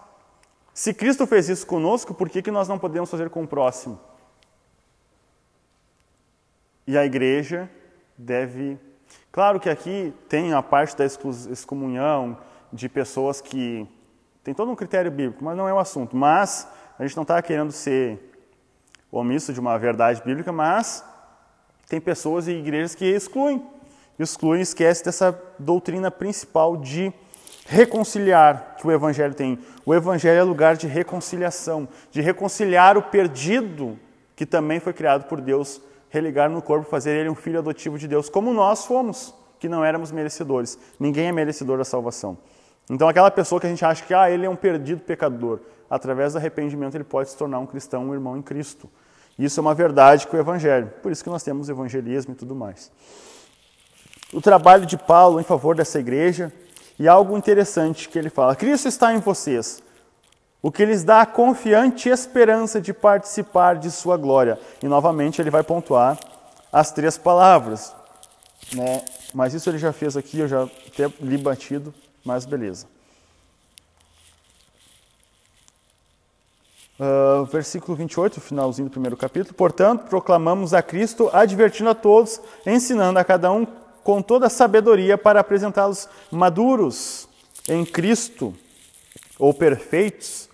Se 0.75 0.93
Cristo 0.93 1.25
fez 1.25 1.47
isso 1.47 1.65
conosco, 1.65 2.13
por 2.13 2.29
que, 2.29 2.41
que 2.41 2.51
nós 2.51 2.67
não 2.67 2.77
podemos 2.77 3.09
fazer 3.09 3.29
com 3.29 3.43
o 3.43 3.47
próximo? 3.47 3.97
E 6.85 6.97
a 6.97 7.05
igreja 7.05 7.69
deve. 8.17 8.77
Claro 9.31 9.57
que 9.57 9.69
aqui 9.69 10.13
tem 10.27 10.51
a 10.51 10.61
parte 10.61 10.93
da 10.97 11.05
excomunhão, 11.05 12.37
de 12.73 12.89
pessoas 12.89 13.39
que. 13.39 13.87
Tem 14.43 14.53
todo 14.53 14.69
um 14.69 14.75
critério 14.75 15.09
bíblico, 15.09 15.45
mas 15.45 15.55
não 15.55 15.65
é 15.67 15.73
o 15.73 15.79
assunto. 15.79 16.13
Mas 16.13 16.67
a 16.99 17.07
gente 17.07 17.15
não 17.15 17.23
está 17.23 17.41
querendo 17.41 17.71
ser 17.71 18.37
omisso 19.09 19.53
de 19.53 19.61
uma 19.61 19.79
verdade 19.79 20.21
bíblica, 20.25 20.51
mas 20.51 21.05
tem 21.87 22.01
pessoas 22.01 22.49
e 22.49 22.51
igrejas 22.51 22.93
que 22.93 23.05
excluem, 23.05 23.65
excluem 24.19 24.59
e 24.59 24.63
esquecem 24.63 25.05
dessa 25.05 25.41
doutrina 25.57 26.11
principal 26.11 26.75
de 26.75 27.13
reconciliar 27.65 28.75
que 28.77 28.87
o 28.87 28.91
Evangelho 28.91 29.33
tem. 29.33 29.59
O 29.85 29.93
Evangelho 29.93 30.39
é 30.39 30.43
lugar 30.43 30.75
de 30.77 30.87
reconciliação, 30.87 31.87
de 32.11 32.21
reconciliar 32.21 32.97
o 32.97 33.01
perdido 33.01 33.99
que 34.35 34.45
também 34.45 34.79
foi 34.79 34.93
criado 34.93 35.25
por 35.27 35.41
Deus, 35.41 35.81
religar 36.09 36.49
no 36.49 36.61
corpo, 36.61 36.89
fazer 36.89 37.17
ele 37.17 37.29
um 37.29 37.35
filho 37.35 37.59
adotivo 37.59 37.97
de 37.97 38.07
Deus, 38.07 38.29
como 38.29 38.53
nós 38.53 38.85
fomos, 38.85 39.33
que 39.59 39.67
não 39.67 39.83
éramos 39.83 40.11
merecedores. 40.11 40.77
Ninguém 40.99 41.27
é 41.27 41.31
merecedor 41.31 41.77
da 41.77 41.85
salvação. 41.85 42.37
Então, 42.89 43.07
aquela 43.07 43.31
pessoa 43.31 43.59
que 43.59 43.65
a 43.65 43.69
gente 43.69 43.83
acha 43.83 44.03
que 44.03 44.13
ah, 44.13 44.29
ele 44.29 44.45
é 44.45 44.49
um 44.49 44.55
perdido 44.55 45.01
pecador, 45.01 45.59
através 45.89 46.33
do 46.33 46.37
arrependimento 46.37 46.95
ele 46.95 47.03
pode 47.03 47.29
se 47.29 47.37
tornar 47.37 47.59
um 47.59 47.65
cristão, 47.65 48.09
um 48.09 48.13
irmão 48.13 48.37
em 48.37 48.41
Cristo. 48.41 48.89
Isso 49.39 49.59
é 49.59 49.61
uma 49.61 49.73
verdade 49.73 50.27
com 50.27 50.37
o 50.37 50.39
Evangelho. 50.39 50.91
Por 51.01 51.11
isso 51.11 51.23
que 51.23 51.29
nós 51.29 51.43
temos 51.43 51.67
evangelismo 51.67 52.33
e 52.33 52.35
tudo 52.35 52.55
mais. 52.55 52.91
O 54.31 54.39
trabalho 54.39 54.85
de 54.85 54.97
Paulo 54.97 55.39
em 55.39 55.43
favor 55.43 55.75
dessa 55.75 55.99
igreja 55.99 56.53
e 56.97 57.07
algo 57.07 57.37
interessante 57.37 58.09
que 58.09 58.17
ele 58.17 58.29
fala: 58.29 58.55
Cristo 58.55 58.87
está 58.87 59.13
em 59.13 59.19
vocês, 59.19 59.81
o 60.61 60.71
que 60.71 60.85
lhes 60.85 61.03
dá 61.03 61.21
a 61.21 61.25
confiante 61.25 62.09
esperança 62.09 62.81
de 62.81 62.93
participar 62.93 63.75
de 63.77 63.91
sua 63.91 64.17
glória. 64.17 64.59
E 64.81 64.87
novamente 64.87 65.41
ele 65.41 65.51
vai 65.51 65.63
pontuar 65.63 66.17
as 66.71 66.91
três 66.91 67.17
palavras. 67.17 67.93
Né? 68.73 69.03
Mas 69.33 69.53
isso 69.53 69.69
ele 69.69 69.77
já 69.77 69.93
fez 69.93 70.17
aqui, 70.17 70.39
eu 70.39 70.47
já 70.47 70.63
até 70.63 71.11
li 71.21 71.37
batido, 71.37 71.93
mas 72.23 72.45
beleza. 72.45 72.87
Uh, 76.97 77.43
versículo 77.45 77.95
28, 77.97 78.39
finalzinho 78.39 78.87
do 78.87 78.91
primeiro 78.91 79.17
capítulo. 79.17 79.53
Portanto, 79.53 80.05
proclamamos 80.05 80.73
a 80.73 80.81
Cristo, 80.81 81.29
advertindo 81.33 81.89
a 81.89 81.93
todos, 81.93 82.39
ensinando 82.65 83.19
a 83.19 83.23
cada 83.23 83.51
um 83.51 83.67
com 84.05 84.21
toda 84.21 84.45
a 84.47 84.49
sabedoria 84.49 85.17
para 85.17 85.41
apresentá-los 85.41 86.07
maduros 86.31 87.27
em 87.67 87.83
Cristo 87.83 88.53
ou 89.37 89.53
perfeitos. 89.53 90.47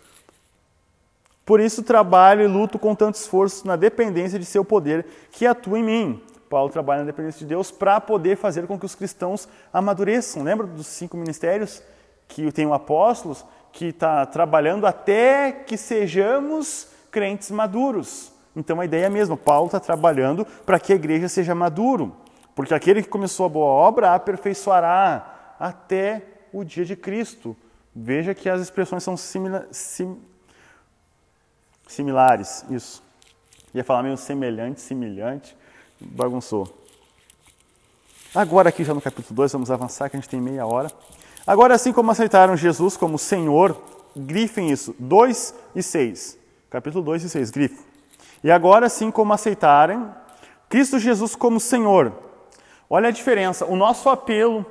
Por 1.45 1.60
isso 1.60 1.84
trabalho 1.84 2.43
e 2.43 2.47
luto 2.47 2.80
com 2.80 2.95
tanto 2.95 3.16
esforço 3.16 3.68
na 3.68 3.76
dependência 3.76 4.39
de 4.39 4.45
seu 4.45 4.66
poder 4.66 5.06
que 5.32 5.45
atua 5.45 5.78
em 5.78 5.84
mim. 5.84 6.24
Paulo 6.49 6.72
trabalha 6.72 7.02
na 7.02 7.08
dependência 7.08 7.39
de 7.39 7.45
Deus 7.45 7.70
para 7.70 8.02
poder 8.02 8.38
fazer 8.38 8.66
com 8.66 8.80
que 8.80 8.86
os 8.86 8.95
cristãos 8.95 9.47
amadureçam. 9.72 10.41
Lembra 10.41 10.66
dos 10.66 10.88
cinco 10.88 11.16
ministérios 11.16 11.84
que 12.28 12.52
tem 12.52 12.66
o 12.66 12.74
apóstolos? 12.74 13.45
que 13.72 13.86
está 13.86 14.26
trabalhando 14.26 14.86
até 14.86 15.52
que 15.52 15.78
sejamos 15.78 16.88
crentes 17.10 17.49
maduros. 17.52 18.32
Então 18.56 18.82
a 18.82 18.86
ideia 18.86 19.04
é 19.04 19.08
a 19.08 19.10
mesma, 19.10 19.38
Paulo 19.38 19.68
está 19.68 19.80
trabalhando 19.80 20.45
para 20.66 20.80
que 20.80 20.91
a 20.91 20.95
igreja 20.95 21.30
seja 21.30 21.56
maduro, 21.56 22.14
porque 22.56 22.74
aquele 22.74 23.02
que 23.02 23.10
começou 23.10 23.45
a 23.45 23.49
boa 23.49 23.68
obra 23.68 24.14
aperfeiçoará 24.14 25.56
até 25.60 26.24
o 26.52 26.64
dia 26.64 26.84
de 26.84 26.95
Cristo. 26.95 27.56
Veja 27.95 28.34
que 28.34 28.49
as 28.49 28.62
expressões 28.62 29.04
são 29.04 29.16
simila 29.18 29.68
sim, 29.72 30.18
similares, 31.88 32.66
isso. 32.70 33.04
Ia 33.74 33.84
falar 33.84 34.04
meio 34.04 34.18
semelhante, 34.18 34.82
semelhante, 34.82 35.56
bagunçou. 35.99 36.78
Agora 38.34 38.70
aqui 38.70 38.84
já 38.84 38.93
no 38.93 39.02
capítulo 39.02 39.36
2, 39.36 39.52
vamos 39.52 39.72
avançar 39.72 40.10
que 40.10 40.16
a 40.16 40.20
gente 40.20 40.30
tem 40.30 40.39
meia 40.39 40.66
hora. 40.66 40.89
Agora, 41.45 41.76
assim 41.76 41.91
como 41.91 42.12
aceitaram 42.12 42.56
Jesus 42.56 42.95
como 42.95 43.18
Senhor, 43.18 43.78
grifem 44.16 44.72
isso, 44.72 44.95
2 44.99 45.54
e 45.76 45.84
6. 45.84 46.38
Capítulo 46.70 47.04
2 47.04 47.24
e 47.24 47.30
6, 47.30 47.52
grifem. 47.52 47.80
E 48.43 48.49
agora, 48.49 48.86
assim 48.86 49.12
como 49.12 49.34
aceitarem 49.34 50.06
Cristo 50.70 50.97
Jesus 50.97 51.36
como 51.36 51.60
Senhor. 51.60 52.31
Olha 52.94 53.08
a 53.08 53.12
diferença. 53.12 53.66
O 53.66 53.78
nosso 53.78 54.10
apelo 54.10 54.66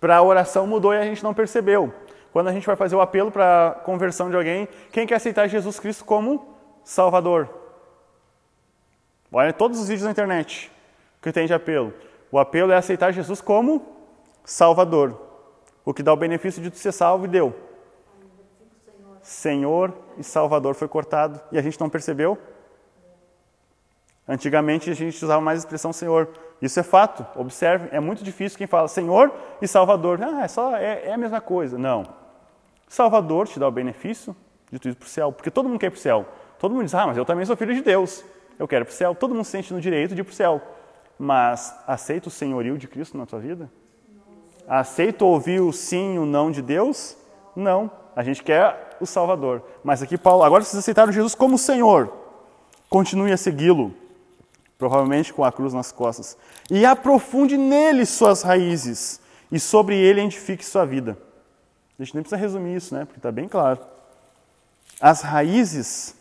para 0.00 0.16
a 0.16 0.22
oração 0.22 0.66
mudou 0.66 0.94
e 0.94 0.96
a 0.96 1.04
gente 1.04 1.22
não 1.22 1.34
percebeu. 1.34 1.92
Quando 2.32 2.48
a 2.48 2.52
gente 2.54 2.66
vai 2.66 2.74
fazer 2.74 2.96
o 2.96 3.02
apelo 3.02 3.30
para 3.30 3.68
a 3.68 3.70
conversão 3.72 4.30
de 4.30 4.36
alguém, 4.36 4.66
quem 4.90 5.06
quer 5.06 5.16
aceitar 5.16 5.46
Jesus 5.46 5.78
Cristo 5.78 6.06
como 6.06 6.56
Salvador? 6.82 7.50
Olha 9.30 9.52
todos 9.52 9.78
os 9.78 9.88
vídeos 9.88 10.06
na 10.06 10.10
internet 10.10 10.72
que 11.20 11.30
tem 11.30 11.46
de 11.46 11.52
apelo. 11.52 11.92
O 12.32 12.38
apelo 12.38 12.72
é 12.72 12.76
aceitar 12.76 13.12
Jesus 13.12 13.42
como 13.42 13.84
Salvador. 14.42 15.20
O 15.84 15.92
que 15.92 16.02
dá 16.02 16.14
o 16.14 16.16
benefício 16.16 16.62
de 16.62 16.70
tu 16.70 16.78
ser 16.78 16.92
salvo 16.92 17.26
e 17.26 17.28
deu. 17.28 17.54
Senhor 19.20 19.92
e 20.16 20.24
Salvador 20.24 20.74
foi 20.74 20.88
cortado 20.88 21.38
e 21.52 21.58
a 21.58 21.62
gente 21.62 21.78
não 21.78 21.90
percebeu? 21.90 22.38
Antigamente 24.26 24.90
a 24.90 24.94
gente 24.94 25.22
usava 25.22 25.42
mais 25.42 25.58
a 25.58 25.60
expressão 25.60 25.92
Senhor. 25.92 26.47
Isso 26.60 26.80
é 26.80 26.82
fato, 26.82 27.24
observe, 27.36 27.88
é 27.92 28.00
muito 28.00 28.24
difícil 28.24 28.58
quem 28.58 28.66
fala 28.66 28.88
Senhor 28.88 29.32
e 29.62 29.68
Salvador. 29.68 30.20
Ah, 30.22 30.42
é, 30.42 30.48
só, 30.48 30.76
é, 30.76 31.06
é 31.06 31.12
a 31.12 31.16
mesma 31.16 31.40
coisa. 31.40 31.78
Não. 31.78 32.04
Salvador 32.88 33.46
te 33.46 33.60
dá 33.60 33.68
o 33.68 33.70
benefício 33.70 34.34
de 34.70 34.78
tu 34.78 34.88
ir 34.88 34.94
para 34.94 35.06
o 35.06 35.08
céu, 35.08 35.30
porque 35.30 35.50
todo 35.50 35.68
mundo 35.68 35.78
quer 35.78 35.86
ir 35.86 35.90
para 35.90 35.98
o 35.98 36.00
céu. 36.00 36.26
Todo 36.58 36.74
mundo 36.74 36.84
diz, 36.84 36.94
ah, 36.94 37.06
mas 37.06 37.16
eu 37.16 37.24
também 37.24 37.44
sou 37.44 37.56
filho 37.56 37.74
de 37.74 37.82
Deus, 37.82 38.24
eu 38.58 38.66
quero 38.66 38.82
ir 38.82 38.86
para 38.86 38.92
o 38.92 38.96
céu. 38.96 39.14
Todo 39.14 39.34
mundo 39.34 39.44
se 39.44 39.52
sente 39.52 39.72
no 39.72 39.80
direito 39.80 40.14
de 40.14 40.20
ir 40.20 40.24
para 40.24 40.32
o 40.32 40.34
céu. 40.34 40.60
Mas 41.18 41.74
aceita 41.86 42.28
o 42.28 42.30
senhorio 42.30 42.76
de 42.76 42.88
Cristo 42.88 43.16
na 43.16 43.26
tua 43.26 43.38
vida? 43.38 43.70
Aceito 44.66 45.24
ouvir 45.26 45.60
o 45.60 45.72
sim 45.72 46.14
e 46.14 46.18
o 46.18 46.26
não 46.26 46.50
de 46.50 46.62
Deus? 46.62 47.16
Não. 47.54 47.90
A 48.14 48.22
gente 48.22 48.42
quer 48.42 48.96
o 49.00 49.06
Salvador. 49.06 49.62
Mas 49.82 50.02
aqui 50.02 50.18
Paulo, 50.18 50.42
agora 50.42 50.62
vocês 50.62 50.78
aceitaram 50.78 51.12
Jesus 51.12 51.34
como 51.34 51.56
Senhor. 51.56 52.12
Continue 52.88 53.32
a 53.32 53.36
segui-lo, 53.36 53.94
provavelmente 54.78 55.34
com 55.34 55.44
a 55.44 55.50
cruz 55.50 55.74
nas 55.74 55.90
costas, 55.90 56.38
e 56.70 56.86
aprofunde 56.86 57.56
nele 57.56 58.06
suas 58.06 58.42
raízes, 58.42 59.20
e 59.50 59.58
sobre 59.58 59.96
ele 59.96 60.20
edifique 60.20 60.64
sua 60.64 60.86
vida. 60.86 61.18
A 61.98 62.04
gente 62.04 62.14
nem 62.14 62.22
precisa 62.22 62.40
resumir 62.40 62.76
isso, 62.76 62.94
né? 62.94 63.04
Porque 63.04 63.18
está 63.18 63.32
bem 63.32 63.48
claro. 63.48 63.80
As 65.00 65.20
raízes, 65.22 66.14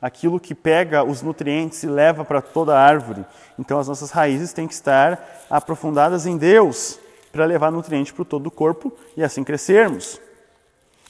aquilo 0.00 0.38
que 0.38 0.54
pega 0.54 1.02
os 1.02 1.22
nutrientes 1.22 1.82
e 1.82 1.88
leva 1.88 2.24
para 2.24 2.40
toda 2.40 2.76
a 2.76 2.80
árvore. 2.80 3.24
Então 3.58 3.80
as 3.80 3.88
nossas 3.88 4.12
raízes 4.12 4.52
têm 4.52 4.68
que 4.68 4.74
estar 4.74 5.46
aprofundadas 5.50 6.26
em 6.26 6.36
Deus 6.36 7.00
para 7.32 7.44
levar 7.46 7.72
nutriente 7.72 8.12
para 8.14 8.24
todo 8.24 8.46
o 8.46 8.50
corpo 8.50 8.92
e 9.16 9.24
assim 9.24 9.42
crescermos. 9.42 10.20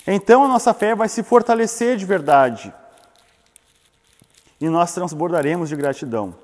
Então 0.07 0.45
a 0.45 0.49
nossa 0.49 0.72
fé 0.72 0.95
vai 0.95 1.09
se 1.09 1.22
fortalecer 1.22 1.97
de 1.99 2.07
verdade 2.07 2.72
e 4.65 4.69
nós 4.71 4.95
transbordaremos 4.95 5.69
de 5.69 5.77
gratidão. 5.77 6.35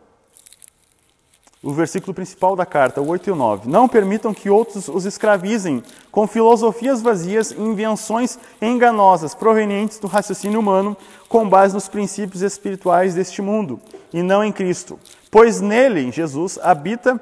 O 1.62 1.72
versículo 1.72 2.12
principal 2.12 2.54
da 2.54 2.66
carta, 2.66 3.00
o 3.00 3.08
8 3.08 3.28
e 3.28 3.32
o 3.32 3.36
9. 3.36 3.66
Não 3.66 3.88
permitam 3.88 4.34
que 4.34 4.50
outros 4.50 4.88
os 4.88 5.06
escravizem 5.06 5.82
com 6.10 6.26
filosofias 6.26 7.00
vazias 7.00 7.50
e 7.50 7.58
invenções 7.58 8.38
enganosas 8.60 9.34
provenientes 9.34 9.98
do 9.98 10.06
raciocínio 10.06 10.60
humano 10.60 10.94
com 11.30 11.48
base 11.48 11.72
nos 11.72 11.88
princípios 11.88 12.42
espirituais 12.42 13.14
deste 13.14 13.40
mundo 13.40 13.80
e 14.12 14.22
não 14.22 14.44
em 14.44 14.52
Cristo. 14.52 15.00
Pois 15.30 15.62
nele, 15.62 16.00
em 16.00 16.12
Jesus, 16.12 16.58
habita 16.62 17.18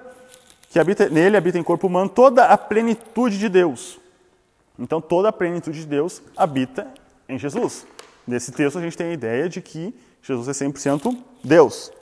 que 0.70 0.80
habita 0.80 1.08
nele 1.08 1.36
habita 1.36 1.58
em 1.58 1.62
corpo 1.62 1.86
humano 1.86 2.08
toda 2.10 2.44
a 2.46 2.58
plenitude 2.58 3.38
de 3.38 3.48
Deus. 3.48 4.00
Então 4.76 5.00
toda 5.00 5.28
a 5.28 5.32
plenitude 5.32 5.80
de 5.80 5.86
Deus 5.86 6.20
habita 6.36 6.88
em 7.28 7.38
Jesus. 7.38 7.86
Nesse 8.26 8.50
texto 8.50 8.78
a 8.78 8.82
gente 8.82 8.96
tem 8.96 9.08
a 9.08 9.12
ideia 9.12 9.48
de 9.48 9.60
que 9.60 9.94
Jesus 10.22 10.48
é 10.48 10.66
100% 10.66 11.16
Deus. 11.42 11.92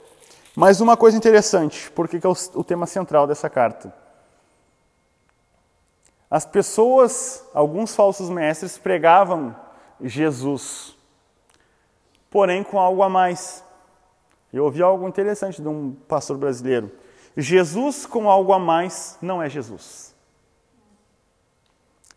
Mas 0.55 0.81
uma 0.81 0.97
coisa 0.97 1.15
interessante, 1.15 1.91
porque 1.91 2.17
é 2.17 2.29
o, 2.55 2.63
tema 2.63 2.87
central 2.87 3.27
dessa 3.27 3.49
carta. 3.49 3.93
As 6.29 6.45
pessoas, 6.45 7.43
alguns 7.53 7.95
falsos 7.95 8.29
mestres, 8.29 8.77
pregavam 8.77 9.55
Jesus, 10.01 10.97
porém 12.29 12.63
com 12.63 12.79
algo 12.79 13.03
a 13.03 13.09
mais. 13.09 13.63
Eu 14.51 14.63
ouvi 14.65 14.81
algo 14.81 15.07
interessante 15.07 15.61
de 15.61 15.67
um 15.67 15.93
pastor 16.07 16.37
brasileiro. 16.37 16.91
Jesus 17.35 18.05
com 18.05 18.29
algo 18.29 18.51
a 18.51 18.57
mais 18.57 19.17
não 19.21 19.41
é 19.41 19.47
Jesus. 19.47 20.15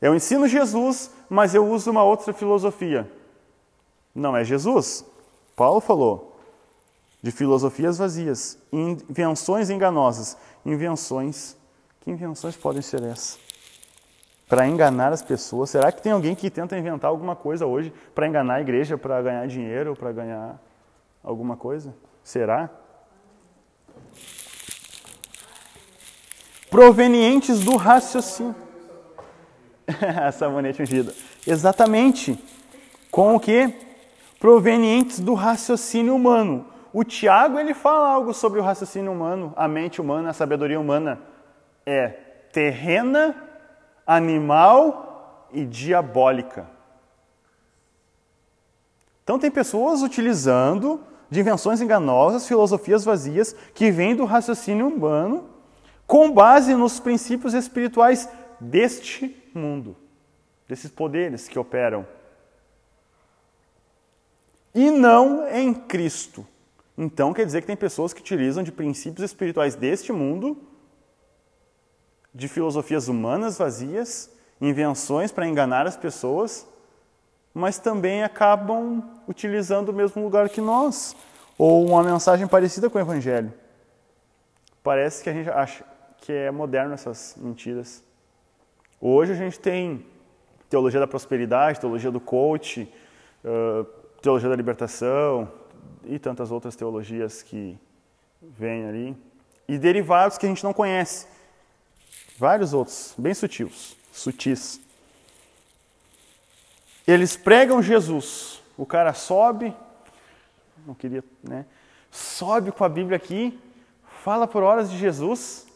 Eu 0.01 0.15
ensino 0.15 0.49
Jesus, 0.49 1.11
mas 1.29 1.55
eu 1.55 1.69
uso 1.69 1.91
uma 1.91 2.03
outra 2.03 2.33
filosofia. 2.33 3.11
Não 4.15 4.35
é 4.35 4.43
Jesus. 4.43 5.05
Paulo 5.61 5.79
falou 5.79 6.41
de 7.23 7.31
filosofias 7.31 7.99
vazias, 7.99 8.57
invenções 8.73 9.69
enganosas. 9.69 10.35
Invenções. 10.65 11.55
Que 12.01 12.11
invenções 12.11 12.57
podem 12.57 12.81
ser 12.81 13.03
essas? 13.03 13.39
Para 14.49 14.67
enganar 14.67 15.13
as 15.13 15.21
pessoas. 15.21 15.69
Será 15.69 15.93
que 15.93 16.01
tem 16.01 16.13
alguém 16.13 16.35
que 16.35 16.49
tenta 16.49 16.79
inventar 16.79 17.11
alguma 17.11 17.37
coisa 17.37 17.67
hoje 17.67 17.93
para 18.15 18.27
enganar 18.27 18.55
a 18.55 18.61
igreja, 18.63 18.97
para 18.97 19.21
ganhar 19.21 19.47
dinheiro, 19.49 19.95
para 19.95 20.11
ganhar 20.13 20.59
alguma 21.23 21.59
coisa? 21.59 21.95
Será? 22.25 22.71
provenientes 26.71 27.61
do 27.61 27.77
raciocínio. 27.77 28.55
a 30.25 30.33
sabonete 30.33 30.81
ungida. 30.81 31.13
Exatamente. 31.47 32.43
Com 33.11 33.37
o 33.37 33.41
que? 33.41 33.90
Provenientes 34.41 35.21
do 35.21 35.35
raciocínio 35.35 36.17
humano. 36.17 36.67
O 36.93 37.05
Tiago 37.05 37.61
ele 37.61 37.75
fala 37.75 38.09
algo 38.09 38.33
sobre 38.33 38.59
o 38.59 38.63
raciocínio 38.63 39.13
humano, 39.13 39.53
a 39.55 39.69
mente 39.69 40.01
humana, 40.01 40.31
a 40.31 40.33
sabedoria 40.33 40.81
humana 40.81 41.21
é 41.85 42.09
terrena, 42.53 43.37
animal 44.07 45.47
e 45.53 45.65
diabólica. 45.65 46.67
Então 49.23 49.39
tem 49.39 49.51
pessoas 49.51 50.03
utilizando 50.03 51.01
de 51.29 51.39
invenções 51.39 51.81
enganosas, 51.81 52.49
filosofias 52.49 53.05
vazias 53.05 53.55
que 53.73 53.91
vêm 53.93 54.17
do 54.17 54.25
raciocínio 54.25 54.89
humano 54.89 55.49
com 56.07 56.33
base 56.33 56.75
nos 56.75 56.99
princípios 56.99 57.55
espirituais 57.55 58.29
deste 58.59 59.37
mundo, 59.55 59.97
desses 60.67 60.91
poderes 60.91 61.47
que 61.47 61.57
operam. 61.57 62.05
E 64.75 64.91
não 64.91 65.49
em 65.49 65.75
Cristo. 65.75 66.47
Então 66.97 67.33
quer 67.33 67.47
dizer 67.47 67.61
que 67.61 67.67
tem 67.67 67.77
pessoas 67.77 68.13
que 68.13 68.21
utilizam 68.21 68.63
de 68.63 68.71
princípios 68.71 69.25
espirituais 69.25 69.75
deste 69.75 70.13
mundo, 70.13 70.57
de 72.33 72.47
filosofias 72.47 73.09
humanas 73.09 73.59
vazias, 73.59 74.31
invenções 74.61 75.33
para 75.33 75.49
enganar 75.49 75.87
as 75.87 75.97
pessoas, 75.97 76.67
mas 77.53 77.79
também 77.79 78.23
acabam 78.23 79.03
utilizando 79.27 79.89
o 79.89 79.93
mesmo 79.93 80.23
lugar 80.23 80.49
que 80.49 80.61
nós, 80.61 81.17
ou 81.59 81.87
uma 81.89 82.03
mensagem 82.03 82.47
parecida 82.47 82.89
com 82.89 82.99
o 82.99 83.01
Evangelho. 83.01 83.53
Parece 84.83 85.23
que 85.23 85.31
a 85.31 85.33
gente 85.33 85.51
acha 85.51 85.85
que 86.19 86.33
é 86.33 86.51
moderno 86.51 86.95
essas 86.95 87.35
mentiras. 87.37 88.05
Hoje 89.01 89.33
a 89.33 89.35
gente 89.35 89.59
tem 89.59 90.05
teologia 90.69 91.01
da 91.01 91.07
prosperidade, 91.07 91.81
teologia 91.81 92.11
do 92.11 92.21
coach, 92.21 92.93
teologia 94.21 94.49
da 94.49 94.57
libertação 94.57 95.51
e 96.05 96.19
tantas 96.19 96.51
outras 96.51 96.77
teologias 96.77 97.43
que 97.43 97.79
vêm 98.43 98.87
ali. 98.87 99.17
E 99.69 99.79
derivados 99.79 100.37
que 100.37 100.47
a 100.47 100.49
gente 100.49 100.65
não 100.65 100.73
conhece. 100.73 101.27
Vários 102.39 102.73
outros, 102.73 103.15
bem 103.19 103.35
sutis, 103.35 103.97
sutis. 104.13 104.81
Eles 107.07 107.37
pregam 107.37 107.83
Jesus. 107.83 108.63
O 108.77 108.87
cara 108.87 109.13
sobe, 109.13 109.75
não 110.87 110.95
queria, 110.95 111.23
né? 111.43 111.67
Sobe 112.11 112.73
com 112.73 112.83
a 112.83 112.89
Bíblia 112.89 113.17
aqui, 113.17 113.59
fala 114.23 114.47
por 114.47 114.63
horas 114.63 114.91
de 114.91 114.99
Jesus 114.99 115.67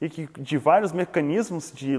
e 0.00 0.08
que 0.08 0.26
de 0.40 0.56
vários 0.56 0.92
mecanismos 0.92 1.72
de 1.72 1.98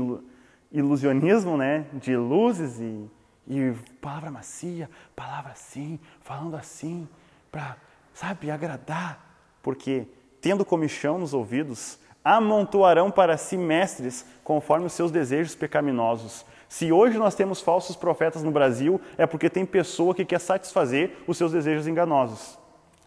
ilusionismo, 0.72 1.58
né? 1.58 1.86
De 1.93 2.16
luzes 2.16 2.80
e, 2.80 3.10
e 3.47 3.73
palavra 4.01 4.31
macia, 4.31 4.89
palavra 5.15 5.51
assim, 5.51 5.99
falando 6.21 6.55
assim, 6.55 7.07
para, 7.51 7.77
sabe, 8.13 8.49
agradar, 8.49 9.37
porque 9.61 10.07
tendo 10.41 10.65
comichão 10.65 11.17
nos 11.17 11.33
ouvidos, 11.33 11.99
amontoarão 12.23 13.11
para 13.11 13.37
si 13.37 13.57
mestres 13.57 14.25
conforme 14.43 14.85
os 14.85 14.93
seus 14.93 15.11
desejos 15.11 15.55
pecaminosos. 15.55 16.45
Se 16.69 16.91
hoje 16.91 17.17
nós 17.17 17.35
temos 17.35 17.61
falsos 17.61 17.95
profetas 17.95 18.43
no 18.43 18.51
Brasil, 18.51 18.99
é 19.17 19.27
porque 19.27 19.49
tem 19.49 19.65
pessoa 19.65 20.15
que 20.15 20.25
quer 20.25 20.39
satisfazer 20.39 21.17
os 21.27 21.37
seus 21.37 21.51
desejos 21.51 21.87
enganosos. 21.87 22.57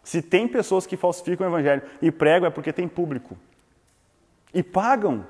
Se 0.05 0.23
tem 0.23 0.47
pessoas 0.47 0.87
que 0.87 0.97
falsificam 0.97 1.47
o 1.47 1.51
evangelho 1.51 1.83
e 2.01 2.13
pregam, 2.13 2.47
é 2.47 2.51
porque 2.51 2.73
tem 2.73 2.87
público. 2.87 3.37
E 4.55 4.63
pagam. 4.63 5.27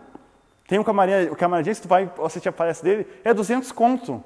Tem 0.68 0.78
um 0.78 0.84
camarim, 0.84 1.28
o 1.30 1.36
camarim, 1.36 1.72
se 1.72 1.80
tu 1.80 1.88
vai 1.88 2.12
assistir 2.22 2.50
a 2.50 2.52
palestra 2.52 2.90
dele, 2.90 3.07
é 3.24 3.32
200 3.32 3.72
conto. 3.72 4.22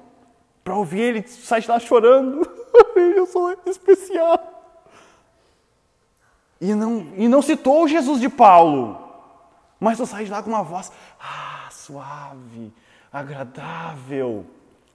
Para 0.63 0.75
ouvir 0.75 0.99
ele, 0.99 1.27
sai 1.27 1.61
de 1.61 1.69
lá 1.69 1.79
chorando. 1.79 2.47
Eu 2.95 3.25
sou 3.25 3.55
especial. 3.65 4.61
E 6.59 6.75
não, 6.75 7.07
e 7.17 7.27
não 7.27 7.41
citou 7.41 7.83
o 7.83 7.87
Jesus 7.87 8.19
de 8.21 8.29
Paulo. 8.29 8.99
Mas 9.79 9.97
tu 9.97 10.05
sai 10.05 10.25
de 10.25 10.31
lá 10.31 10.43
com 10.43 10.49
uma 10.49 10.63
voz 10.63 10.91
ah, 11.19 11.67
suave, 11.71 12.71
agradável. 13.11 14.45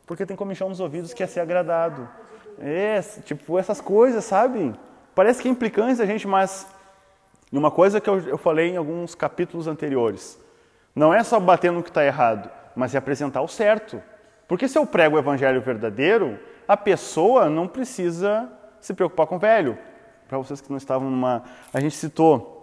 Porque 0.07 0.25
tem 0.25 0.37
comichão 0.37 0.69
nos 0.69 0.79
ouvidos 0.79 1.12
que 1.12 1.25
é 1.25 1.27
ser 1.27 1.41
agradado. 1.41 2.09
É, 2.61 3.01
tipo, 3.25 3.59
essas 3.59 3.81
coisas, 3.81 4.25
sabe? 4.25 4.75
Parece 5.14 5.43
que 5.43 5.49
é 5.49 5.51
implicância 5.51 6.07
gente, 6.07 6.29
mas 6.29 6.67
uma 7.51 7.71
coisa 7.71 8.01
que 8.01 8.09
eu, 8.09 8.21
eu 8.21 8.39
falei 8.39 8.71
em 8.71 8.77
alguns 8.77 9.14
capítulos 9.14 9.67
anteriores. 9.67 10.39
Não 10.95 11.12
é 11.12 11.23
só 11.25 11.41
bater 11.41 11.73
no 11.73 11.83
que 11.83 11.91
está 11.91 12.05
errado, 12.05 12.51
mas 12.75 12.95
é 12.95 12.99
apresentar 12.99 13.43
o 13.43 13.49
certo. 13.49 14.01
Porque 14.49 14.69
se 14.69 14.79
eu 14.79 14.87
prego 14.87 15.17
o 15.17 15.19
evangelho 15.19 15.61
verdadeiro, 15.61 16.39
a 16.67 16.77
pessoa 16.77 17.49
não 17.49 17.67
precisa 17.67 18.51
se 18.81 18.95
preocupar 18.95 19.27
com 19.27 19.37
o 19.37 19.39
velho. 19.39 19.77
Para 20.29 20.39
vocês 20.39 20.61
que 20.61 20.71
não 20.71 20.77
estavam 20.77 21.11
numa. 21.11 21.43
A 21.73 21.81
gente 21.81 21.97
citou. 21.97 22.55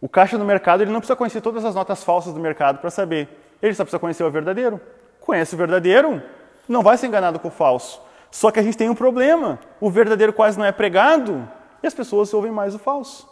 O 0.00 0.08
caixa 0.08 0.36
no 0.36 0.44
mercado 0.44 0.82
ele 0.82 0.90
não 0.90 1.00
precisa 1.00 1.16
conhecer 1.16 1.40
todas 1.40 1.64
as 1.64 1.74
notas 1.74 2.04
falsas 2.04 2.32
do 2.34 2.40
mercado 2.40 2.78
para 2.78 2.90
saber. 2.90 3.28
Ele 3.62 3.74
só 3.74 3.84
precisa 3.84 3.98
conhecer 3.98 4.22
o 4.22 4.30
verdadeiro. 4.30 4.80
Conhece 5.20 5.54
o 5.54 5.58
verdadeiro, 5.58 6.22
não 6.68 6.82
vai 6.82 6.96
ser 6.96 7.08
enganado 7.08 7.40
com 7.40 7.48
o 7.48 7.50
falso. 7.50 8.00
Só 8.30 8.50
que 8.50 8.60
a 8.60 8.62
gente 8.62 8.76
tem 8.76 8.88
um 8.88 8.94
problema. 8.94 9.58
O 9.80 9.90
verdadeiro 9.90 10.32
quase 10.32 10.58
não 10.58 10.64
é 10.64 10.70
pregado 10.70 11.48
e 11.82 11.86
as 11.86 11.94
pessoas 11.94 12.32
ouvem 12.32 12.52
mais 12.52 12.74
o 12.74 12.78
falso. 12.78 13.28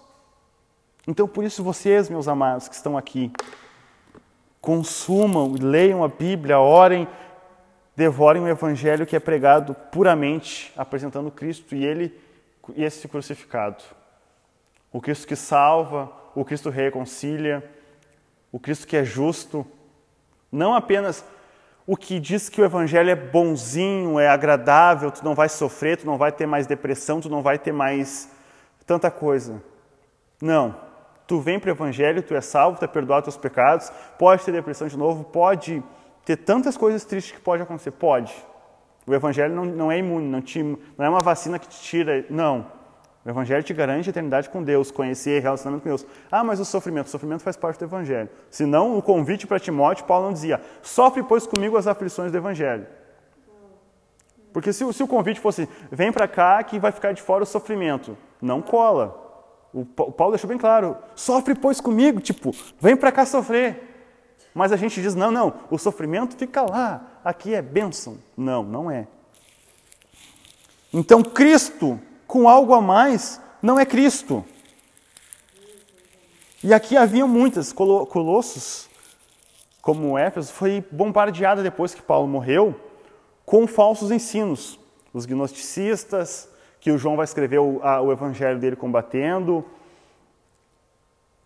Então, 1.07 1.29
por 1.29 1.45
isso, 1.45 1.63
vocês, 1.63 2.09
meus 2.09 2.27
amados, 2.27 2.67
que 2.67 2.75
estão 2.75 2.97
aqui, 2.97 3.31
consumam, 4.61 5.55
leiam 5.61 6.03
a 6.03 6.09
Bíblia, 6.09 6.59
orem, 6.59 7.07
devorem 7.97 8.43
o 8.43 8.49
Evangelho 8.49 9.07
que 9.07 9.17
é 9.17 9.21
pregado 9.21 9.75
puramente, 9.93 10.73
apresentando 10.77 11.31
Cristo 11.31 11.75
e 11.75 11.85
Ele 11.85 12.19
e 12.75 12.85
esse 12.85 13.07
crucificado. 13.09 13.83
O 14.93 15.01
Cristo 15.01 15.27
que 15.27 15.37
salva, 15.37 16.11
o 16.35 16.45
Cristo 16.45 16.71
que 16.71 16.77
reconcilia, 16.77 17.69
o 18.51 18.59
Cristo 18.59 18.87
que 18.87 18.97
é 18.97 19.05
justo, 19.05 19.67
não 20.51 20.75
apenas 20.75 21.25
o 21.87 21.97
que 21.97 22.19
diz 22.19 22.49
que 22.49 22.61
o 22.61 22.65
evangelho 22.65 23.11
é 23.11 23.15
bonzinho, 23.15 24.19
é 24.19 24.29
agradável, 24.29 25.11
tu 25.11 25.23
não 25.23 25.35
vai 25.35 25.49
sofrer, 25.49 25.99
tu 25.99 26.07
não 26.07 26.17
vai 26.17 26.33
ter 26.33 26.47
mais 26.47 26.67
depressão, 26.67 27.21
tu 27.21 27.29
não 27.29 27.43
vai 27.43 27.59
ter 27.59 27.73
mais 27.73 28.31
tanta 28.87 29.11
coisa. 29.11 29.63
Não. 30.41 30.77
Tu 31.27 31.41
vem 31.41 31.59
para 31.59 31.69
o 31.69 31.73
evangelho, 31.73 32.23
tu 32.23 32.35
é 32.35 32.41
salvo, 32.41 32.79
tu 32.79 32.85
é 32.85 32.89
perdoado 32.89 33.25
teus 33.25 33.37
pecados, 33.37 33.91
pode 34.19 34.45
ter 34.45 34.53
depressão 34.53 34.89
de 34.89 34.97
novo, 34.97 35.25
pode 35.25 35.83
ter 36.25 36.37
tantas 36.37 36.77
coisas 36.77 37.05
tristes 37.05 37.33
que 37.33 37.41
pode 37.41 37.63
acontecer, 37.63 37.91
pode. 37.91 38.35
O 39.07 39.15
evangelho 39.15 39.55
não, 39.55 39.65
não 39.65 39.93
é 39.93 39.99
imune, 39.99 40.27
não, 40.27 40.41
te, 40.41 40.63
não 40.63 41.05
é 41.05 41.09
uma 41.09 41.21
vacina 41.21 41.59
que 41.59 41.69
te 41.69 41.81
tira, 41.81 42.25
não. 42.31 42.67
O 43.25 43.31
Evangelho 43.31 43.63
te 43.63 43.73
garante 43.73 44.09
a 44.09 44.11
eternidade 44.11 44.51
com 44.51 44.63
Deus, 44.63 44.91
conhecer 44.91 45.41
relacionamento 45.41 45.83
com 45.83 45.89
Deus. 45.89 46.07
Ah, 46.31 46.45
mas 46.45 46.61
o 46.61 46.65
sofrimento, 46.65 47.07
o 47.07 47.11
sofrimento 47.11 47.43
faz 47.43 47.57
parte 47.57 47.79
do 47.79 47.87
Evangelho. 47.87 48.29
Se 48.51 48.67
não, 48.67 48.99
o 48.99 49.03
convite 49.03 49.47
para 49.47 49.59
Timóteo, 49.59 50.05
Paulo 50.05 50.27
não 50.27 50.33
dizia, 50.35 50.61
sofre, 50.83 51.23
pois, 51.23 51.47
comigo 51.47 51.77
as 51.79 51.87
aflições 51.87 52.31
do 52.31 52.37
Evangelho. 52.37 52.87
Porque 54.53 54.75
se, 54.75 54.93
se 54.93 55.03
o 55.03 55.09
convite 55.09 55.41
fosse, 55.41 55.67
vem 55.91 56.13
para 56.13 56.29
cá 56.29 56.63
que 56.63 56.79
vai 56.79 56.93
ficar 56.93 57.13
de 57.13 57.23
fora 57.23 57.43
o 57.43 57.47
sofrimento, 57.47 58.17
não 58.43 58.61
cola. 58.61 59.23
O, 59.73 59.81
o 59.81 60.13
Paulo 60.13 60.33
deixou 60.33 60.47
bem 60.47 60.59
claro, 60.59 60.95
sofre, 61.15 61.55
pois, 61.55 61.81
comigo, 61.81 62.21
tipo, 62.21 62.55
vem 62.79 62.95
para 62.95 63.11
cá 63.11 63.25
sofrer. 63.25 63.94
Mas 64.55 64.71
a 64.71 64.77
gente 64.77 65.03
diz, 65.03 65.15
não, 65.15 65.31
não, 65.31 65.53
o 65.69 65.77
sofrimento 65.77 66.37
fica 66.37 66.63
lá, 66.63 67.21
aqui 67.25 67.55
é 67.55 67.61
bênção. 67.61 68.19
Não, 68.37 68.63
não 68.63 68.91
é. 68.91 69.09
Então, 70.93 71.23
Cristo 71.23 72.01
com 72.27 72.49
algo 72.49 72.73
a 72.75 72.81
mais 72.81 73.41
não 73.61 73.79
é 73.79 73.85
Cristo. 73.85 74.45
E 76.63 76.73
aqui 76.73 76.97
havia 76.97 77.27
muitas. 77.27 77.73
Colossos, 77.73 78.89
como 79.83 80.17
Éfeso, 80.17 80.53
foi 80.53 80.85
bombardeada 80.91 81.63
depois 81.63 81.95
que 81.95 82.03
Paulo 82.03 82.27
morreu 82.27 82.75
com 83.45 83.67
falsos 83.67 84.11
ensinos. 84.11 84.79
Os 85.13 85.27
gnosticistas, 85.27 86.49
que 86.81 86.91
o 86.91 86.99
João 86.99 87.17
vai 87.17 87.25
escrever 87.25 87.59
o, 87.59 87.81
a, 87.83 88.01
o 88.01 88.11
evangelho 88.13 88.59
dele 88.59 88.77
combatendo. 88.77 89.65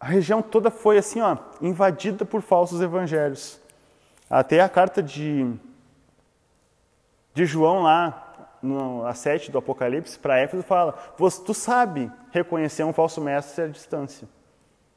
A 0.01 0.07
região 0.07 0.41
toda 0.41 0.71
foi 0.71 0.99
assim, 0.99 1.21
ó, 1.21 1.37
invadida 1.61 2.25
por 2.25 2.41
falsos 2.41 2.81
evangelhos. 2.81 3.61
Até 4.31 4.61
a 4.61 4.69
carta 4.69 5.03
de, 5.03 5.53
de 7.35 7.47
João 7.47 7.83
lá, 7.83 8.29
no, 8.63 9.07
a 9.07 9.15
7 9.15 9.51
do 9.51 9.59
Apocalipse, 9.59 10.19
para 10.19 10.39
Éfeso, 10.39 10.63
fala: 10.63 10.93
Tu 11.45 11.55
sabe 11.55 12.11
reconhecer 12.31 12.85
um 12.85 12.93
falso 12.93 13.21
mestre 13.21 13.65
à 13.65 13.67
distância. 13.67 14.29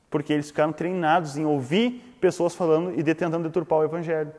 Porque 0.10 0.34
eles 0.34 0.47
ficaram 0.47 0.74
treinados 0.74 1.38
em 1.38 1.45
ouvir 1.45 2.18
pessoas 2.20 2.54
falando 2.54 2.99
e 2.99 3.04
tentando 3.04 3.47
deturpar 3.47 3.80
o 3.80 3.84
evangelho. 3.84 4.32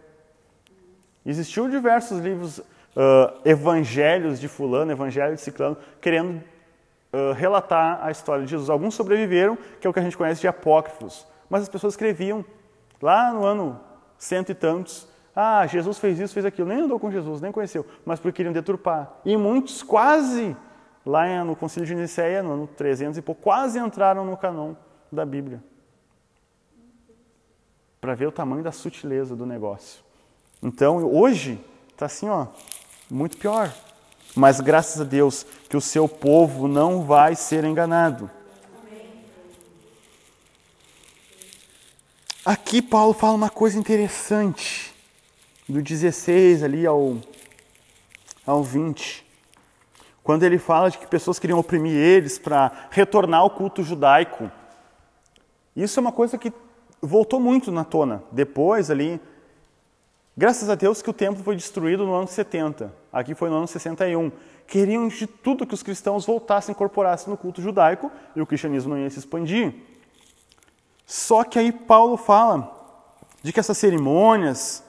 Existiu 1.25 1.69
diversos 1.69 2.21
livros, 2.21 2.59
uh, 2.59 3.41
evangelhos 3.45 4.39
de 4.39 4.49
Fulano, 4.49 4.93
evangelho 4.93 5.35
de 5.35 5.41
Ciclano, 5.41 5.77
querendo 6.01 6.43
relatar 7.37 8.05
a 8.05 8.11
história 8.11 8.45
de 8.45 8.51
Jesus. 8.51 8.71
Alguns 8.71 8.95
sobreviveram, 8.95 9.59
que 9.81 9.87
é 9.87 9.91
o 9.91 9.93
que 9.93 10.01
a 10.01 10.03
gente 10.03 10.17
conhece 10.17 10.41
de 10.41 10.49
apócrifos. 10.49 11.27
Mas 11.49 11.63
as 11.63 11.69
pessoas 11.69 11.93
escreviam 11.93 12.45
lá 13.01 13.33
no 13.33 13.45
ano 13.45 13.81
cento 14.17 14.51
e 14.51 14.55
tantos 14.55 15.09
Ah, 15.35 15.67
Jesus 15.67 15.99
fez 15.99 16.19
isso, 16.21 16.35
fez 16.35 16.45
aquilo. 16.45 16.69
Nem 16.69 16.83
andou 16.83 17.01
com 17.01 17.11
Jesus, 17.11 17.41
nem 17.41 17.51
conheceu, 17.51 17.87
mas 18.05 18.21
porque 18.21 18.37
queriam 18.37 18.53
deturpar. 18.53 19.15
E 19.25 19.37
muitos 19.37 19.83
quase, 19.83 20.55
lá 21.05 21.43
no 21.43 21.57
Concílio 21.57 21.87
de 21.87 21.95
Nicéia, 21.95 22.43
no 22.43 22.53
ano 22.53 22.67
300 22.67 23.19
e 23.19 23.23
pouco, 23.23 23.41
quase 23.41 23.79
entraram 23.79 24.25
no 24.25 24.37
canon 24.37 24.75
da 25.11 25.25
Bíblia. 25.25 25.63
Para 28.01 28.15
ver 28.15 28.27
o 28.27 28.33
tamanho 28.33 28.63
da 28.63 28.73
sutileza 28.73 29.35
do 29.35 29.47
negócio. 29.47 30.03
Então, 30.63 31.03
hoje, 31.05 31.65
está 31.91 32.07
assim, 32.07 32.29
ó, 32.29 32.49
muito 33.11 33.39
pior. 33.39 33.73
Mas 34.35 34.61
graças 34.61 35.01
a 35.01 35.05
Deus 35.05 35.45
que 35.69 35.77
o 35.77 35.81
seu 35.81 36.09
povo 36.09 36.67
não 36.67 37.03
vai 37.03 37.35
ser 37.35 37.65
enganado. 37.65 38.31
Aqui 42.45 42.83
Paulo 42.83 43.13
fala 43.13 43.35
uma 43.35 43.51
coisa 43.51 43.79
interessante, 43.79 44.93
do 45.69 45.81
16 45.81 46.65
ali 46.65 46.85
ao, 46.85 47.17
ao 48.45 48.65
20, 48.65 49.25
quando 50.25 50.43
ele 50.43 50.59
fala 50.59 50.91
de 50.91 50.99
que 50.99 51.07
pessoas 51.07 51.39
queriam 51.39 51.59
oprimir 51.59 51.95
eles 51.95 52.39
para 52.39 52.89
retornar 52.91 53.41
ao 53.41 53.51
culto 53.51 53.85
judaico. 53.85 54.51
Isso 55.77 55.99
é 55.99 56.01
uma 56.01 56.11
coisa 56.11 56.37
que 56.37 56.53
voltou 57.01 57.39
muito 57.39 57.71
na 57.71 57.85
tona. 57.85 58.25
Depois 58.33 58.91
ali, 58.91 59.21
graças 60.37 60.69
a 60.69 60.75
Deus 60.75 61.01
que 61.01 61.11
o 61.11 61.15
templo 61.15 61.45
foi 61.45 61.55
destruído 61.55 62.05
no 62.05 62.13
ano 62.13 62.27
70, 62.27 62.93
aqui 63.13 63.35
foi 63.35 63.51
no 63.51 63.57
ano 63.57 63.67
61. 63.67 64.33
Queriam 64.67 65.07
de 65.09 65.27
tudo 65.27 65.67
que 65.67 65.75
os 65.75 65.83
cristãos 65.83 66.25
voltassem, 66.25 66.73
incorporassem 66.73 67.31
no 67.31 67.37
culto 67.37 67.61
judaico 67.61 68.11
e 68.35 68.41
o 68.41 68.47
cristianismo 68.47 68.95
não 68.95 69.03
ia 69.03 69.11
se 69.11 69.19
expandir. 69.19 69.75
Só 71.05 71.45
que 71.45 71.59
aí 71.59 71.71
Paulo 71.71 72.17
fala 72.17 72.81
de 73.43 73.53
que 73.53 73.61
essas 73.61 73.77
cerimônias, 73.77 74.83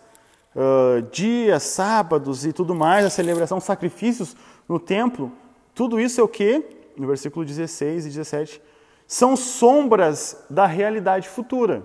uh, 0.55 1.01
dias, 1.11 1.63
sábados 1.63 2.45
e 2.45 2.53
tudo 2.53 2.74
mais, 2.74 3.05
a 3.05 3.09
celebração, 3.09 3.59
sacrifícios 3.59 4.36
no 4.69 4.80
templo, 4.80 5.32
tudo 5.76 5.99
isso 5.99 6.21
é 6.21 6.24
o 6.24 6.28
que? 6.28 6.63
No 6.95 7.07
versículo 7.07 7.43
16 7.43 8.05
e 8.05 8.09
17, 8.09 8.61
são 9.07 9.36
sombras 9.36 10.45
da 10.49 10.65
realidade 10.65 11.28
futura. 11.28 11.84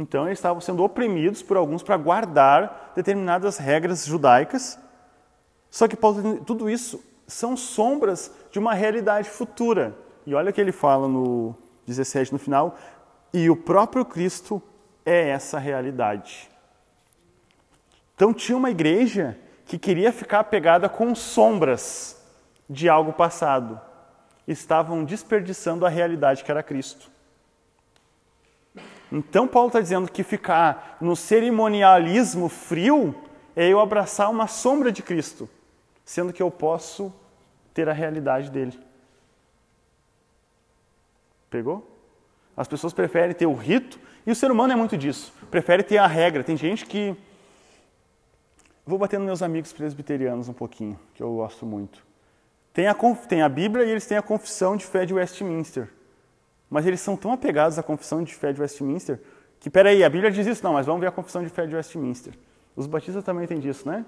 Então 0.00 0.26
eles 0.26 0.38
estavam 0.38 0.62
sendo 0.62 0.82
oprimidos 0.82 1.42
por 1.42 1.58
alguns 1.58 1.82
para 1.82 1.94
guardar 1.98 2.92
determinadas 2.96 3.58
regras 3.58 4.06
judaicas. 4.06 4.78
Só 5.70 5.86
que 5.86 5.94
Paulo, 5.94 6.42
tudo 6.42 6.70
isso 6.70 7.04
são 7.26 7.54
sombras 7.54 8.32
de 8.50 8.58
uma 8.58 8.72
realidade 8.72 9.28
futura. 9.28 9.94
E 10.26 10.34
olha 10.34 10.48
o 10.48 10.52
que 10.54 10.60
ele 10.60 10.72
fala 10.72 11.06
no 11.06 11.54
17 11.86 12.32
no 12.32 12.38
final, 12.38 12.78
e 13.30 13.50
o 13.50 13.56
próprio 13.56 14.02
Cristo 14.02 14.62
é 15.04 15.28
essa 15.28 15.58
realidade. 15.58 16.50
Então 18.14 18.32
tinha 18.32 18.56
uma 18.56 18.70
igreja 18.70 19.38
que 19.66 19.78
queria 19.78 20.12
ficar 20.12 20.44
pegada 20.44 20.88
com 20.88 21.14
sombras 21.14 22.24
de 22.68 22.88
algo 22.88 23.12
passado. 23.12 23.78
Estavam 24.48 25.04
desperdiçando 25.04 25.84
a 25.84 25.90
realidade 25.90 26.42
que 26.42 26.50
era 26.50 26.62
Cristo. 26.62 27.10
Então 29.10 29.48
Paulo 29.48 29.68
está 29.68 29.80
dizendo 29.80 30.10
que 30.10 30.22
ficar 30.22 30.96
no 31.00 31.16
cerimonialismo 31.16 32.48
frio 32.48 33.14
é 33.56 33.68
eu 33.68 33.80
abraçar 33.80 34.30
uma 34.30 34.46
sombra 34.46 34.92
de 34.92 35.02
Cristo, 35.02 35.48
sendo 36.04 36.32
que 36.32 36.42
eu 36.42 36.50
posso 36.50 37.12
ter 37.74 37.88
a 37.88 37.92
realidade 37.92 38.50
dele. 38.50 38.78
Pegou? 41.48 41.86
As 42.56 42.68
pessoas 42.68 42.92
preferem 42.92 43.34
ter 43.34 43.46
o 43.46 43.54
rito, 43.54 43.98
e 44.26 44.30
o 44.30 44.34
ser 44.34 44.50
humano 44.50 44.72
é 44.72 44.76
muito 44.76 44.96
disso. 44.96 45.32
Prefere 45.50 45.82
ter 45.82 45.98
a 45.98 46.06
regra. 46.06 46.44
Tem 46.44 46.56
gente 46.56 46.86
que. 46.86 47.16
Vou 48.86 48.98
bater 48.98 49.18
nos 49.18 49.26
meus 49.26 49.42
amigos 49.42 49.72
presbiterianos 49.72 50.48
um 50.48 50.52
pouquinho, 50.52 50.98
que 51.14 51.22
eu 51.22 51.34
gosto 51.34 51.64
muito. 51.64 52.04
Tem 52.72 52.86
a, 52.86 52.94
tem 53.28 53.42
a 53.42 53.48
Bíblia 53.48 53.84
e 53.84 53.90
eles 53.90 54.06
têm 54.06 54.16
a 54.16 54.22
confissão 54.22 54.76
de 54.76 54.84
fé 54.84 55.04
de 55.04 55.14
Westminster. 55.14 55.88
Mas 56.70 56.86
eles 56.86 57.00
são 57.00 57.16
tão 57.16 57.32
apegados 57.32 57.78
à 57.78 57.82
confissão 57.82 58.22
de 58.22 58.32
fé 58.32 58.52
de 58.52 58.60
Westminster 58.60 59.20
que, 59.58 59.68
peraí, 59.68 60.02
a 60.02 60.08
Bíblia 60.08 60.30
diz 60.30 60.46
isso, 60.46 60.64
não, 60.64 60.72
mas 60.72 60.86
vamos 60.86 61.00
ver 61.00 61.08
a 61.08 61.10
confissão 61.10 61.42
de 61.42 61.50
fé 61.50 61.66
de 61.66 61.74
Westminster. 61.74 62.32
Os 62.74 62.86
batistas 62.86 63.22
também 63.22 63.46
têm 63.46 63.58
disso, 63.58 63.86
né? 63.86 64.06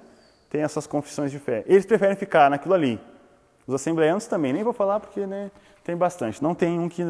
Tem 0.48 0.62
essas 0.62 0.86
confissões 0.86 1.30
de 1.30 1.38
fé. 1.38 1.64
Eles 1.66 1.84
preferem 1.84 2.16
ficar 2.16 2.48
naquilo 2.48 2.72
ali. 2.72 2.98
Os 3.66 3.74
assembleanos 3.74 4.26
também, 4.26 4.52
nem 4.52 4.62
vou 4.62 4.72
falar 4.72 5.00
porque 5.00 5.26
né, 5.26 5.50
tem 5.84 5.96
bastante. 5.96 6.42
Não 6.42 6.54
tem 6.54 6.78
um 6.78 6.88
que. 6.88 7.02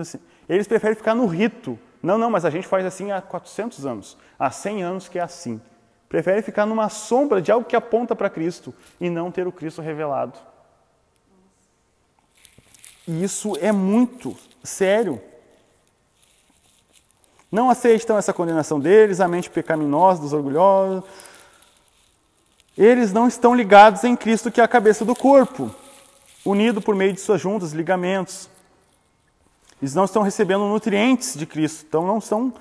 Eles 0.48 0.66
preferem 0.66 0.96
ficar 0.96 1.14
no 1.14 1.26
rito. 1.26 1.78
Não, 2.02 2.18
não, 2.18 2.30
mas 2.30 2.44
a 2.44 2.50
gente 2.50 2.66
faz 2.66 2.84
assim 2.84 3.12
há 3.12 3.20
400 3.20 3.86
anos, 3.86 4.18
há 4.38 4.50
100 4.50 4.82
anos 4.82 5.08
que 5.08 5.18
é 5.18 5.22
assim. 5.22 5.60
Prefere 6.08 6.42
ficar 6.42 6.66
numa 6.66 6.88
sombra 6.88 7.40
de 7.40 7.52
algo 7.52 7.66
que 7.66 7.76
aponta 7.76 8.14
para 8.14 8.28
Cristo 8.28 8.74
e 9.00 9.08
não 9.08 9.30
ter 9.30 9.46
o 9.46 9.52
Cristo 9.52 9.80
revelado. 9.80 10.38
E 13.06 13.22
isso 13.22 13.56
é 13.60 13.72
muito 13.72 14.36
sério. 14.62 15.20
Não 17.52 17.68
aceitam 17.68 18.16
essa 18.16 18.32
condenação 18.32 18.80
deles, 18.80 19.20
a 19.20 19.28
mente 19.28 19.50
pecaminosa 19.50 20.22
dos 20.22 20.32
orgulhosos. 20.32 21.04
Eles 22.78 23.12
não 23.12 23.28
estão 23.28 23.54
ligados 23.54 24.02
em 24.04 24.16
Cristo, 24.16 24.50
que 24.50 24.58
é 24.58 24.64
a 24.64 24.68
cabeça 24.68 25.04
do 25.04 25.14
corpo, 25.14 25.70
unido 26.46 26.80
por 26.80 26.94
meio 26.94 27.12
de 27.12 27.20
suas 27.20 27.42
juntas, 27.42 27.72
ligamentos. 27.72 28.48
Eles 29.82 29.94
não 29.94 30.06
estão 30.06 30.22
recebendo 30.22 30.64
nutrientes 30.64 31.36
de 31.36 31.44
Cristo, 31.44 31.84
então 31.86 32.06
não 32.06 32.16
estão, 32.16 32.54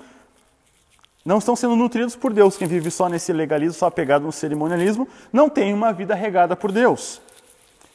não 1.24 1.38
estão 1.38 1.56
sendo 1.56 1.74
nutridos 1.74 2.14
por 2.14 2.30
Deus. 2.34 2.58
Quem 2.58 2.68
vive 2.68 2.90
só 2.90 3.08
nesse 3.08 3.32
legalismo, 3.32 3.72
só 3.72 3.86
apegado 3.86 4.26
no 4.26 4.32
cerimonialismo, 4.32 5.08
não 5.32 5.48
tem 5.48 5.72
uma 5.72 5.90
vida 5.94 6.14
regada 6.14 6.54
por 6.54 6.70
Deus. 6.70 7.22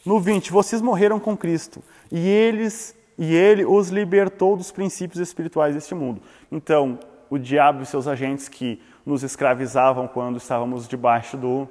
No 0.03 0.19
20, 0.19 0.51
vocês 0.51 0.81
morreram 0.81 1.19
com 1.19 1.37
Cristo 1.37 1.83
e 2.11 2.27
eles 2.27 2.96
e 3.17 3.33
ele 3.33 3.65
os 3.65 3.89
libertou 3.89 4.55
dos 4.55 4.71
princípios 4.71 5.19
espirituais 5.19 5.73
deste 5.73 5.95
mundo. 5.95 6.21
Então, 6.51 6.99
o 7.29 7.37
diabo 7.37 7.83
e 7.83 7.85
seus 7.85 8.07
agentes 8.07 8.47
que 8.47 8.81
nos 9.05 9.23
escravizavam 9.23 10.07
quando 10.07 10.37
estávamos 10.37 10.87
debaixo 10.87 11.37
do 11.37 11.67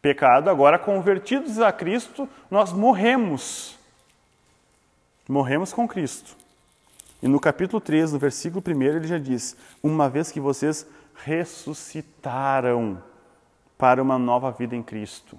pecado, 0.00 0.48
agora 0.48 0.78
convertidos 0.78 1.58
a 1.58 1.72
Cristo, 1.72 2.28
nós 2.50 2.72
morremos. 2.72 3.78
Morremos 5.28 5.72
com 5.72 5.86
Cristo. 5.86 6.36
E 7.22 7.28
no 7.28 7.40
capítulo 7.40 7.80
3, 7.80 8.12
no 8.12 8.18
versículo 8.18 8.62
1, 8.66 8.82
ele 8.82 9.06
já 9.06 9.18
diz: 9.18 9.56
Uma 9.82 10.08
vez 10.08 10.30
que 10.30 10.40
vocês 10.40 10.86
ressuscitaram 11.16 13.02
para 13.76 14.02
uma 14.02 14.18
nova 14.18 14.50
vida 14.50 14.74
em 14.74 14.82
Cristo. 14.82 15.38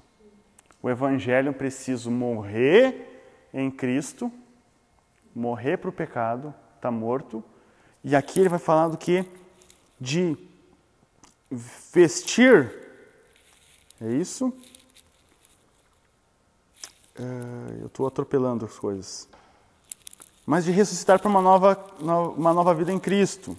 O 0.82 0.90
Evangelho 0.90 1.54
precisa 1.54 2.10
morrer 2.10 3.24
em 3.54 3.72
Cristo, 3.72 4.32
morrer 5.36 5.78
para 5.78 5.90
o 5.90 5.94
pecado, 5.94 6.54
está 6.76 6.92
morto. 6.92 7.44
E 8.04 8.16
aqui 8.16 8.40
ele 8.40 8.50
vai 8.50 8.60
falar 8.60 8.88
do 8.88 8.98
que? 8.98 9.26
De 10.00 10.38
vestir. 11.50 12.72
É 14.02 14.12
isso? 14.12 14.48
Uh, 17.20 17.82
eu 17.82 17.88
estou 17.88 18.08
atropelando 18.08 18.66
as 18.66 18.80
coisas 18.80 19.28
mas 20.50 20.66
de 20.66 20.72
ressuscitar 20.72 21.20
para 21.20 21.30
uma 21.30 21.44
nova, 21.44 21.78
uma 22.36 22.52
nova 22.52 22.74
vida 22.74 22.92
em 22.92 22.98
Cristo. 22.98 23.56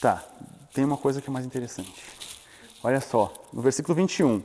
Tá, 0.00 0.24
tem 0.74 0.84
uma 0.84 0.96
coisa 0.96 1.22
que 1.22 1.30
é 1.30 1.32
mais 1.32 1.46
interessante. 1.46 2.04
Olha 2.82 3.00
só, 3.00 3.32
no 3.52 3.62
versículo 3.62 3.94
21. 3.94 4.42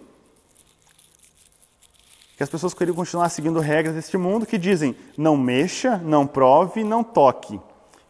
Que 2.41 2.43
as 2.43 2.49
pessoas 2.49 2.73
queriam 2.73 2.95
continuar 2.95 3.29
seguindo 3.29 3.59
regras 3.59 3.93
deste 3.93 4.17
mundo 4.17 4.47
que 4.47 4.57
dizem: 4.57 4.95
não 5.15 5.37
mexa, 5.37 5.97
não 6.03 6.25
prove, 6.25 6.83
não 6.83 7.03
toque. 7.03 7.61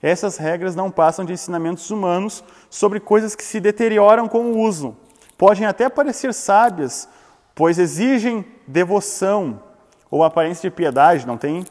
Essas 0.01 0.37
regras 0.37 0.73
não 0.73 0.89
passam 0.89 1.25
de 1.25 1.33
ensinamentos 1.33 1.91
humanos 1.91 2.41
sobre 2.69 3.01
coisas 3.01 3.35
que 3.35 3.43
se 3.43 3.59
deterioram 3.59 4.29
com 4.29 4.45
o 4.45 4.59
uso. 4.59 4.95
Podem 5.37 5.65
até 5.65 5.89
parecer 5.89 6.33
sábias, 6.33 7.09
pois 7.53 7.77
exigem 7.77 8.45
devoção 8.65 9.61
ou 10.09 10.23
aparência 10.23 10.69
de 10.69 10.73
piedade, 10.73 11.27
não 11.27 11.37
tem 11.37 11.65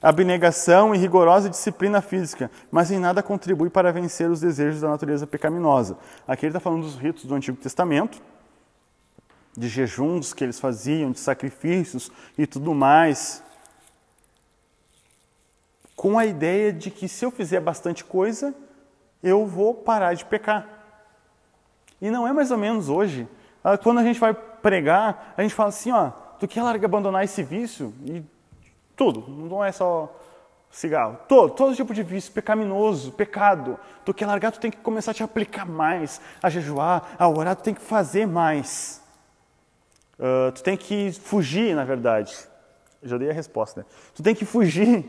abnegação 0.00 0.94
e 0.94 0.98
rigorosa 0.98 1.50
disciplina 1.50 2.00
física, 2.00 2.50
mas 2.70 2.90
em 2.90 2.98
nada 2.98 3.22
contribui 3.22 3.68
para 3.68 3.92
vencer 3.92 4.30
os 4.30 4.40
desejos 4.40 4.80
da 4.80 4.88
natureza 4.88 5.26
pecaminosa. 5.26 5.98
Aqui 6.26 6.46
ele 6.46 6.50
está 6.50 6.60
falando 6.60 6.80
dos 6.80 6.96
ritos 6.96 7.26
do 7.26 7.34
Antigo 7.34 7.58
Testamento, 7.58 8.22
de 9.60 9.68
jejuns 9.68 10.32
que 10.32 10.42
eles 10.42 10.58
faziam, 10.58 11.12
de 11.12 11.20
sacrifícios 11.20 12.10
e 12.36 12.46
tudo 12.46 12.74
mais, 12.74 13.42
com 15.94 16.18
a 16.18 16.24
ideia 16.24 16.72
de 16.72 16.90
que 16.90 17.06
se 17.06 17.24
eu 17.24 17.30
fizer 17.30 17.60
bastante 17.60 18.02
coisa, 18.02 18.54
eu 19.22 19.46
vou 19.46 19.74
parar 19.74 20.14
de 20.14 20.24
pecar. 20.24 20.66
E 22.00 22.10
não 22.10 22.26
é 22.26 22.32
mais 22.32 22.50
ou 22.50 22.56
menos 22.56 22.88
hoje. 22.88 23.28
Ah, 23.62 23.76
quando 23.76 23.98
a 23.98 24.02
gente 24.02 24.18
vai 24.18 24.32
pregar, 24.32 25.34
a 25.36 25.42
gente 25.42 25.54
fala 25.54 25.68
assim, 25.68 25.92
ó, 25.92 26.10
tu 26.38 26.48
quer 26.48 26.62
largar 26.62 26.86
abandonar 26.86 27.22
esse 27.22 27.42
vício? 27.42 27.92
E 28.06 28.22
tudo, 28.96 29.28
não 29.28 29.62
é 29.62 29.70
só 29.70 30.10
cigarro, 30.70 31.18
todo, 31.28 31.52
todo 31.52 31.76
tipo 31.76 31.92
de 31.92 32.02
vício 32.02 32.32
pecaminoso, 32.32 33.12
pecado. 33.12 33.78
Tu 34.04 34.14
quer 34.14 34.24
largar, 34.24 34.52
tu 34.52 34.60
tem 34.60 34.70
que 34.70 34.78
começar 34.78 35.10
a 35.10 35.14
te 35.14 35.22
aplicar 35.22 35.66
mais, 35.66 36.18
a 36.42 36.48
jejuar, 36.48 37.16
a 37.18 37.28
orar, 37.28 37.56
tu 37.56 37.62
tem 37.62 37.74
que 37.74 37.82
fazer 37.82 38.26
mais. 38.26 39.02
Uh, 40.20 40.52
tu 40.52 40.62
tem 40.62 40.76
que 40.76 41.12
fugir, 41.12 41.74
na 41.74 41.82
verdade. 41.82 42.36
já 43.02 43.16
dei 43.16 43.30
a 43.30 43.32
resposta, 43.32 43.80
né? 43.80 43.86
Tu 44.14 44.22
tem 44.22 44.34
que 44.34 44.44
fugir 44.44 45.06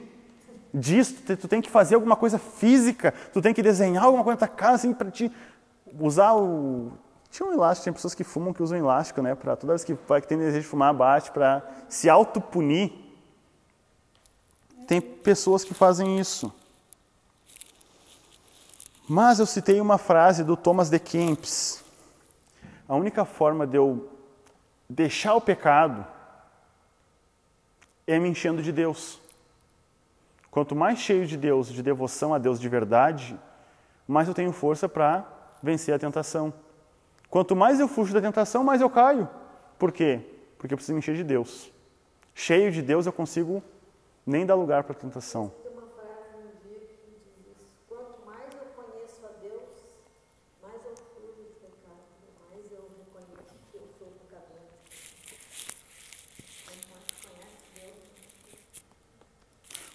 disso, 0.74 1.16
tu, 1.28 1.36
tu 1.36 1.48
tem 1.50 1.62
que 1.62 1.70
fazer 1.70 1.96
alguma 1.96 2.16
coisa 2.16 2.40
física, 2.40 3.14
tu 3.34 3.42
tem 3.42 3.54
que 3.54 3.62
desenhar 3.62 4.06
alguma 4.06 4.24
coisa 4.24 4.40
na 4.40 4.48
tua 4.48 4.56
casa 4.56 4.76
assim, 4.76 4.94
para 4.94 5.12
te 5.12 5.30
usar 6.00 6.34
o. 6.36 6.94
Tinha 7.30 7.48
um 7.48 7.52
elástico, 7.52 7.84
tem 7.84 7.94
pessoas 7.94 8.16
que 8.16 8.24
fumam 8.24 8.54
que 8.54 8.64
usam 8.64 8.78
elástico, 8.78 9.22
né? 9.22 9.36
Para 9.36 9.58
toda 9.58 9.74
vez 9.74 9.84
que, 9.84 9.94
que 9.96 10.28
tem 10.28 10.38
desejo 10.38 10.62
de 10.62 10.68
fumar, 10.68 10.94
bate 10.94 11.30
para 11.32 11.62
se 11.90 12.10
autopunir. 12.10 12.94
Tem 14.88 15.02
pessoas 15.02 15.66
que 15.66 15.74
fazem 15.74 16.20
isso. 16.20 16.54
Mas 19.10 19.40
eu 19.40 19.46
citei 19.46 19.82
uma 19.82 19.98
frase 19.98 20.42
do 20.42 20.56
Thomas 20.56 20.90
de 20.90 21.00
Kempis. 21.00 21.84
A 22.88 22.96
única 22.96 23.26
forma 23.26 23.68
de 23.68 23.76
eu 23.78 24.10
deixar 24.92 25.36
o 25.36 25.42
pecado 25.42 26.06
é 28.06 28.20
me 28.20 28.30
enchendo 28.30 28.62
de 28.62 28.72
Deus. 28.72 29.20
Quanto 30.50 30.76
mais 30.76 31.00
cheio 31.00 31.26
de 31.26 31.38
Deus, 31.38 31.70
de 31.70 31.82
devoção 31.82 32.34
a 32.34 32.38
Deus 32.38 32.60
de 32.60 32.68
verdade, 32.68 33.40
mais 34.06 34.28
eu 34.28 34.34
tenho 34.34 34.52
força 34.52 34.90
para 34.90 35.26
vencer 35.64 35.94
a 35.94 36.00
tentação. 36.00 36.54
Quanto 37.30 37.56
mais 37.56 37.80
eu 37.80 37.88
fujo 37.88 38.14
da 38.14 38.20
tentação, 38.20 38.64
mais 38.64 38.82
eu 38.82 38.90
caio. 38.90 39.30
Por 39.80 39.94
quê? 39.94 40.20
Porque 40.58 40.74
eu 40.74 40.78
preciso 40.78 40.94
me 40.94 41.00
encher 41.00 41.16
de 41.16 41.24
Deus. 41.24 41.72
Cheio 42.36 42.70
de 42.72 42.82
Deus, 42.82 43.06
eu 43.06 43.14
consigo 43.14 43.64
nem 44.26 44.46
dar 44.46 44.56
lugar 44.56 44.84
para 44.84 44.92
a 44.92 45.00
tentação. 45.00 45.54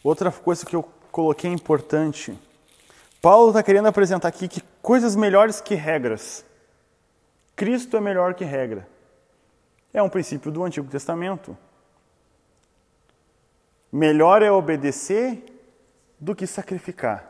Outra 0.07 0.31
coisa 0.31 0.65
que 0.65 0.77
eu 0.77 0.85
coloquei 1.11 1.51
importante, 1.51 2.39
Paulo 3.21 3.49
está 3.49 3.61
querendo 3.61 3.89
apresentar 3.89 4.29
aqui 4.29 4.47
que 4.47 4.63
coisas 4.81 5.17
melhores 5.17 5.61
que 5.61 5.75
regras. 5.75 6.45
Cristo 7.57 7.97
é 7.97 8.01
melhor 8.01 8.35
que 8.35 8.45
regra. 8.45 8.89
É 9.93 10.01
um 10.01 10.09
princípio 10.09 10.53
do 10.53 10.63
Antigo 10.63 10.89
Testamento. 10.89 11.59
Melhor 13.91 14.43
é 14.43 14.51
obedecer 14.53 15.45
do 16.21 16.37
que 16.37 16.47
sacrificar. 16.47 17.29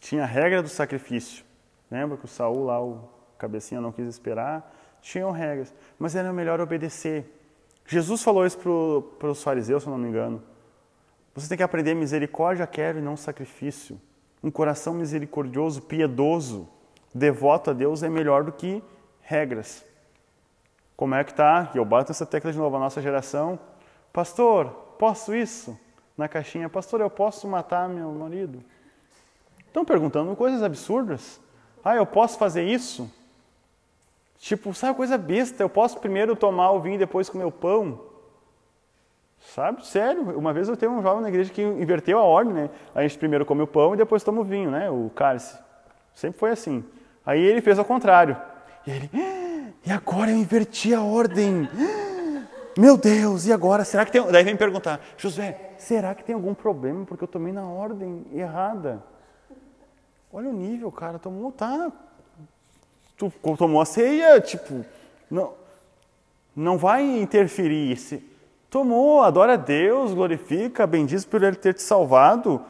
Tinha 0.00 0.24
a 0.24 0.26
regra 0.26 0.60
do 0.60 0.68
sacrifício. 0.68 1.44
Lembra 1.88 2.16
que 2.16 2.24
o 2.24 2.28
Saul 2.28 2.64
lá, 2.64 2.82
o 2.82 3.08
cabecinha 3.38 3.80
não 3.80 3.92
quis 3.92 4.08
esperar? 4.08 4.68
Tinham 5.00 5.30
regras. 5.30 5.72
Mas 5.96 6.16
era 6.16 6.32
melhor 6.32 6.60
obedecer. 6.60 7.24
Jesus 7.86 8.20
falou 8.20 8.44
isso 8.44 8.58
para 9.16 9.30
os 9.30 9.40
fariseus, 9.44 9.84
se 9.84 9.88
não 9.88 9.96
me 9.96 10.08
engano. 10.08 10.42
Você 11.38 11.48
tem 11.48 11.56
que 11.56 11.62
aprender 11.62 11.94
misericórdia 11.94 12.66
quero 12.66 12.98
e 12.98 13.02
não 13.02 13.16
sacrifício. 13.16 14.00
Um 14.42 14.50
coração 14.50 14.92
misericordioso, 14.92 15.80
piedoso, 15.82 16.68
devoto 17.14 17.70
a 17.70 17.72
Deus 17.72 18.02
é 18.02 18.08
melhor 18.08 18.42
do 18.42 18.50
que 18.50 18.82
regras. 19.20 19.84
Como 20.96 21.14
é 21.14 21.22
que 21.22 21.32
tá? 21.32 21.70
E 21.72 21.78
eu 21.78 21.84
bato 21.84 22.10
essa 22.10 22.26
tecla 22.26 22.50
de 22.50 22.58
novo, 22.58 22.74
a 22.74 22.80
nossa 22.80 23.00
geração. 23.00 23.56
Pastor, 24.12 24.66
posso 24.98 25.32
isso? 25.32 25.78
Na 26.16 26.26
caixinha, 26.26 26.68
pastor, 26.68 27.00
eu 27.00 27.08
posso 27.08 27.46
matar 27.46 27.88
meu 27.88 28.10
marido? 28.10 28.60
Estão 29.64 29.84
perguntando 29.84 30.34
coisas 30.34 30.60
absurdas. 30.60 31.40
Ah, 31.84 31.94
eu 31.94 32.04
posso 32.04 32.36
fazer 32.36 32.64
isso? 32.64 33.08
Tipo, 34.38 34.74
sabe 34.74 34.96
coisa 34.96 35.16
besta? 35.16 35.62
Eu 35.62 35.68
posso 35.68 36.00
primeiro 36.00 36.34
tomar 36.34 36.72
o 36.72 36.80
vinho 36.80 36.96
e 36.96 36.98
depois 36.98 37.28
comer 37.30 37.44
o 37.44 37.52
pão? 37.52 38.07
Sabe? 39.40 39.86
Sério. 39.86 40.38
Uma 40.38 40.52
vez 40.52 40.68
eu 40.68 40.76
tenho 40.76 40.92
um 40.92 41.02
jovem 41.02 41.22
na 41.22 41.28
igreja 41.28 41.52
que 41.52 41.62
inverteu 41.62 42.18
a 42.18 42.22
ordem, 42.22 42.52
né? 42.52 42.70
A 42.94 43.02
gente 43.02 43.18
primeiro 43.18 43.44
come 43.44 43.62
o 43.62 43.66
pão 43.66 43.94
e 43.94 43.96
depois 43.96 44.22
toma 44.22 44.40
o 44.40 44.44
vinho, 44.44 44.70
né? 44.70 44.90
O 44.90 45.10
cálice. 45.14 45.56
Sempre 46.14 46.38
foi 46.38 46.50
assim. 46.50 46.84
Aí 47.24 47.40
ele 47.40 47.60
fez 47.60 47.78
ao 47.78 47.84
contrário. 47.84 48.36
E 48.86 48.90
ele, 48.90 49.10
ah, 49.14 49.70
e 49.86 49.92
agora 49.92 50.30
eu 50.30 50.36
inverti 50.36 50.94
a 50.94 51.02
ordem. 51.02 51.68
Meu 52.76 52.96
Deus, 52.96 53.46
e 53.46 53.52
agora? 53.52 53.84
Será 53.84 54.04
que 54.04 54.12
tem. 54.12 54.22
Daí 54.30 54.44
vem 54.44 54.54
me 54.54 54.58
perguntar, 54.58 55.00
José, 55.16 55.72
será 55.78 56.14
que 56.14 56.22
tem 56.22 56.34
algum 56.34 56.54
problema 56.54 57.04
porque 57.04 57.24
eu 57.24 57.28
tomei 57.28 57.52
na 57.52 57.66
ordem 57.66 58.24
errada? 58.32 59.02
Olha 60.32 60.48
o 60.48 60.52
nível, 60.52 60.92
cara, 60.92 61.18
tomou, 61.18 61.50
tá. 61.50 61.90
Tu 63.16 63.32
tomou 63.56 63.80
a 63.80 63.84
ceia, 63.84 64.40
tipo, 64.40 64.84
não, 65.28 65.54
não 66.54 66.78
vai 66.78 67.02
interferir. 67.02 67.96
Se, 67.96 68.24
Tomou, 68.70 69.22
adora 69.22 69.54
a 69.54 69.56
Deus, 69.56 70.12
glorifica, 70.12 70.86
bendiz 70.86 71.24
por 71.24 71.42
Ele 71.42 71.56
ter 71.56 71.74
te 71.74 71.82
salvado. 71.82 72.60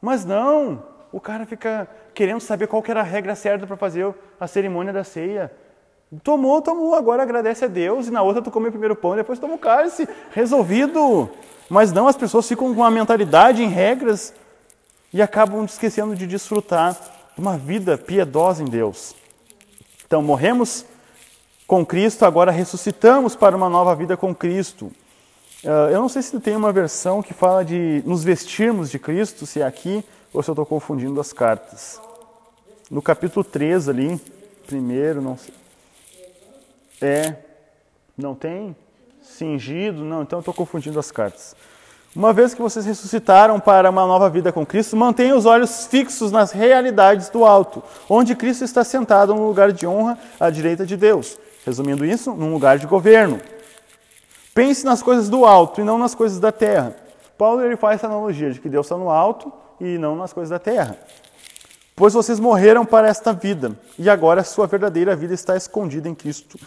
Mas 0.00 0.24
não, 0.24 0.82
o 1.10 1.20
cara 1.20 1.46
fica 1.46 1.88
querendo 2.14 2.40
saber 2.40 2.66
qual 2.66 2.82
era 2.86 3.00
a 3.00 3.04
regra 3.04 3.34
certa 3.34 3.66
para 3.66 3.76
fazer 3.76 4.14
a 4.38 4.46
cerimônia 4.46 4.92
da 4.92 5.02
ceia. 5.02 5.50
Tomou, 6.22 6.60
tomou, 6.60 6.94
agora 6.94 7.22
agradece 7.22 7.64
a 7.64 7.68
Deus 7.68 8.08
e 8.08 8.10
na 8.10 8.20
outra 8.20 8.42
tu 8.42 8.50
come 8.50 8.68
o 8.68 8.72
primeiro 8.72 8.96
pão 8.96 9.14
e 9.14 9.18
depois 9.18 9.38
toma 9.38 9.54
o 9.54 9.58
cálice. 9.58 10.08
Resolvido. 10.32 11.30
Mas 11.68 11.92
não, 11.92 12.08
as 12.08 12.16
pessoas 12.16 12.48
ficam 12.48 12.74
com 12.74 12.80
uma 12.80 12.90
mentalidade 12.90 13.62
em 13.62 13.68
regras 13.68 14.34
e 15.12 15.22
acabam 15.22 15.64
esquecendo 15.64 16.14
de 16.16 16.26
desfrutar 16.26 16.94
de 17.34 17.40
uma 17.40 17.56
vida 17.56 17.96
piedosa 17.96 18.62
em 18.62 18.66
Deus. 18.66 19.14
Então, 20.04 20.20
morremos 20.20 20.84
com 21.66 21.86
Cristo, 21.86 22.24
agora 22.24 22.50
ressuscitamos 22.50 23.36
para 23.36 23.56
uma 23.56 23.68
nova 23.68 23.94
vida 23.94 24.16
com 24.16 24.34
Cristo. 24.34 24.90
Uh, 25.62 25.90
eu 25.92 26.00
não 26.00 26.08
sei 26.08 26.22
se 26.22 26.40
tem 26.40 26.56
uma 26.56 26.72
versão 26.72 27.22
que 27.22 27.34
fala 27.34 27.62
de 27.64 28.02
nos 28.06 28.24
vestirmos 28.24 28.90
de 28.90 28.98
Cristo, 28.98 29.44
se 29.44 29.60
é 29.60 29.64
aqui 29.64 30.02
ou 30.32 30.42
se 30.42 30.48
eu 30.48 30.52
estou 30.54 30.64
confundindo 30.64 31.20
as 31.20 31.32
cartas. 31.32 32.00
No 32.90 33.02
capítulo 33.02 33.44
3 33.44 33.88
ali, 33.88 34.20
primeiro, 34.66 35.20
não 35.20 35.36
sei. 35.36 35.52
É, 37.02 37.34
não 38.16 38.34
tem? 38.34 38.74
Cingido? 39.22 40.02
Não, 40.02 40.22
então 40.22 40.38
eu 40.38 40.40
estou 40.40 40.54
confundindo 40.54 40.98
as 40.98 41.10
cartas. 41.10 41.54
Uma 42.16 42.32
vez 42.32 42.54
que 42.54 42.62
vocês 42.62 42.84
ressuscitaram 42.86 43.60
para 43.60 43.88
uma 43.88 44.06
nova 44.06 44.28
vida 44.28 44.50
com 44.50 44.66
Cristo, 44.66 44.96
mantenham 44.96 45.38
os 45.38 45.46
olhos 45.46 45.86
fixos 45.86 46.32
nas 46.32 46.50
realidades 46.50 47.28
do 47.28 47.44
alto, 47.44 47.82
onde 48.08 48.34
Cristo 48.34 48.64
está 48.64 48.82
sentado 48.82 49.34
num 49.34 49.46
lugar 49.46 49.72
de 49.72 49.86
honra 49.86 50.18
à 50.40 50.50
direita 50.50 50.84
de 50.84 50.96
Deus. 50.96 51.38
Resumindo 51.64 52.04
isso, 52.04 52.32
num 52.32 52.52
lugar 52.52 52.78
de 52.78 52.86
governo. 52.86 53.40
Pense 54.60 54.84
nas 54.84 55.02
coisas 55.02 55.30
do 55.30 55.46
alto 55.46 55.80
e 55.80 55.84
não 55.84 55.96
nas 55.96 56.14
coisas 56.14 56.38
da 56.38 56.52
terra. 56.52 56.94
Paulo 57.38 57.62
ele 57.62 57.78
faz 57.78 57.94
essa 57.94 58.06
analogia 58.06 58.52
de 58.52 58.60
que 58.60 58.68
Deus 58.68 58.84
está 58.84 58.94
no 58.94 59.08
alto 59.08 59.50
e 59.80 59.96
não 59.96 60.14
nas 60.14 60.34
coisas 60.34 60.50
da 60.50 60.58
terra. 60.58 60.98
Pois 61.96 62.12
vocês 62.12 62.38
morreram 62.38 62.84
para 62.84 63.08
esta 63.08 63.32
vida 63.32 63.74
e 63.98 64.10
agora 64.10 64.42
a 64.42 64.44
sua 64.44 64.66
verdadeira 64.66 65.16
vida 65.16 65.32
está 65.32 65.56
escondida 65.56 66.10
em 66.10 66.14
Cristo, 66.14 66.60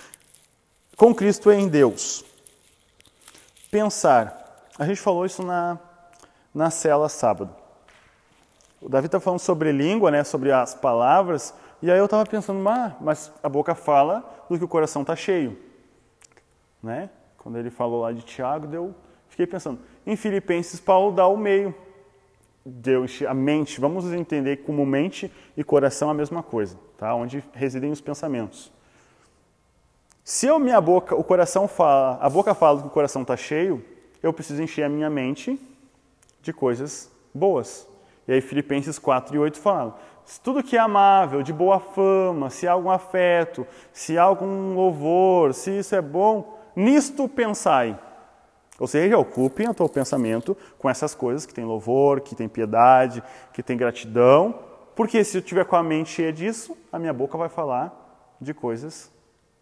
com 0.97 1.13
Cristo 1.13 1.51
em 1.51 1.67
Deus. 1.67 2.25
Pensar. 3.69 4.65
A 4.79 4.87
gente 4.87 4.99
falou 4.99 5.23
isso 5.23 5.43
na, 5.43 5.77
na 6.51 6.71
cela 6.71 7.07
sábado. 7.07 7.55
O 8.81 8.89
Davi 8.89 9.05
está 9.05 9.19
falando 9.19 9.39
sobre 9.39 9.71
língua, 9.71 10.09
né, 10.09 10.23
sobre 10.23 10.51
as 10.51 10.73
palavras, 10.73 11.53
e 11.79 11.91
aí 11.91 11.99
eu 11.99 12.05
estava 12.05 12.25
pensando, 12.25 12.67
ah, 12.67 12.95
mas 12.99 13.31
a 13.43 13.47
boca 13.47 13.75
fala 13.75 14.27
do 14.49 14.57
que 14.57 14.65
o 14.65 14.67
coração 14.67 15.03
está 15.03 15.15
cheio. 15.15 15.55
Né? 16.81 17.07
Quando 17.43 17.57
ele 17.57 17.69
falou 17.69 18.01
lá 18.01 18.13
de 18.13 18.21
Tiago, 18.21 18.65
deu, 18.65 18.95
fiquei 19.27 19.45
pensando. 19.45 19.79
Em 20.07 20.15
Filipenses, 20.15 20.79
Paulo 20.79 21.13
dá 21.13 21.27
o 21.27 21.35
meio. 21.35 21.75
Deu 22.65 23.05
a 23.27 23.33
mente, 23.33 23.81
vamos 23.81 24.11
entender 24.13 24.57
como 24.63 24.85
mente 24.85 25.29
e 25.57 25.63
coração 25.65 26.09
a 26.09 26.13
mesma 26.13 26.41
coisa, 26.41 26.79
tá? 26.97 27.13
Onde 27.13 27.43
residem 27.53 27.91
os 27.91 27.99
pensamentos. 27.99 28.71
Se 30.23 30.47
eu 30.47 30.57
minha 30.57 30.79
boca, 30.79 31.13
o 31.13 31.23
coração 31.23 31.67
fala, 31.67 32.17
a 32.21 32.29
boca 32.29 32.55
fala 32.55 32.79
que 32.79 32.87
o 32.87 32.89
coração 32.89 33.23
está 33.23 33.35
cheio, 33.35 33.83
eu 34.21 34.31
preciso 34.31 34.63
encher 34.63 34.83
a 34.83 34.89
minha 34.89 35.09
mente 35.09 35.59
de 36.41 36.53
coisas 36.53 37.11
boas. 37.33 37.85
E 38.25 38.31
aí 38.31 38.39
Filipenses 38.39 38.97
4 38.97 39.35
e 39.35 39.39
8 39.39 39.59
falam: 39.59 39.93
se 40.23 40.39
tudo 40.39 40.63
que 40.63 40.77
é 40.77 40.79
amável, 40.79 41.43
de 41.43 41.51
boa 41.51 41.81
fama, 41.81 42.49
se 42.49 42.65
há 42.65 42.71
algum 42.71 42.89
afeto, 42.89 43.67
se 43.91 44.17
há 44.17 44.23
algum 44.23 44.73
louvor, 44.73 45.53
se 45.53 45.77
isso 45.77 45.93
é 45.93 46.01
bom, 46.01 46.57
nisto 46.75 47.27
pensai. 47.27 47.99
Ou 48.79 48.87
seja, 48.87 49.17
ocupem 49.17 49.69
o 49.69 49.73
teu 49.73 49.87
pensamento 49.87 50.57
com 50.79 50.89
essas 50.89 51.13
coisas 51.13 51.45
que 51.45 51.53
tem 51.53 51.63
louvor, 51.63 52.21
que 52.21 52.35
tem 52.35 52.49
piedade, 52.49 53.23
que 53.53 53.61
tem 53.61 53.77
gratidão, 53.77 54.59
porque 54.95 55.23
se 55.23 55.37
eu 55.37 55.41
tiver 55.41 55.65
com 55.65 55.75
a 55.75 55.83
mente 55.83 56.09
cheia 56.09 56.33
disso, 56.33 56.77
a 56.91 56.99
minha 56.99 57.13
boca 57.13 57.37
vai 57.37 57.49
falar 57.49 58.35
de 58.39 58.53
coisas 58.53 59.11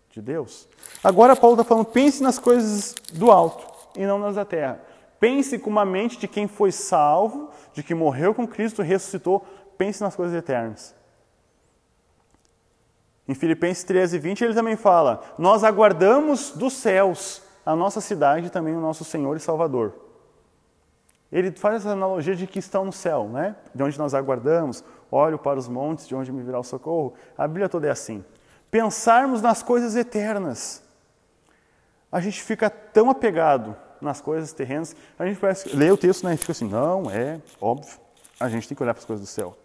de 0.09 0.21
Deus. 0.21 0.67
Agora 1.03 1.35
Paulo 1.35 1.55
está 1.55 1.63
falando, 1.63 1.85
pense 1.85 2.21
nas 2.21 2.37
coisas 2.37 2.95
do 3.13 3.31
alto 3.31 3.65
e 3.97 4.05
não 4.05 4.19
nas 4.19 4.35
da 4.35 4.45
terra. 4.45 4.81
Pense 5.19 5.59
com 5.59 5.69
uma 5.69 5.85
mente 5.85 6.17
de 6.17 6.27
quem 6.27 6.47
foi 6.47 6.71
salvo, 6.71 7.49
de 7.73 7.83
que 7.83 7.93
morreu 7.93 8.33
com 8.33 8.47
Cristo, 8.47 8.81
ressuscitou. 8.81 9.45
Pense 9.77 10.01
nas 10.01 10.15
coisas 10.15 10.35
eternas. 10.35 10.95
Em 13.27 13.33
Filipenses 13.33 13.83
13, 13.83 14.17
20, 14.17 14.43
ele 14.43 14.53
também 14.53 14.75
fala: 14.75 15.21
Nós 15.37 15.63
aguardamos 15.63 16.51
dos 16.51 16.73
céus 16.73 17.41
a 17.65 17.75
nossa 17.75 18.01
cidade 18.01 18.49
também 18.49 18.75
o 18.75 18.79
nosso 18.79 19.03
Senhor 19.03 19.35
e 19.37 19.39
Salvador. 19.39 19.93
Ele 21.31 21.51
faz 21.51 21.77
essa 21.77 21.91
analogia 21.91 22.35
de 22.35 22.45
que 22.45 22.59
estão 22.59 22.83
no 22.83 22.91
céu, 22.91 23.29
né? 23.29 23.55
De 23.73 23.81
onde 23.81 23.97
nós 23.97 24.13
aguardamos, 24.13 24.83
olho 25.09 25.37
para 25.37 25.57
os 25.57 25.67
montes, 25.67 26.07
de 26.07 26.13
onde 26.13 26.31
me 26.31 26.43
virá 26.43 26.59
o 26.59 26.63
socorro. 26.63 27.13
A 27.37 27.47
Bíblia 27.47 27.69
toda 27.69 27.87
é 27.87 27.91
assim. 27.91 28.23
Pensarmos 28.69 29.41
nas 29.41 29.63
coisas 29.63 29.95
eternas. 29.95 30.83
A 32.11 32.19
gente 32.19 32.41
fica 32.43 32.69
tão 32.69 33.09
apegado 33.09 33.75
nas 34.01 34.19
coisas 34.19 34.51
terrenas, 34.51 34.95
a 35.17 35.25
gente 35.25 35.39
parece, 35.39 35.73
lê 35.75 35.91
o 35.91 35.95
texto 35.95 36.25
né, 36.25 36.33
e 36.33 36.37
fica 36.37 36.51
assim, 36.51 36.67
não, 36.67 37.09
é 37.09 37.39
óbvio, 37.61 37.99
a 38.39 38.49
gente 38.49 38.67
tem 38.67 38.75
que 38.75 38.81
olhar 38.81 38.95
para 38.95 38.99
as 39.01 39.05
coisas 39.05 39.23
do 39.23 39.29
céu 39.29 39.55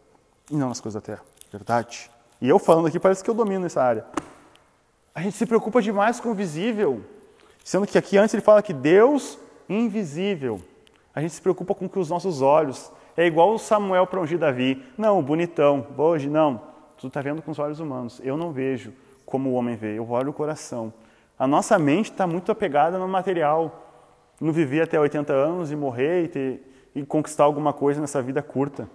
e 0.51 0.57
não 0.57 0.69
nas 0.69 0.79
coisas 0.79 1.03
da 1.03 1.05
terra. 1.05 1.23
Verdade. 1.51 2.11
E 2.41 2.49
eu 2.49 2.59
falando 2.59 2.87
aqui, 2.87 2.99
parece 2.99 3.23
que 3.25 3.31
eu 3.31 3.35
domino 3.35 3.67
essa 3.67 3.83
área. 3.83 4.05
A 5.15 5.23
gente 5.23 5.37
se 5.37 5.47
preocupa 5.47 5.81
demais 5.81 6.21
com 6.21 6.31
o 6.31 6.35
visível, 6.35 7.03
sendo 7.65 7.87
que 7.87 7.97
aqui 7.97 8.19
antes 8.19 8.35
ele 8.35 8.43
fala 8.43 8.63
que 8.63 8.73
Deus 8.73 9.39
invisível. 9.69 10.61
A 11.15 11.21
gente 11.21 11.35
se 11.35 11.41
preocupa 11.41 11.75
com 11.75 11.89
que 11.89 11.99
os 11.99 12.11
nossos 12.11 12.43
olhos. 12.43 12.93
É 13.17 13.27
igual 13.27 13.55
o 13.55 13.59
Samuel 13.59 14.07
para 14.07 14.21
ungir 14.21 14.39
Davi. 14.39 14.85
Não, 14.99 15.23
bonitão, 15.23 15.87
hoje 15.97 16.29
não. 16.29 16.61
Tu 16.99 17.07
está 17.07 17.23
vendo 17.23 17.41
com 17.41 17.51
os 17.51 17.59
olhos 17.59 17.81
humanos. 17.81 18.21
Eu 18.23 18.37
não 18.37 18.53
vejo 18.53 18.93
como 19.27 19.51
o 19.51 19.53
homem 19.55 19.75
vê, 19.75 19.99
eu 19.99 20.09
olho 20.09 20.31
o 20.31 20.33
coração. 20.33 20.93
A 21.39 21.47
nossa 21.47 21.79
mente 21.79 22.13
está 22.13 22.27
muito 22.27 22.53
apegada 22.53 22.97
no 22.97 23.09
material, 23.09 23.85
no 24.41 24.53
viver 24.53 24.83
até 24.83 24.99
80 24.99 25.33
anos 25.33 25.73
e 25.73 25.77
morrer 25.77 26.25
e, 26.25 26.29
ter, 26.29 26.91
e 26.95 27.05
conquistar 27.05 27.45
alguma 27.45 27.73
coisa 27.73 28.01
nessa 28.01 28.23
vida 28.23 28.41
curta. 28.41 28.89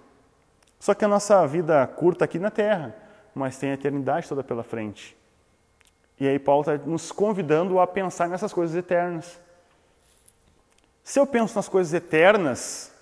Só 0.79 0.93
que 0.93 1.05
a 1.05 1.07
nossa 1.07 1.45
vida 1.45 1.85
curta 1.85 2.25
aqui 2.25 2.39
na 2.39 2.49
Terra, 2.49 2.95
mas 3.33 3.57
tem 3.57 3.71
a 3.71 3.73
eternidade 3.73 4.27
toda 4.27 4.43
pela 4.43 4.63
frente. 4.63 5.15
E 6.19 6.27
aí 6.27 6.37
Paulo 6.37 6.61
está 6.61 6.77
nos 6.85 7.11
convidando 7.11 7.79
a 7.79 7.87
pensar 7.87 8.29
nessas 8.29 8.53
coisas 8.53 8.75
eternas. 8.75 9.39
Se 11.03 11.19
eu 11.19 11.25
penso 11.25 11.55
nas 11.55 11.67
coisas 11.67 11.93
eternas, 11.93 12.93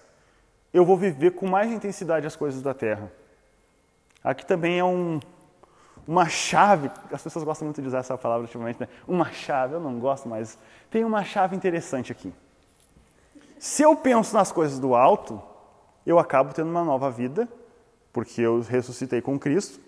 eu 0.73 0.85
vou 0.85 0.95
viver 0.95 1.31
com 1.31 1.47
mais 1.47 1.71
intensidade 1.71 2.25
as 2.25 2.35
coisas 2.35 2.61
da 2.61 2.73
terra. 2.73 3.11
Aqui 4.23 4.45
também 4.45 4.79
é 4.79 4.83
um, 4.83 5.19
uma 6.07 6.29
chave, 6.29 6.89
as 7.11 7.21
pessoas 7.21 7.43
gostam 7.43 7.65
muito 7.65 7.81
de 7.81 7.87
usar 7.87 7.99
essa 7.99 8.17
palavra 8.17 8.43
ultimamente, 8.43 8.79
né? 8.79 8.87
Uma 9.07 9.31
chave, 9.31 9.73
eu 9.75 9.79
não 9.79 9.99
gosto, 9.99 10.27
mas 10.27 10.57
tem 10.89 11.03
uma 11.03 11.23
chave 11.23 11.55
interessante 11.55 12.11
aqui. 12.11 12.33
Se 13.57 13.83
eu 13.83 13.95
penso 13.95 14.33
nas 14.33 14.51
coisas 14.51 14.79
do 14.79 14.95
alto, 14.95 15.41
eu 16.05 16.17
acabo 16.17 16.53
tendo 16.53 16.69
uma 16.69 16.83
nova 16.83 17.11
vida, 17.11 17.47
porque 18.13 18.41
eu 18.41 18.61
ressuscitei 18.61 19.21
com 19.21 19.37
Cristo, 19.37 19.79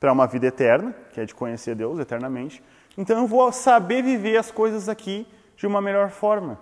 para 0.00 0.10
uma 0.10 0.26
vida 0.26 0.46
eterna, 0.46 0.94
que 1.12 1.20
é 1.20 1.26
de 1.26 1.34
conhecer 1.34 1.74
Deus 1.74 1.98
eternamente. 1.98 2.64
Então 2.96 3.20
eu 3.20 3.26
vou 3.26 3.52
saber 3.52 4.02
viver 4.02 4.38
as 4.38 4.50
coisas 4.50 4.88
aqui 4.88 5.28
de 5.56 5.66
uma 5.66 5.82
melhor 5.82 6.08
forma. 6.08 6.58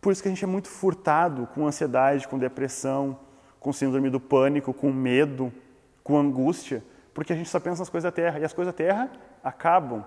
Por 0.00 0.12
isso 0.12 0.20
que 0.20 0.28
a 0.28 0.32
gente 0.32 0.42
é 0.42 0.48
muito 0.48 0.68
furtado 0.68 1.48
com 1.54 1.66
ansiedade, 1.66 2.26
com 2.26 2.38
depressão, 2.38 3.18
com 3.60 3.72
síndrome 3.72 4.10
do 4.10 4.20
pânico, 4.20 4.74
com 4.74 4.92
medo, 4.92 5.52
com 6.02 6.18
angústia, 6.18 6.82
porque 7.14 7.32
a 7.32 7.36
gente 7.36 7.48
só 7.48 7.58
pensa 7.58 7.80
nas 7.80 7.88
coisas 7.88 8.10
da 8.10 8.14
terra. 8.14 8.38
E 8.38 8.44
as 8.44 8.52
coisas 8.52 8.72
da 8.72 8.76
terra 8.76 9.10
acabam. 9.42 10.04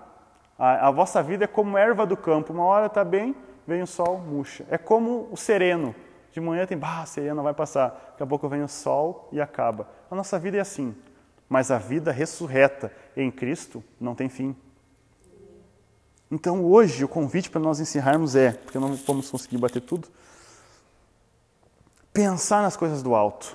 A, 0.58 0.88
a 0.88 0.90
vossa 0.90 1.22
vida 1.22 1.44
é 1.44 1.46
como 1.46 1.76
erva 1.76 2.06
do 2.06 2.16
campo. 2.16 2.52
Uma 2.52 2.64
hora 2.64 2.86
está 2.86 3.04
bem, 3.04 3.34
vem 3.66 3.82
o 3.82 3.86
sol, 3.86 4.18
murcha. 4.18 4.64
É 4.70 4.78
como 4.78 5.28
o 5.30 5.36
sereno. 5.36 5.94
De 6.30 6.40
manhã 6.40 6.64
tem, 6.66 6.78
bah, 6.78 7.04
sereno 7.04 7.42
vai 7.42 7.52
passar. 7.52 7.88
Daqui 8.12 8.22
a 8.22 8.26
pouco 8.26 8.48
vem 8.48 8.62
o 8.62 8.68
sol 8.68 9.28
e 9.30 9.40
acaba. 9.40 9.88
A 10.10 10.14
nossa 10.14 10.38
vida 10.38 10.56
é 10.56 10.60
assim. 10.60 10.94
Mas 11.52 11.70
a 11.70 11.76
vida 11.76 12.10
ressurreta 12.10 12.90
em 13.14 13.30
Cristo 13.30 13.84
não 14.00 14.14
tem 14.14 14.26
fim. 14.30 14.56
Então 16.30 16.64
hoje 16.64 17.04
o 17.04 17.08
convite 17.08 17.50
para 17.50 17.60
nós 17.60 17.78
encerrarmos 17.78 18.34
é, 18.34 18.52
porque 18.52 18.78
não 18.78 18.94
vamos 18.94 19.30
conseguir 19.30 19.58
bater 19.58 19.82
tudo, 19.82 20.08
pensar 22.10 22.62
nas 22.62 22.74
coisas 22.74 23.02
do 23.02 23.14
alto. 23.14 23.54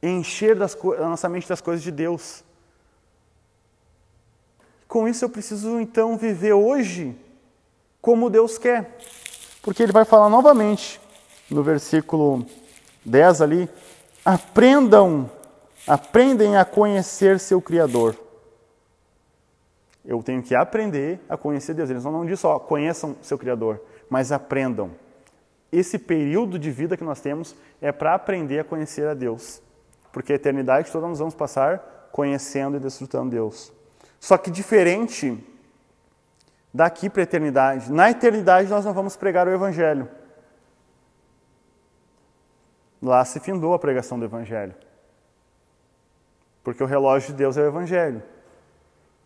Encher 0.00 0.54
das, 0.54 0.76
a 1.00 1.08
nossa 1.08 1.28
mente 1.28 1.48
das 1.48 1.60
coisas 1.60 1.82
de 1.82 1.90
Deus. 1.90 2.44
Com 4.86 5.08
isso 5.08 5.24
eu 5.24 5.30
preciso 5.30 5.80
então 5.80 6.16
viver 6.16 6.52
hoje 6.52 7.16
como 8.00 8.30
Deus 8.30 8.56
quer. 8.56 9.00
Porque 9.60 9.82
ele 9.82 9.90
vai 9.90 10.04
falar 10.04 10.28
novamente 10.28 11.00
no 11.50 11.64
versículo 11.64 12.46
10 13.04 13.42
ali: 13.42 13.68
aprendam, 14.24 15.28
aprendem 15.86 16.56
a 16.56 16.64
conhecer 16.64 17.38
seu 17.40 17.60
Criador. 17.60 18.16
Eu 20.04 20.22
tenho 20.22 20.42
que 20.42 20.54
aprender 20.54 21.20
a 21.28 21.36
conhecer 21.36 21.74
Deus. 21.74 21.90
Eles 21.90 22.04
não 22.04 22.22
dizem 22.22 22.36
só 22.36 22.58
conheçam 22.58 23.16
seu 23.22 23.38
Criador, 23.38 23.80
mas 24.08 24.32
aprendam. 24.32 24.90
Esse 25.70 25.98
período 25.98 26.58
de 26.58 26.70
vida 26.70 26.96
que 26.96 27.04
nós 27.04 27.20
temos 27.20 27.56
é 27.80 27.90
para 27.92 28.14
aprender 28.14 28.58
a 28.58 28.64
conhecer 28.64 29.06
a 29.06 29.14
Deus. 29.14 29.62
Porque 30.12 30.32
a 30.32 30.36
eternidade 30.36 30.90
toda 30.90 31.06
nós 31.06 31.18
vamos 31.18 31.34
passar 31.34 32.08
conhecendo 32.12 32.76
e 32.76 32.80
desfrutando 32.80 33.30
Deus. 33.30 33.72
Só 34.20 34.36
que 34.36 34.50
diferente 34.50 35.38
daqui 36.72 37.08
para 37.08 37.22
a 37.22 37.24
eternidade. 37.24 37.90
Na 37.90 38.10
eternidade 38.10 38.68
nós 38.68 38.84
não 38.84 38.92
vamos 38.92 39.16
pregar 39.16 39.48
o 39.48 39.50
Evangelho. 39.50 40.08
Lá 43.00 43.24
se 43.24 43.40
findou 43.40 43.72
a 43.72 43.78
pregação 43.78 44.18
do 44.18 44.24
Evangelho. 44.24 44.74
Porque 46.62 46.82
o 46.82 46.86
relógio 46.86 47.32
de 47.32 47.38
Deus 47.38 47.56
é 47.56 47.62
o 47.62 47.66
Evangelho 47.66 48.22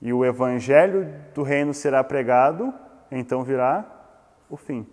e 0.00 0.12
o 0.12 0.24
evangelho 0.24 1.12
do 1.34 1.42
reino 1.42 1.72
será 1.72 2.02
pregado, 2.04 2.72
então 3.10 3.42
virá 3.42 3.84
o 4.48 4.56
fim. 4.56 4.86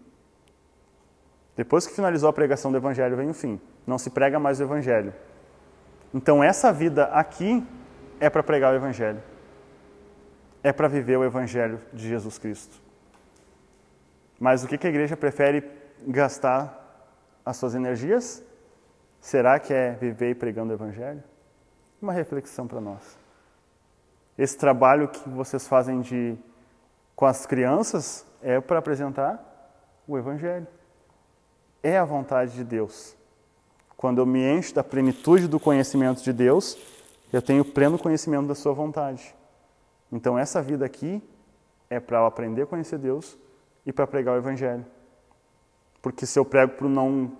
Depois 1.56 1.86
que 1.86 1.94
finalizou 1.94 2.30
a 2.30 2.34
pregação 2.34 2.72
do 2.72 2.78
evangelho, 2.78 3.15
vem 3.15 3.30
o 3.30 3.34
fim. 3.34 3.60
Não 3.86 3.98
se 3.98 4.10
prega 4.10 4.40
mais 4.40 4.60
o 4.60 4.64
evangelho. 4.64 5.14
Então 6.14 6.44
essa 6.44 6.72
vida 6.72 7.06
aqui 7.06 7.65
é 8.20 8.30
para 8.30 8.41
pregar 8.41 8.74
o 8.74 8.76
evangelho. 8.76 9.22
É 10.64 10.72
para 10.72 10.88
viver 10.88 11.18
o 11.18 11.24
evangelho 11.24 11.80
de 11.91 12.07
Jesus 12.07 12.38
Cristo. 12.38 12.82
Mas 14.40 14.64
o 14.64 14.68
que 14.68 14.88
a 14.88 14.90
igreja 14.90 15.18
prefere 15.18 15.64
gastar 16.07 17.11
as 17.45 17.57
suas 17.57 17.76
energias? 17.76 18.44
Será 19.20 19.60
que 19.60 19.74
é 19.74 19.91
viver 19.91 20.36
pregando 20.36 20.72
o 20.72 20.76
evangelho? 20.76 21.24
Uma 22.04 22.14
reflexão 22.14 22.68
para 22.68 22.82
nós 22.82 23.24
esse 24.38 24.58
trabalho 24.58 25.08
que 25.08 25.30
vocês 25.30 25.68
fazem 25.68 26.02
de, 26.02 26.36
com 27.16 27.26
as 27.26 27.46
crianças 27.46 28.26
é 28.42 28.60
para 28.60 28.80
apresentar 28.80 29.40
o 30.08 30.18
Evangelho. 30.18 30.68
É 31.82 31.98
a 31.98 32.06
vontade 32.06 32.54
de 32.54 32.64
Deus. 32.64 33.16
Quando 33.96 34.20
eu 34.20 34.26
me 34.26 34.40
encho 34.40 34.74
da 34.74 34.84
plenitude 34.84 35.48
do 35.48 35.60
conhecimento 35.60 36.24
de 36.24 36.34
Deus, 36.34 36.78
eu 37.32 37.42
tenho 37.42 37.64
pleno 37.64 37.98
conhecimento 37.98 38.48
da 38.48 38.56
Sua 38.56 38.74
vontade. 38.74 39.34
Então, 40.12 40.38
essa 40.38 40.62
vida 40.62 40.86
aqui 40.86 41.22
é 41.90 42.00
para 42.00 42.20
eu 42.20 42.26
aprender 42.26 42.64
a 42.64 42.68
conhecer 42.68 42.98
Deus 42.98 43.38
e 43.86 43.94
para 43.94 44.08
pregar 44.08 44.36
o 44.36 44.38
Evangelho. 44.38 44.86
Porque 46.02 46.26
se 46.26 46.38
eu 46.38 46.44
prego 46.44 46.74
para 46.74 46.90
não 46.90 47.38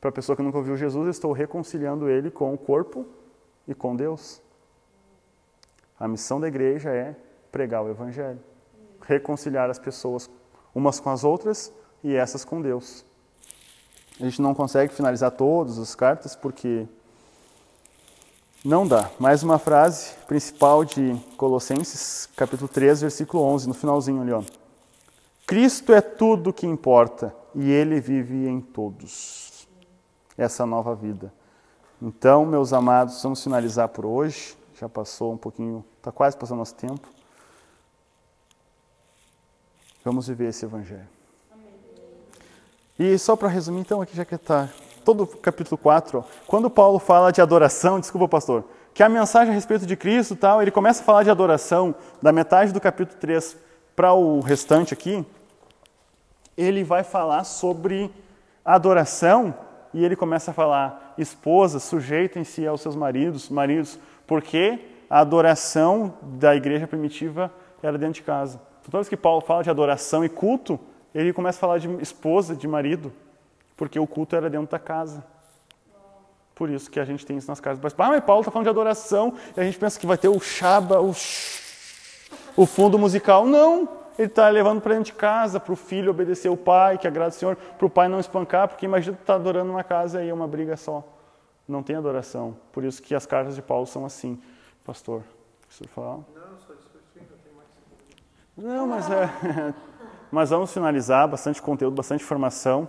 para 0.00 0.08
a 0.08 0.12
pessoa 0.12 0.34
que 0.34 0.42
nunca 0.42 0.58
ouviu 0.58 0.76
Jesus, 0.76 1.04
eu 1.04 1.10
estou 1.10 1.32
reconciliando 1.32 2.08
ele 2.08 2.30
com 2.30 2.52
o 2.52 2.58
corpo 2.58 3.06
e 3.66 3.74
com 3.74 3.94
Deus. 3.94 4.40
A 5.98 6.08
missão 6.08 6.40
da 6.40 6.48
igreja 6.48 6.90
é 6.90 7.14
pregar 7.50 7.82
o 7.82 7.90
Evangelho, 7.90 8.40
reconciliar 9.02 9.70
as 9.70 9.78
pessoas 9.78 10.28
umas 10.74 10.98
com 10.98 11.10
as 11.10 11.22
outras 11.22 11.72
e 12.02 12.14
essas 12.14 12.44
com 12.44 12.60
Deus. 12.60 13.04
A 14.20 14.24
gente 14.24 14.42
não 14.42 14.54
consegue 14.54 14.92
finalizar 14.92 15.30
todas 15.30 15.78
as 15.78 15.94
cartas 15.94 16.34
porque 16.34 16.86
não 18.64 18.86
dá. 18.86 19.10
Mais 19.18 19.42
uma 19.42 19.58
frase 19.58 20.14
principal 20.26 20.84
de 20.84 21.16
Colossenses, 21.36 22.28
capítulo 22.36 22.68
3, 22.68 23.00
versículo 23.00 23.42
11, 23.42 23.68
no 23.68 23.74
finalzinho 23.74 24.22
ali. 24.22 24.32
Ó. 24.32 24.42
Cristo 25.46 25.92
é 25.92 26.00
tudo 26.00 26.52
que 26.52 26.66
importa 26.66 27.34
e 27.54 27.70
Ele 27.70 28.00
vive 28.00 28.46
em 28.46 28.60
todos. 28.60 29.68
Essa 30.38 30.64
nova 30.64 30.94
vida. 30.94 31.32
Então, 32.04 32.44
meus 32.44 32.72
amados, 32.72 33.22
vamos 33.22 33.42
finalizar 33.44 33.88
por 33.88 34.04
hoje 34.04 34.56
já 34.82 34.88
passou 34.88 35.32
um 35.32 35.36
pouquinho, 35.36 35.84
está 35.98 36.10
quase 36.10 36.36
passando 36.36 36.58
nosso 36.58 36.74
tempo. 36.74 37.08
Vamos 40.04 40.26
viver 40.26 40.48
esse 40.48 40.64
Evangelho. 40.64 41.08
E 42.98 43.16
só 43.16 43.36
para 43.36 43.46
resumir, 43.46 43.82
então, 43.82 44.02
aqui 44.02 44.16
já 44.16 44.24
que 44.24 44.34
está 44.34 44.68
todo 45.04 45.22
o 45.22 45.26
capítulo 45.28 45.78
4, 45.78 46.24
quando 46.48 46.68
Paulo 46.68 46.98
fala 46.98 47.30
de 47.30 47.40
adoração, 47.40 48.00
desculpa, 48.00 48.26
pastor, 48.26 48.64
que 48.92 49.04
a 49.04 49.08
mensagem 49.08 49.52
a 49.52 49.54
respeito 49.54 49.86
de 49.86 49.96
Cristo 49.96 50.34
tal, 50.34 50.60
ele 50.60 50.72
começa 50.72 51.00
a 51.00 51.04
falar 51.04 51.22
de 51.22 51.30
adoração 51.30 51.94
da 52.20 52.32
metade 52.32 52.72
do 52.72 52.80
capítulo 52.80 53.20
3 53.20 53.56
para 53.94 54.12
o 54.12 54.40
restante 54.40 54.92
aqui. 54.92 55.24
ele 56.56 56.82
vai 56.82 57.04
falar 57.04 57.44
sobre 57.44 58.12
adoração 58.64 59.54
e 59.94 60.04
ele 60.04 60.16
começa 60.16 60.50
a 60.50 60.54
falar: 60.54 61.14
esposas, 61.18 61.82
sujeitem-se 61.82 62.66
aos 62.66 62.80
seus 62.80 62.96
maridos, 62.96 63.48
maridos, 63.48 63.98
porque 64.26 64.78
a 65.08 65.20
adoração 65.20 66.14
da 66.22 66.56
igreja 66.56 66.86
primitiva 66.86 67.52
era 67.82 67.98
dentro 67.98 68.14
de 68.14 68.22
casa. 68.22 68.60
Então, 68.80 68.90
toda 68.90 68.98
vez 68.98 69.08
que 69.08 69.16
Paulo 69.16 69.40
fala 69.40 69.62
de 69.62 69.70
adoração 69.70 70.24
e 70.24 70.28
culto, 70.28 70.78
ele 71.14 71.32
começa 71.32 71.58
a 71.58 71.60
falar 71.60 71.78
de 71.78 71.88
esposa, 72.02 72.56
de 72.56 72.66
marido, 72.66 73.12
porque 73.76 73.98
o 73.98 74.06
culto 74.06 74.34
era 74.34 74.48
dentro 74.48 74.70
da 74.70 74.78
casa. 74.78 75.24
Por 76.54 76.70
isso 76.70 76.90
que 76.90 77.00
a 77.00 77.04
gente 77.04 77.24
tem 77.24 77.36
isso 77.36 77.48
nas 77.48 77.60
casas. 77.60 77.82
Mas, 77.82 77.94
ah, 77.98 78.08
mas 78.08 78.24
Paulo 78.24 78.42
está 78.42 78.50
falando 78.50 78.66
de 78.66 78.70
adoração 78.70 79.34
e 79.56 79.60
a 79.60 79.64
gente 79.64 79.78
pensa 79.78 79.98
que 79.98 80.06
vai 80.06 80.18
ter 80.18 80.28
o 80.28 80.38
chaba, 80.40 81.00
o, 81.00 81.10
o 82.56 82.66
fundo 82.66 82.98
musical. 82.98 83.46
Não! 83.46 84.01
Ele 84.18 84.28
está 84.28 84.48
levando 84.48 84.80
para 84.80 84.94
dentro 84.94 85.12
de 85.12 85.18
casa, 85.18 85.58
para 85.58 85.72
o 85.72 85.76
filho 85.76 86.10
obedecer 86.10 86.48
o 86.48 86.56
pai, 86.56 86.98
que 86.98 87.06
agrada 87.06 87.30
o 87.30 87.32
Senhor, 87.32 87.56
para 87.56 87.86
o 87.86 87.90
pai 87.90 88.08
não 88.08 88.20
espancar, 88.20 88.68
porque 88.68 88.84
imagina 88.84 89.16
tu 89.16 89.20
estar 89.20 89.34
tá 89.34 89.38
adorando 89.38 89.70
uma 89.70 89.82
casa 89.82 90.22
e 90.22 90.28
é 90.28 90.34
uma 90.34 90.46
briga 90.46 90.76
só. 90.76 91.02
Não 91.66 91.82
tem 91.82 91.96
adoração. 91.96 92.56
Por 92.72 92.84
isso 92.84 93.02
que 93.02 93.14
as 93.14 93.24
cartas 93.24 93.54
de 93.54 93.62
Paulo 93.62 93.86
são 93.86 94.04
assim. 94.04 94.40
Pastor? 94.84 95.22
Não, 96.34 96.58
só 96.58 96.74
discutir, 96.74 97.20
já 97.20 97.36
tem 97.42 97.52
mais 97.54 97.68
Não, 98.56 98.86
mas 98.86 99.10
é. 99.10 99.74
mas 100.30 100.50
vamos 100.50 100.72
finalizar, 100.72 101.26
bastante 101.28 101.62
conteúdo, 101.62 101.94
bastante 101.94 102.22
informação. 102.22 102.88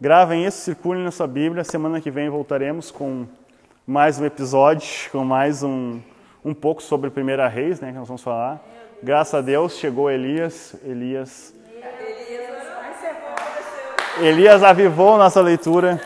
Gravem 0.00 0.44
isso, 0.44 0.58
circulem 0.58 1.02
na 1.02 1.10
sua 1.10 1.26
Bíblia. 1.26 1.64
Semana 1.64 2.00
que 2.00 2.10
vem 2.10 2.28
voltaremos 2.28 2.90
com 2.90 3.26
mais 3.86 4.20
um 4.20 4.24
episódio, 4.26 5.10
com 5.10 5.24
mais 5.24 5.62
um, 5.62 6.00
um 6.44 6.52
pouco 6.52 6.82
sobre 6.82 7.08
Primeira 7.08 7.48
Reis, 7.48 7.80
né, 7.80 7.90
que 7.90 7.98
nós 7.98 8.06
vamos 8.06 8.22
falar. 8.22 8.62
Graças 9.02 9.34
a 9.34 9.40
Deus 9.40 9.76
chegou 9.76 10.10
Elias. 10.10 10.74
Elias. 10.84 11.54
Elias 14.20 14.62
avivou 14.64 15.16
nossa 15.16 15.40
leitura. 15.40 16.00